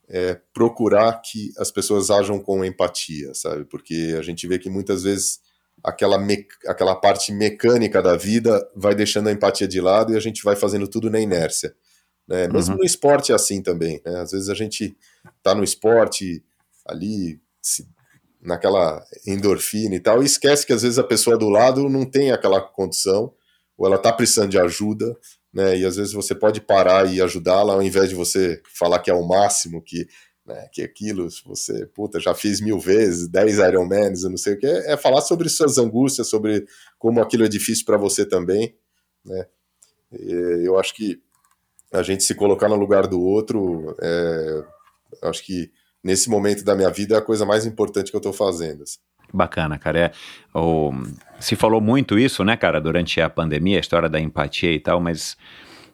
[0.07, 3.65] é procurar que as pessoas ajam com empatia, sabe?
[3.65, 5.39] Porque a gente vê que muitas vezes
[5.84, 6.18] aquela,
[6.68, 10.55] aquela parte mecânica da vida vai deixando a empatia de lado e a gente vai
[10.55, 11.76] fazendo tudo na inércia.
[12.28, 12.48] Né?
[12.48, 12.80] Mesmo uhum.
[12.80, 14.02] no esporte é assim também.
[14.06, 14.20] Né?
[14.20, 14.95] Às vezes a gente
[15.41, 16.44] tá no esporte
[16.86, 17.88] ali, se,
[18.41, 22.32] naquela endorfina e tal, e esquece que às vezes a pessoa do lado não tem
[22.32, 23.34] aquela condição,
[23.78, 25.16] ou ela tá precisando de ajuda,
[25.54, 25.78] né?
[25.78, 29.14] E às vezes você pode parar e ajudá-la ao invés de você falar que é
[29.14, 30.08] o máximo, que,
[30.45, 34.60] né, que aquilo, você, puta, já fiz mil vezes, 10 Ironmans, eu não sei o
[34.60, 36.66] que, é, é falar sobre suas angústias, sobre
[36.98, 38.76] como aquilo é difícil para você também,
[39.26, 39.45] né?
[40.12, 41.22] E eu acho que
[41.93, 44.64] a gente se colocar no lugar do outro, é,
[45.23, 45.72] acho que
[46.03, 48.84] nesse momento da minha vida é a coisa mais importante que eu estou fazendo.
[48.84, 48.97] Assim.
[49.34, 49.99] Bacana, cara.
[49.99, 50.11] É,
[51.39, 54.99] se falou muito isso, né, cara, durante a pandemia, a história da empatia e tal,
[54.99, 55.38] mas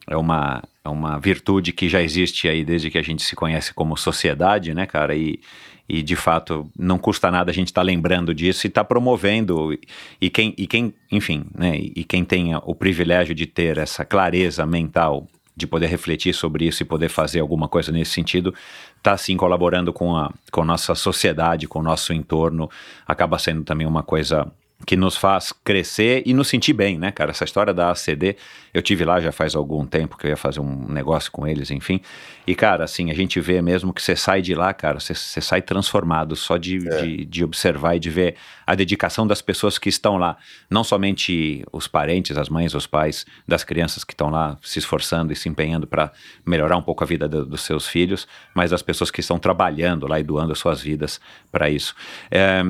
[0.08, 3.74] é uma, é uma virtude que já existe aí desde que a gente se conhece
[3.74, 5.16] como sociedade, né, cara?
[5.16, 5.40] E,
[5.88, 8.88] e de fato não custa nada a gente estar tá lembrando disso e estar tá
[8.88, 9.78] promovendo.
[10.22, 14.66] E quem, e quem, enfim, né, e quem tenha o privilégio de ter essa clareza
[14.66, 18.54] mental de poder refletir sobre isso e poder fazer alguma coisa nesse sentido,
[18.98, 22.70] está sim colaborando com a, com a nossa sociedade, com o nosso entorno,
[23.06, 24.52] acaba sendo também uma coisa
[24.86, 27.32] que nos faz crescer e nos sentir bem, né, cara?
[27.32, 28.36] Essa história da ACD,
[28.74, 31.72] eu tive lá já faz algum tempo que eu ia fazer um negócio com eles,
[31.72, 32.02] enfim.
[32.46, 35.40] E, cara, assim, a gente vê mesmo que você sai de lá, cara, você, você
[35.40, 37.02] sai transformado só de, É.
[37.02, 38.36] de, de observar e de ver
[38.68, 40.36] a dedicação das pessoas que estão lá.
[40.70, 45.32] Não somente os parentes, as mães, os pais das crianças que estão lá se esforçando
[45.32, 46.12] e se empenhando para
[46.46, 50.08] melhorar um pouco a vida do- dos seus filhos, mas das pessoas que estão trabalhando
[50.08, 51.96] lá e doando as suas vidas para isso.
[52.30, 52.62] É,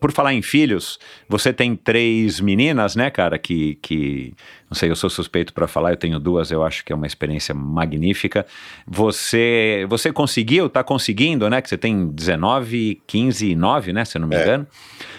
[0.00, 0.98] por falar em filhos,
[1.28, 3.38] você tem três meninas, né, cara?
[3.38, 4.34] Que, que
[4.68, 7.06] não sei, eu sou suspeito para falar, eu tenho duas, eu acho que é uma
[7.06, 8.44] experiência magnífica.
[8.86, 11.62] Você, você conseguiu, tá conseguindo, né?
[11.62, 14.04] Que você tem 19, 15 e 9, né?
[14.04, 14.44] Se eu não me É.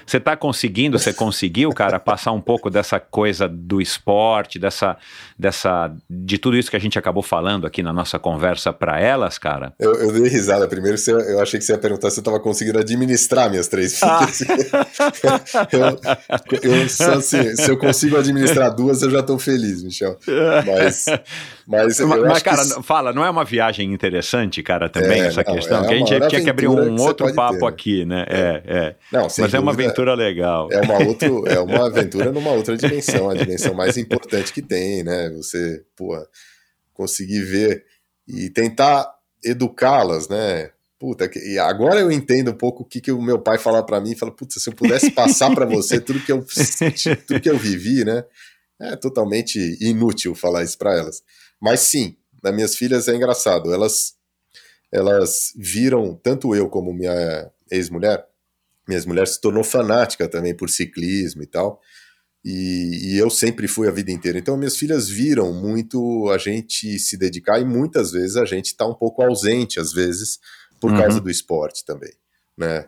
[0.07, 4.95] Você tá conseguindo, você conseguiu, cara, passar um pouco dessa coisa do esporte, dessa,
[5.37, 9.37] dessa, de tudo isso que a gente acabou falando aqui na nossa conversa para elas,
[9.37, 9.73] cara?
[9.77, 12.39] Eu, eu dei risada primeiro, você- eu achei que você ia perguntar se eu estava
[12.39, 14.25] conseguindo administrar minhas três Ah.
[14.31, 14.71] filhas.
[15.73, 20.17] eu, eu só assim, se eu consigo administrar duas, eu já estou feliz, Michel.
[20.65, 21.05] Mas,
[21.67, 25.27] mas, eu Mas, que cara, isso- fala, não é uma viagem interessante, cara, também, É,
[25.27, 25.83] essa não, questão?
[25.83, 27.67] é que a gente tinha que abrir aventura um que outro papo ter, né?
[27.67, 28.25] aqui, né?
[28.29, 28.95] É, é.
[29.11, 30.69] Não, sem Mas é uma dúvida, aventura legal.
[30.71, 35.03] É uma, outro, é uma aventura numa outra dimensão, a dimensão mais importante que tem,
[35.03, 35.29] né?
[35.31, 36.15] Você, pô,
[36.93, 37.85] conseguir ver
[38.27, 39.11] e tentar
[39.43, 40.71] educá-las, né?
[40.99, 44.01] Puta, e agora eu entendo um pouco o que, que o meu pai falava pra
[44.01, 46.43] mim, fala, putz, se eu pudesse passar pra você tudo que eu
[47.27, 48.23] tudo que eu vivi, né?
[48.79, 51.23] É totalmente inútil falar isso pra elas.
[51.59, 54.15] Mas sim, das minhas filhas é engraçado, elas
[54.91, 58.25] elas viram tanto eu como minha ex-mulher,
[58.87, 61.81] minha ex-mulher se tornou fanática também por ciclismo e tal.
[62.45, 64.37] E, e eu sempre fui a vida inteira.
[64.37, 68.85] Então, minhas filhas viram muito a gente se dedicar e muitas vezes a gente está
[68.85, 70.39] um pouco ausente, às vezes,
[70.79, 70.97] por Uhum.
[70.97, 72.13] causa do esporte também,
[72.57, 72.87] né?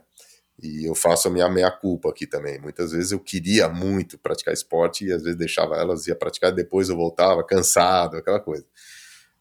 [0.62, 2.60] E eu faço a minha meia-culpa aqui também.
[2.60, 6.90] Muitas vezes eu queria muito praticar esporte e às vezes deixava elas ia praticar, depois
[6.90, 8.66] eu voltava cansado, aquela coisa.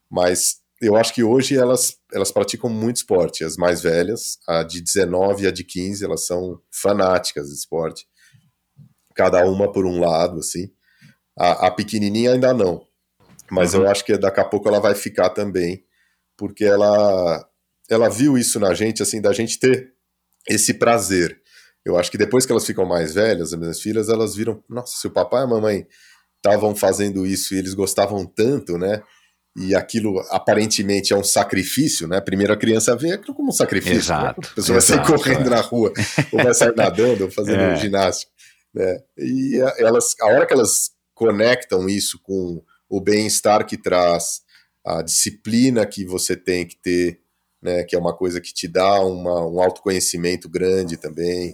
[0.09, 3.43] Mas eu acho que hoje elas, elas praticam muito esporte.
[3.43, 8.07] As mais velhas, a de 19 e a de 15, elas são fanáticas de esporte.
[9.15, 10.71] Cada uma por um lado, assim.
[11.37, 12.81] A, a pequenininha ainda não.
[13.51, 13.81] Mas Uhum.
[13.81, 15.83] eu acho que daqui a pouco ela vai ficar também,
[16.37, 17.45] porque ela,
[17.89, 19.93] ela viu isso na gente, assim, da gente ter
[20.47, 21.41] esse prazer.
[21.83, 24.95] Eu acho que depois que elas ficam mais velhas, as minhas filhas, elas viram, nossa,
[24.97, 25.87] se o papai e a mamãe
[26.37, 29.01] estavam fazendo isso e eles gostavam tanto, né?
[29.59, 32.17] E aquilo aparentemente é um sacrifício, né?
[32.17, 33.97] A primeira criança vê aquilo como um sacrifício.
[33.97, 34.47] Exato, Né?
[34.51, 35.49] A pessoa vai sair exato, correndo é.
[35.49, 35.93] na rua,
[36.31, 37.73] ou vai sair nadando, ou fazendo É.
[37.73, 38.31] um ginástica.
[38.73, 38.99] Né?
[39.17, 44.41] E a- elas, a hora que elas conectam isso com o bem-estar que traz,
[44.85, 47.19] a disciplina que você tem que ter,
[47.61, 47.83] né?
[47.83, 51.53] Que é uma coisa que te dá uma, um autoconhecimento grande também.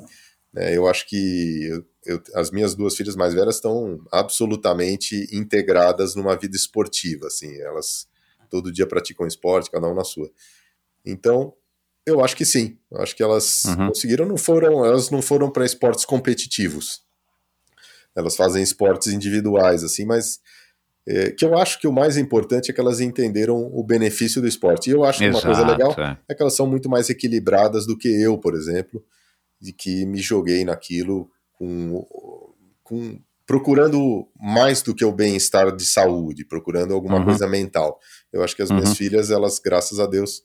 [0.53, 0.77] né?
[0.77, 1.71] Eu acho que
[2.05, 8.07] eu- as minhas duas filhas mais velhas estão absolutamente integradas numa vida esportiva, assim, elas
[8.49, 10.29] todo dia praticam esporte, cada um na sua.
[11.03, 11.53] Então,
[12.05, 13.87] eu acho que sim, eu acho que elas Uhum.
[13.87, 17.03] conseguiram, não foram, elas não foram para esportes competitivos.
[18.15, 20.39] Elas fazem esportes individuais, assim, mas
[21.07, 24.47] é, que eu acho que o mais importante é que elas entenderam o benefício do
[24.47, 24.89] esporte.
[24.89, 26.17] E eu acho que uma coisa legal é.
[26.29, 29.03] é que elas são muito mais equilibradas do que eu, por exemplo,
[29.61, 32.05] de que me joguei naquilo com,
[32.83, 37.25] com procurando mais do que o bem-estar de saúde, procurando alguma Uhum.
[37.25, 37.99] coisa mental.
[38.33, 38.95] Eu acho que as minhas Uhum.
[38.95, 40.41] filhas, elas, graças a Deus,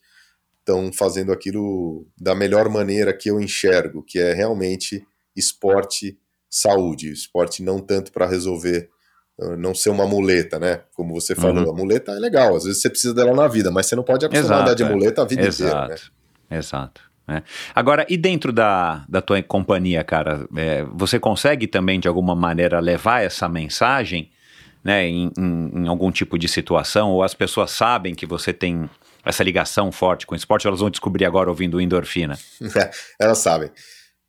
[0.58, 5.02] estão fazendo aquilo da melhor maneira que eu enxergo, que é realmente
[5.34, 6.18] esporte,
[6.48, 8.90] saúde, esporte não tanto para resolver
[9.38, 10.82] uh, não ser uma muleta, né?
[10.94, 11.70] Como você falou, Uhum.
[11.70, 14.26] a muleta é legal, às vezes você precisa dela na vida, mas você não pode
[14.26, 14.88] acostumar a andar de é.
[14.90, 15.96] muleta a vida inteira, né?
[16.50, 17.00] exato.
[17.36, 17.42] É.
[17.74, 22.80] Agora, e dentro da, da tua companhia, cara, é, você consegue também, de alguma maneira,
[22.80, 24.30] levar essa mensagem
[24.82, 27.10] né, em, em- em algum tipo de situação?
[27.10, 28.88] Ou as pessoas sabem que você tem
[29.24, 30.66] essa ligação forte com o esporte?
[30.66, 32.38] Elas vão descobrir agora ouvindo endorfina.
[33.20, 33.70] Elas sabem.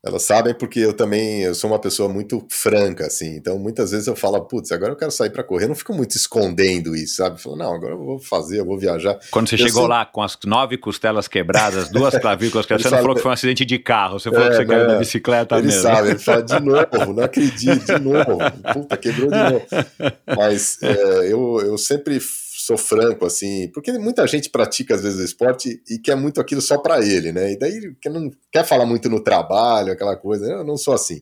[0.03, 3.35] Elas sabem porque eu também eu sou uma pessoa muito franca, assim.
[3.35, 5.65] Então, muitas vezes eu falo, putz, agora eu quero sair para correr.
[5.65, 7.39] Eu não fico muito escondendo isso, sabe?
[7.39, 9.19] Falo, não, agora eu vou fazer, eu vou viajar.
[9.29, 12.89] Quando você Eu chegou sei- lá com as nove costelas quebradas, duas clavículas quebradas, você
[12.89, 14.81] não Ele falou que foi um acidente de carro, você falou É, que você caiu
[14.81, 14.87] né?
[14.87, 15.81] da bicicleta ele mesmo.
[15.83, 18.39] sabe, ele fala de novo, não acredito, de novo.
[18.73, 19.67] Puta, quebrou de novo.
[20.35, 22.19] Mas é, eu, eu sempre
[22.65, 26.61] sou franco, assim, porque muita gente pratica às vezes o esporte e quer muito aquilo
[26.61, 27.51] só pra ele, né?
[27.53, 30.45] E daí não, quer falar muito no trabalho, aquela coisa.
[30.45, 31.21] Eu não sou assim.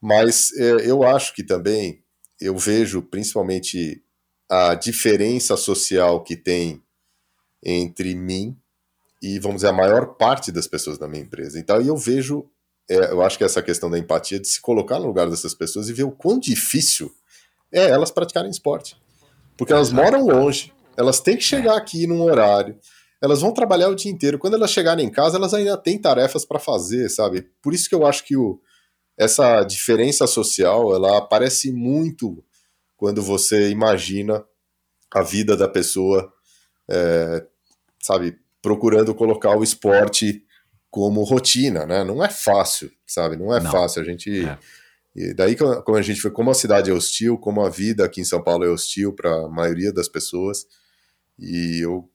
[0.00, 2.02] Mas é, eu acho que também
[2.40, 4.02] eu vejo principalmente
[4.48, 6.82] a diferença social que tem
[7.62, 8.56] entre mim
[9.22, 11.58] e, vamos dizer, a maior parte das pessoas da minha empresa.
[11.58, 12.50] Então, eu vejo
[12.90, 15.88] é, eu acho que essa questão da empatia de se colocar no lugar dessas pessoas
[15.88, 17.14] e ver o quão difícil
[17.72, 18.96] é elas praticarem esporte.
[19.60, 22.78] Porque elas moram longe, elas têm que chegar aqui num horário,
[23.20, 24.38] elas vão trabalhar o dia inteiro.
[24.38, 27.46] Quando elas chegarem em casa, elas ainda têm tarefas para fazer, sabe?
[27.60, 28.58] Por isso que eu acho que o,
[29.18, 32.42] essa diferença social ela aparece muito
[32.96, 34.42] quando você imagina
[35.12, 36.32] a vida da pessoa,
[36.88, 37.44] é,
[38.02, 40.42] sabe, procurando colocar o esporte
[40.90, 42.02] como rotina, né?
[42.02, 43.36] Não é fácil, sabe?
[43.36, 43.70] Não é Não.
[43.70, 44.00] fácil.
[44.00, 44.46] A gente.
[44.46, 44.56] É.
[45.20, 48.22] E daí, como a gente foi, como a cidade é hostil, como a vida aqui
[48.22, 50.66] em São Paulo é hostil para a maioria das pessoas,
[51.38, 52.08] e eu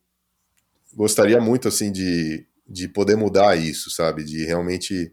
[0.94, 4.23] gostaria muito, assim, de, de poder mudar isso, sabe?
[4.23, 5.11] De realmente.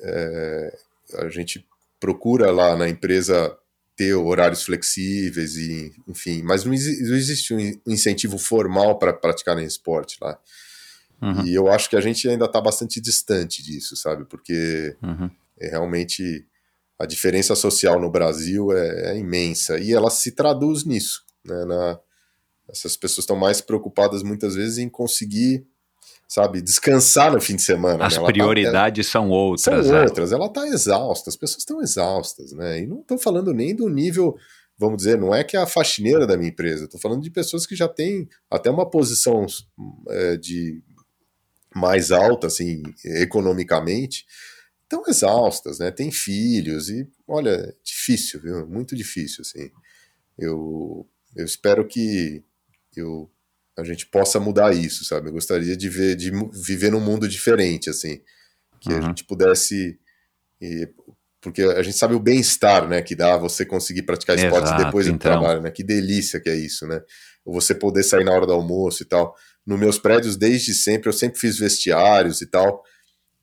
[0.00, 0.78] É,
[1.18, 1.66] a gente
[2.00, 3.56] procura lá na empresa
[3.94, 10.38] ter horários flexíveis e enfim, mas não, existe um incentivo formal para praticar esporte lá.
[11.20, 11.46] Uhum.
[11.46, 14.24] E eu acho que a gente ainda está bastante distante disso, sabe?
[14.24, 15.30] Porque uhum.
[15.60, 16.44] é realmente
[17.02, 21.24] a diferença social no Brasil é, é, imensa e ela se traduz nisso.
[21.44, 21.64] Né?
[21.64, 21.98] Na,
[22.68, 25.66] essas pessoas estão mais preocupadas muitas vezes em conseguir,
[26.28, 28.06] sabe, descansar no fim de semana.
[28.06, 28.24] As né?
[28.24, 29.86] prioridades tá, ela, são outras.
[29.86, 30.02] São é.
[30.04, 30.30] outras.
[30.30, 32.82] Ela está exausta, as pessoas estão exaustas, né?
[32.82, 34.36] E não estou falando nem do nível
[34.78, 37.64] vamos dizer, não é que é a faxineira da minha empresa, estou falando de pessoas
[37.64, 39.46] que já têm até uma posição
[40.08, 40.82] é, de
[41.72, 44.24] mais alta, assim, economicamente,
[44.92, 45.90] estão exaustas, né?
[45.90, 48.66] Tem filhos e, olha, difícil, viu?
[48.66, 49.70] Muito difícil, assim.
[50.38, 52.42] Eu, eu espero que
[52.94, 53.30] eu,
[53.76, 55.28] a gente possa mudar isso, sabe?
[55.28, 58.20] Eu gostaria de ver, de viver num mundo diferente, assim,
[58.80, 58.98] que uhum.
[58.98, 59.98] a gente pudesse,
[60.60, 60.88] e,
[61.40, 65.12] porque a gente sabe o bem-estar, né, que dá você conseguir praticar esportes depois do
[65.12, 65.30] então.
[65.30, 65.70] trabalho, né?
[65.70, 67.00] Que delícia que é isso, né?
[67.44, 69.34] Ou você poder sair na hora do almoço e tal
[69.66, 72.82] nos meus prédios desde sempre, eu sempre fiz vestiários e tal,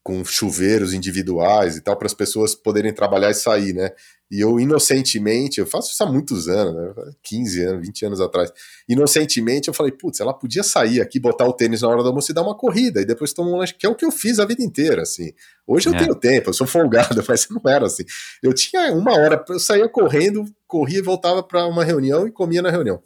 [0.09, 3.91] com chuveiros individuais e tal, para as pessoas poderem trabalhar e sair, né?
[4.31, 7.11] E eu, inocentemente, eu faço isso há muitos anos, né?
[7.21, 8.51] 15 anos, 20 anos atrás.
[8.87, 12.31] Inocentemente, eu falei, putz, ela podia sair aqui, botar o tênis na hora do almoço
[12.31, 14.39] e dar uma corrida, e depois tomar um lanche, que é o que eu fiz
[14.39, 15.31] a vida inteira, assim.
[15.67, 15.99] Hoje eu é.
[15.99, 18.03] tenho tempo, eu sou folgado, mas não era assim.
[18.41, 22.63] Eu tinha uma hora, eu saía correndo, corria e voltava para uma reunião e comia
[22.63, 22.99] na reunião.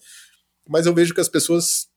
[0.70, 1.90] Mas eu vejo que as pessoas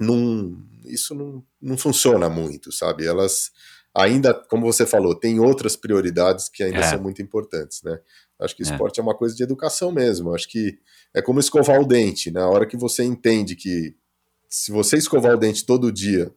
[0.00, 0.56] não,
[0.86, 3.06] isso não, não funciona muito, sabe?
[3.06, 3.50] Elas
[3.98, 6.82] ainda, como você falou, tem outras prioridades que ainda é.
[6.82, 7.98] são muito importantes, né?
[8.38, 8.66] Acho que é.
[8.66, 9.00] esporte é.
[9.00, 10.32] é uma coisa de educação mesmo.
[10.34, 10.78] Acho que
[11.12, 12.30] é como escovar o dente.
[12.30, 12.46] Na né?
[12.46, 13.96] hora que você entende que
[14.48, 16.32] se você escovar o dente todo dia,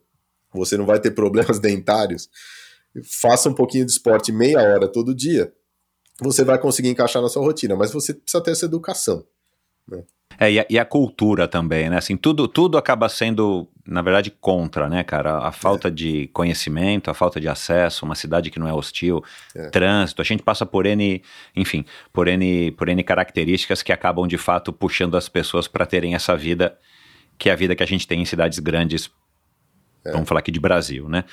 [0.53, 2.29] você não vai ter problemas dentários,
[3.03, 5.53] faça um pouquinho de esporte meia hora todo dia,
[6.19, 9.25] você vai conseguir encaixar na sua rotina, mas você precisa ter essa educação.
[9.87, 10.03] Né?
[10.41, 11.97] É, e a, e a, cultura também, né?
[11.97, 15.37] Assim, tudo, tudo acaba sendo, na verdade, contra, né, cara?
[15.37, 15.91] A falta é.
[15.91, 19.23] de conhecimento, a falta de acesso, uma cidade que não é hostil,
[19.53, 19.69] é.
[19.69, 21.21] trânsito, a gente passa por N,
[21.55, 26.15] enfim, por N, por N características que acabam, de fato, puxando as pessoas para terem
[26.15, 26.75] essa vida,
[27.37, 29.11] que é a vida que a gente tem em cidades grandes
[30.03, 30.11] é.
[30.13, 31.23] Vamos falar aqui de Brasil, né?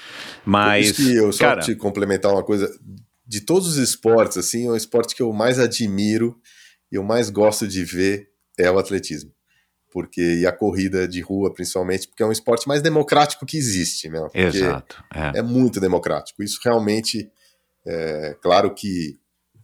[0.44, 0.92] Mas.
[0.92, 2.70] Por isso que eu só cara, te complementar uma coisa.
[3.26, 6.38] De todos os esportes, assim, é o esporte que eu mais admiro
[6.92, 8.28] e eu mais gosto de ver
[8.58, 9.32] é o atletismo.
[9.90, 14.08] Porque, e a corrida de rua, principalmente, porque é um esporte mais democrático que existe,
[14.08, 14.28] né?
[14.34, 15.02] Exato.
[15.14, 15.38] É.
[15.38, 15.42] é.
[15.42, 16.42] muito democrático.
[16.42, 17.30] Isso realmente,
[17.86, 19.18] é, claro que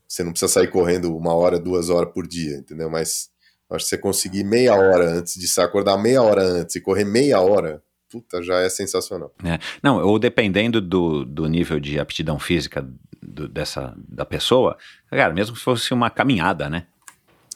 [0.09, 2.89] você não precisa sair correndo uma hora, duas horas por dia, entendeu?
[2.89, 3.29] Mas
[3.71, 7.05] acho que você conseguir meia hora antes de se acordar meia hora antes e correr
[7.05, 9.35] meia hora, puta, já é sensacional.
[9.45, 9.59] É.
[9.83, 12.89] Não, ou dependendo do, do nível de aptidão física
[13.21, 14.79] do, dessa da pessoa,
[15.11, 16.87] cara, mesmo se fosse uma caminhada, né?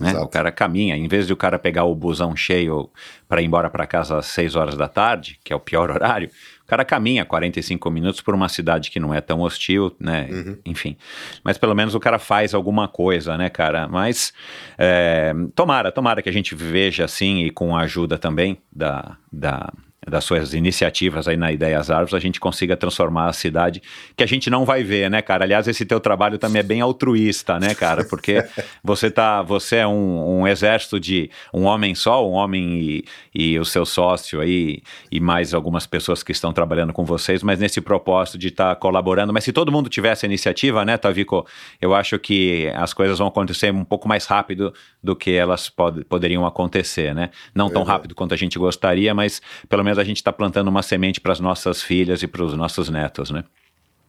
[0.00, 0.16] Né?
[0.18, 2.88] O cara caminha, em vez de o cara pegar o busão cheio
[3.28, 6.30] para ir embora para casa às 6 horas da tarde, que é o pior horário,
[6.62, 10.28] o cara caminha 45 minutos por uma cidade que não é tão hostil, né?
[10.30, 10.58] Uhum.
[10.64, 10.96] Enfim.
[11.42, 13.88] Mas pelo menos o cara faz alguma coisa, né, cara?
[13.88, 14.32] Mas
[14.76, 19.72] é, tomara, tomara que a gente veja assim e com a ajuda também da, da
[20.06, 23.82] das suas iniciativas aí na Ideias Árvores, a gente consiga transformar a cidade,
[24.16, 25.44] que a gente não vai ver, né, cara?
[25.44, 28.04] Aliás, esse teu trabalho também é bem altruísta, né, cara?
[28.04, 28.44] Porque
[28.82, 33.04] você tá, você é um, um exército de um homem só, um homem e,
[33.34, 37.58] e o seu sócio aí, e mais algumas pessoas que estão trabalhando com vocês, mas
[37.58, 39.32] nesse propósito de estar tá colaborando.
[39.32, 41.46] Mas se todo mundo tivesse a iniciativa, né, Tavico,
[41.80, 44.72] eu acho que as coisas vão acontecer um pouco mais rápido
[45.02, 47.30] do que elas pod poderiam acontecer, né?
[47.54, 50.82] Não tão rápido quanto a gente gostaria, mas pelo menos a gente está plantando uma
[50.82, 53.44] semente para as nossas filhas e para os nossos netos, né?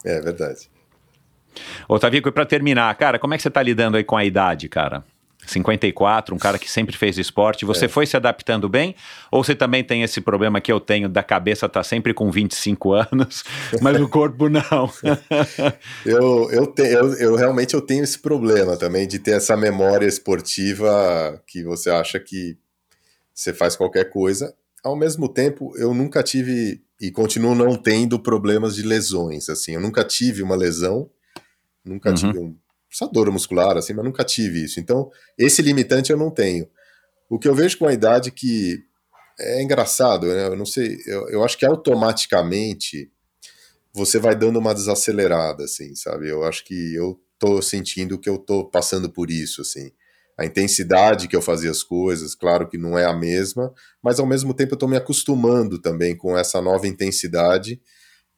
[0.06, 0.70] É verdade.
[1.88, 4.70] Otavico, e para terminar, cara, como é que você está lidando aí com a idade,
[4.70, 5.04] cara?
[5.46, 7.66] 54, um cara que sempre fez esporte.
[7.66, 7.88] Você é.
[7.88, 8.96] foi se adaptando bem?
[9.32, 12.94] Ou você também tem esse problema que eu tenho da cabeça tá sempre com 25
[13.12, 13.44] anos,
[13.82, 14.62] mas o corpo não?
[16.06, 20.06] eu, eu, te, eu, eu realmente eu tenho esse problema também de ter essa memória
[20.06, 22.58] esportiva que você acha que
[23.34, 24.54] você faz qualquer coisa.
[24.84, 29.50] Ao mesmo tempo, eu nunca tive e continuo não tendo problemas de lesões.
[29.50, 31.10] Assim, eu nunca tive uma lesão,
[31.84, 32.16] nunca uhum.
[32.16, 32.58] tive um
[32.92, 34.80] essa dor muscular, assim, mas nunca tive isso.
[34.80, 36.68] Então, esse limitante eu não tenho.
[37.30, 38.84] O que eu vejo com a idade que
[39.40, 40.48] é engraçado, né?
[40.48, 43.12] Eu não sei, eu, eu acho que automaticamente
[43.94, 46.30] você vai dando uma desacelerada, assim, sabe?
[46.30, 49.92] Eu acho que eu tô sentindo que eu tô passando por isso, assim.
[50.40, 54.26] A intensidade que eu fazia as coisas, claro que não é a mesma, mas ao
[54.26, 57.82] mesmo tempo eu tô me acostumando também com essa nova intensidade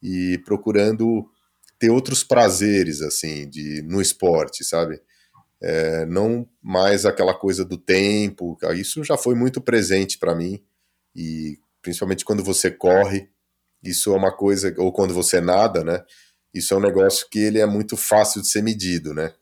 [0.02, 1.24] e procurando
[1.78, 5.00] ter outros prazeres, assim, de, no esporte, sabe?
[5.62, 10.60] É, não mais aquela coisa do tempo, isso já foi muito presente para mim,
[11.14, 13.30] e principalmente quando você corre,
[13.80, 16.02] isso é uma coisa, ou quando você nada, né?
[16.52, 19.32] Isso é um negócio que ele é muito fácil de ser medido, né?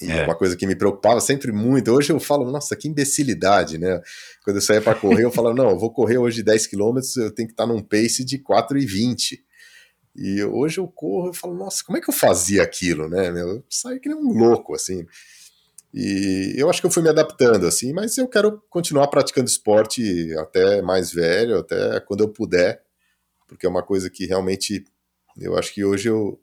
[0.00, 0.24] E é.
[0.24, 1.90] uma coisa que me preocupava sempre muito.
[1.90, 4.00] Hoje eu falo, nossa, que imbecilidade, né?
[4.44, 7.30] Quando eu saía para correr, eu falava, não, eu vou correr hoje 10 km, eu
[7.34, 9.38] tenho que estar num pace de 4,20.
[10.16, 13.28] E hoje eu corro e falo, nossa, como é que eu fazia aquilo, né?
[13.28, 15.06] Eu saio que nem um louco, assim.
[15.92, 20.32] E eu acho que eu fui me adaptando, assim, mas eu quero continuar praticando esporte
[20.38, 22.80] até mais velho, até quando eu puder,
[23.48, 24.84] porque é uma coisa que realmente
[25.36, 26.40] eu acho que hoje eu.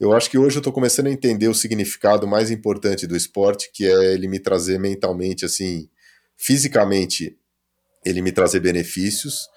[0.00, 3.70] Eu acho que hoje eu estou começando a entender o significado mais importante do esporte,
[3.72, 5.88] que é ele me trazer mentalmente, assim,
[6.36, 7.36] fisicamente,
[8.04, 9.48] ele me trazer benefícios,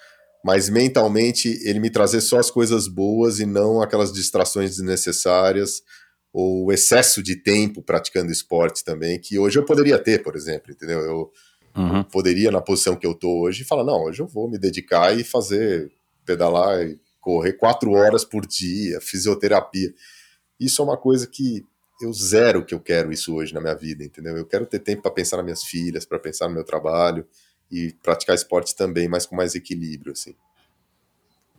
[0.43, 5.83] mas mentalmente ele me trazer só as coisas boas e não aquelas distrações desnecessárias
[6.33, 10.71] ou o excesso de tempo praticando esporte também, que hoje eu poderia ter, por exemplo,
[10.71, 11.01] entendeu?
[11.01, 11.31] Eu,
[11.75, 11.97] uhum.
[11.97, 15.15] eu poderia, na posição que eu tô hoje, falar, não, hoje eu vou me dedicar
[15.15, 15.91] e fazer,
[16.25, 19.93] pedalar e correr quatro horas por dia, fisioterapia.
[20.61, 21.65] Isso é uma coisa que
[21.99, 24.37] eu zero que eu quero isso hoje na minha vida, entendeu?
[24.37, 27.25] Eu quero ter tempo para pensar nas minhas filhas, para pensar no meu trabalho,
[27.71, 30.35] e praticar esporte também, mas com mais equilíbrio, assim.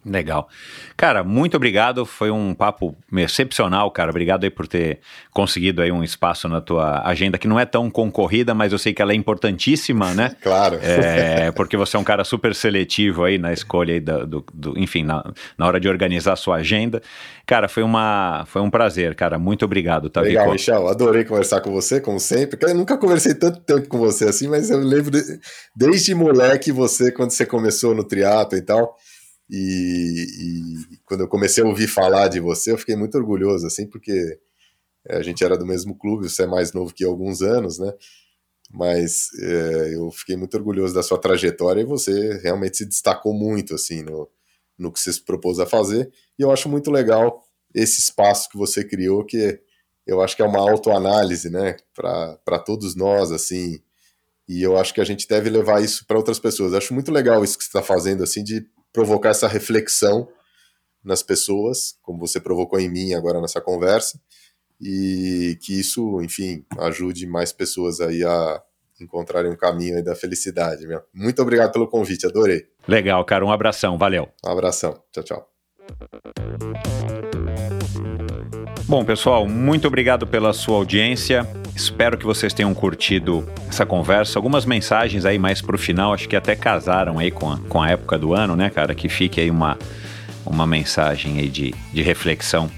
[0.04, 0.48] Legal.
[0.96, 2.04] Cara, muito obrigado.
[2.04, 4.10] Foi um papo excepcional, cara.
[4.10, 4.98] Obrigado aí por ter
[5.32, 8.92] conseguido aí um espaço na tua agenda que não é tão concorrida, mas eu sei
[8.92, 10.34] que ela é importantíssima, né?
[10.42, 10.78] claro.
[10.82, 14.78] É, porque você é um cara super seletivo aí na escolha aí do, do, do
[14.78, 15.22] enfim, na,
[15.56, 17.00] na hora de organizar a sua agenda.
[17.46, 19.38] Cara, foi, uma, foi um prazer, cara.
[19.38, 20.20] Muito obrigado, tá?
[20.20, 20.88] Legal, Michel.
[20.88, 22.58] Adorei conversar com você, como sempre.
[22.60, 25.22] Eu nunca conversei tanto tempo com você assim, mas eu lembro de,
[25.76, 28.96] desde moleque você, quando você começou no triatlo e tal
[29.54, 33.86] e, e, quando eu comecei a ouvir falar de você, eu fiquei muito orgulhoso, assim,
[33.86, 34.40] porque
[35.06, 37.92] a gente era do mesmo clube, você é mais novo que alguns anos, né?
[38.72, 43.74] Mas é, eu fiquei muito orgulhoso da sua trajetória e você realmente se destacou muito,
[43.74, 44.26] assim, no,
[44.78, 46.10] no que você se propôs a fazer.
[46.38, 49.60] E eu acho muito legal esse espaço que você criou, que
[50.06, 53.82] eu acho que é uma autoanálise, né, para todos nós, assim.
[54.48, 56.72] E eu acho que a gente deve levar isso para outras pessoas.
[56.72, 60.28] Eu acho muito legal isso que você está fazendo, assim, de provocar essa reflexão
[61.02, 64.20] nas pessoas, como você provocou em mim agora nessa conversa,
[64.81, 68.62] e que isso, enfim, ajude mais pessoas aí a
[69.01, 70.86] encontrarem um caminho aí da felicidade.
[70.86, 71.01] Meu.
[71.12, 72.66] Muito obrigado pelo convite, adorei.
[72.86, 74.28] Legal, cara, um abração, valeu.
[74.44, 75.48] Um abração, tchau, tchau.
[78.85, 81.47] Bom, pessoal, muito obrigado pela sua audiência.
[81.74, 84.38] Espero que vocês tenham curtido essa conversa.
[84.38, 87.90] Algumas mensagens aí mais pro final, acho que até casaram aí com a, com a
[87.90, 88.94] época do ano, né, cara?
[88.94, 89.78] Que fique aí uma,
[90.44, 92.70] uma mensagem aí de, de reflexão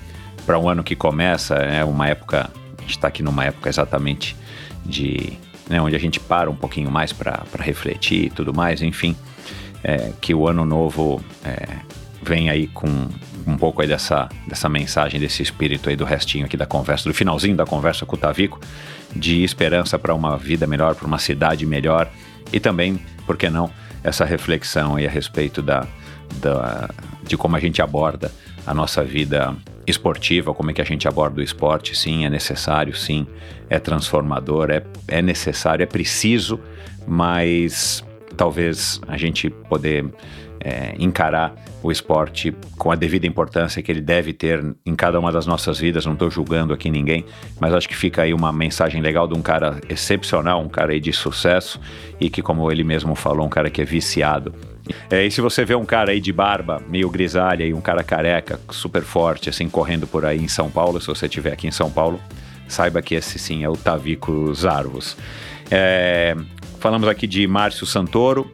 [0.46, 1.84] para um ano que começa, é né?
[1.84, 4.36] uma época, a gente está aqui numa época exatamente
[4.84, 5.38] de,
[5.68, 9.16] né, onde a gente para um pouquinho mais para refletir e tudo mais, enfim,
[9.82, 11.78] é, que o ano novo é,
[12.22, 13.08] vem aí com
[13.46, 17.14] um pouco aí dessa, dessa mensagem, desse espírito aí do restinho aqui da conversa, do
[17.14, 18.60] finalzinho da conversa com o Tavico,
[19.14, 22.10] de esperança para uma vida melhor, para uma cidade melhor
[22.52, 23.70] e também, por que não,
[24.02, 25.86] essa reflexão aí a respeito da,
[26.36, 26.88] da,
[27.22, 28.30] de como a gente aborda
[28.66, 29.54] a nossa vida
[29.86, 33.26] esportiva, como é que a gente aborda o esporte, sim, é necessário, sim,
[33.68, 36.58] é transformador, é, é necessário, é preciso,
[37.06, 38.02] mas
[38.36, 40.06] talvez a gente poder
[40.60, 41.54] é, encarar
[41.84, 45.78] o esporte com a devida importância que ele deve ter em cada uma das nossas
[45.78, 46.06] vidas.
[46.06, 47.26] Não estou julgando aqui ninguém,
[47.60, 50.98] mas acho que fica aí uma mensagem legal de um cara excepcional, um cara aí
[50.98, 51.78] de sucesso
[52.18, 54.54] e que, como ele mesmo falou, um cara que é viciado.
[55.10, 58.02] É, e se você vê um cara aí de barba, meio grisalha e um cara
[58.02, 61.70] careca, super forte, assim, correndo por aí em São Paulo, se você estiver aqui em
[61.70, 62.18] São Paulo,
[62.66, 65.18] saiba que esse sim é o Tavico Zarvos.
[65.70, 66.34] É,
[66.80, 68.50] falamos aqui de Márcio Santoro,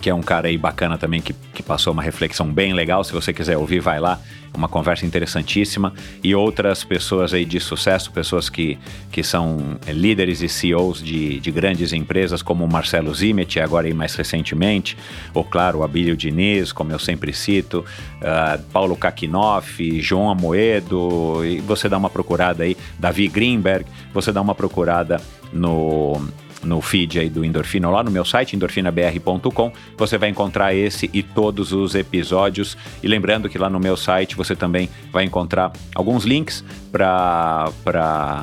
[0.00, 3.02] que é um cara aí bacana também, que, que passou uma reflexão bem legal.
[3.02, 4.20] Se você quiser ouvir, vai lá.
[4.54, 5.92] Uma conversa interessantíssima.
[6.22, 8.78] E outras pessoas aí de sucesso, pessoas que,
[9.10, 13.94] que são líderes e CEOs de, de grandes empresas, como o Marcelo Zimet, agora aí
[13.94, 14.96] mais recentemente,
[15.34, 17.84] ou claro, o Abílio Diniz, como eu sempre cito,
[18.20, 24.40] uh, Paulo Kakinoff, João Amoedo, e você dá uma procurada aí, Davi Greenberg, você dá
[24.40, 25.20] uma procurada
[25.52, 26.20] no
[26.66, 31.22] no feed aí do Endorfina, lá no meu site, endorfinabr.com, você vai encontrar esse e
[31.22, 32.76] todos os episódios.
[33.02, 37.70] E lembrando que lá no meu site você também vai encontrar alguns links para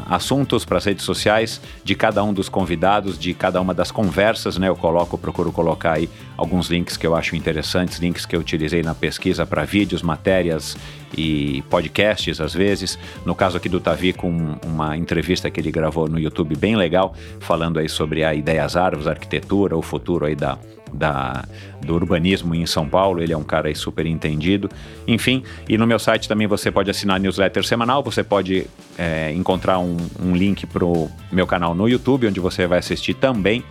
[0.09, 4.57] assuntos, para as redes sociais de cada um dos convidados, de cada uma das conversas,
[4.57, 4.69] né?
[4.69, 8.81] Eu coloco, procuro colocar aí alguns links que eu acho interessantes, links que eu utilizei
[8.83, 10.77] na pesquisa para vídeos, matérias
[11.17, 12.97] e podcasts às vezes.
[13.25, 17.13] No caso aqui do Tavi, com uma entrevista que ele gravou no YouTube bem legal,
[17.39, 20.57] falando aí sobre a ideias árvores, arquitetura, o futuro aí da,
[20.93, 21.45] da,
[21.81, 24.69] do urbanismo em São Paulo, ele é um cara super entendido.
[25.07, 28.67] Enfim, e no meu site também você pode assinar a newsletter semanal, você pode
[28.97, 33.13] é, encontrar um, um link para o meu canal no YouTube, onde você vai assistir
[33.13, 33.63] também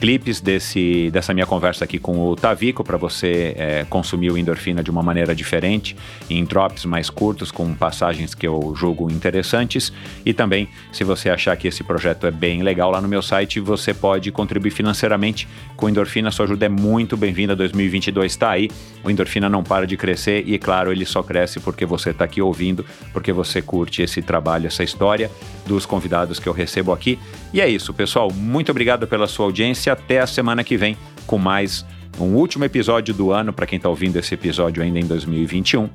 [0.00, 4.82] clipes desse, dessa minha conversa aqui com o Tavico para você é, consumir o endorfina
[4.82, 5.94] de uma maneira diferente,
[6.30, 9.92] em drops mais curtos, com passagens que eu julgo interessantes.
[10.24, 13.60] E também, se você achar que esse projeto é bem legal, lá no meu site
[13.60, 15.46] você pode contribuir financeiramente
[15.76, 16.30] com o endorfina.
[16.30, 17.54] Sua ajuda é muito bem-vinda.
[17.54, 18.70] 2022 está aí.
[19.04, 22.40] O endorfina não para de crescer e, claro, ele só cresce porque você está aqui
[22.40, 25.30] ouvindo, porque você curte esse trabalho, essa história
[25.66, 27.18] dos convidados que eu recebo aqui.
[27.52, 28.32] E é isso, pessoal.
[28.32, 29.89] Muito obrigado pela sua audiência.
[29.90, 30.96] Até a semana que vem
[31.26, 31.84] com mais
[32.18, 35.88] um último episódio do ano, para quem está ouvindo esse episódio ainda em 2021,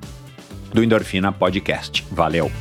[0.73, 2.05] do Endorfina Podcast.
[2.11, 2.51] Valeu!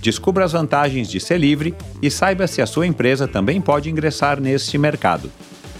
[0.00, 4.40] Descubra as vantagens de ser livre e saiba se a sua empresa também pode ingressar
[4.40, 5.30] neste mercado.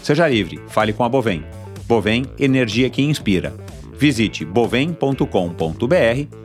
[0.02, 1.44] Seja livre, fale com a Bovem.
[1.86, 3.54] Bovem Energia que Inspira.
[3.96, 6.44] Visite bovem.com.br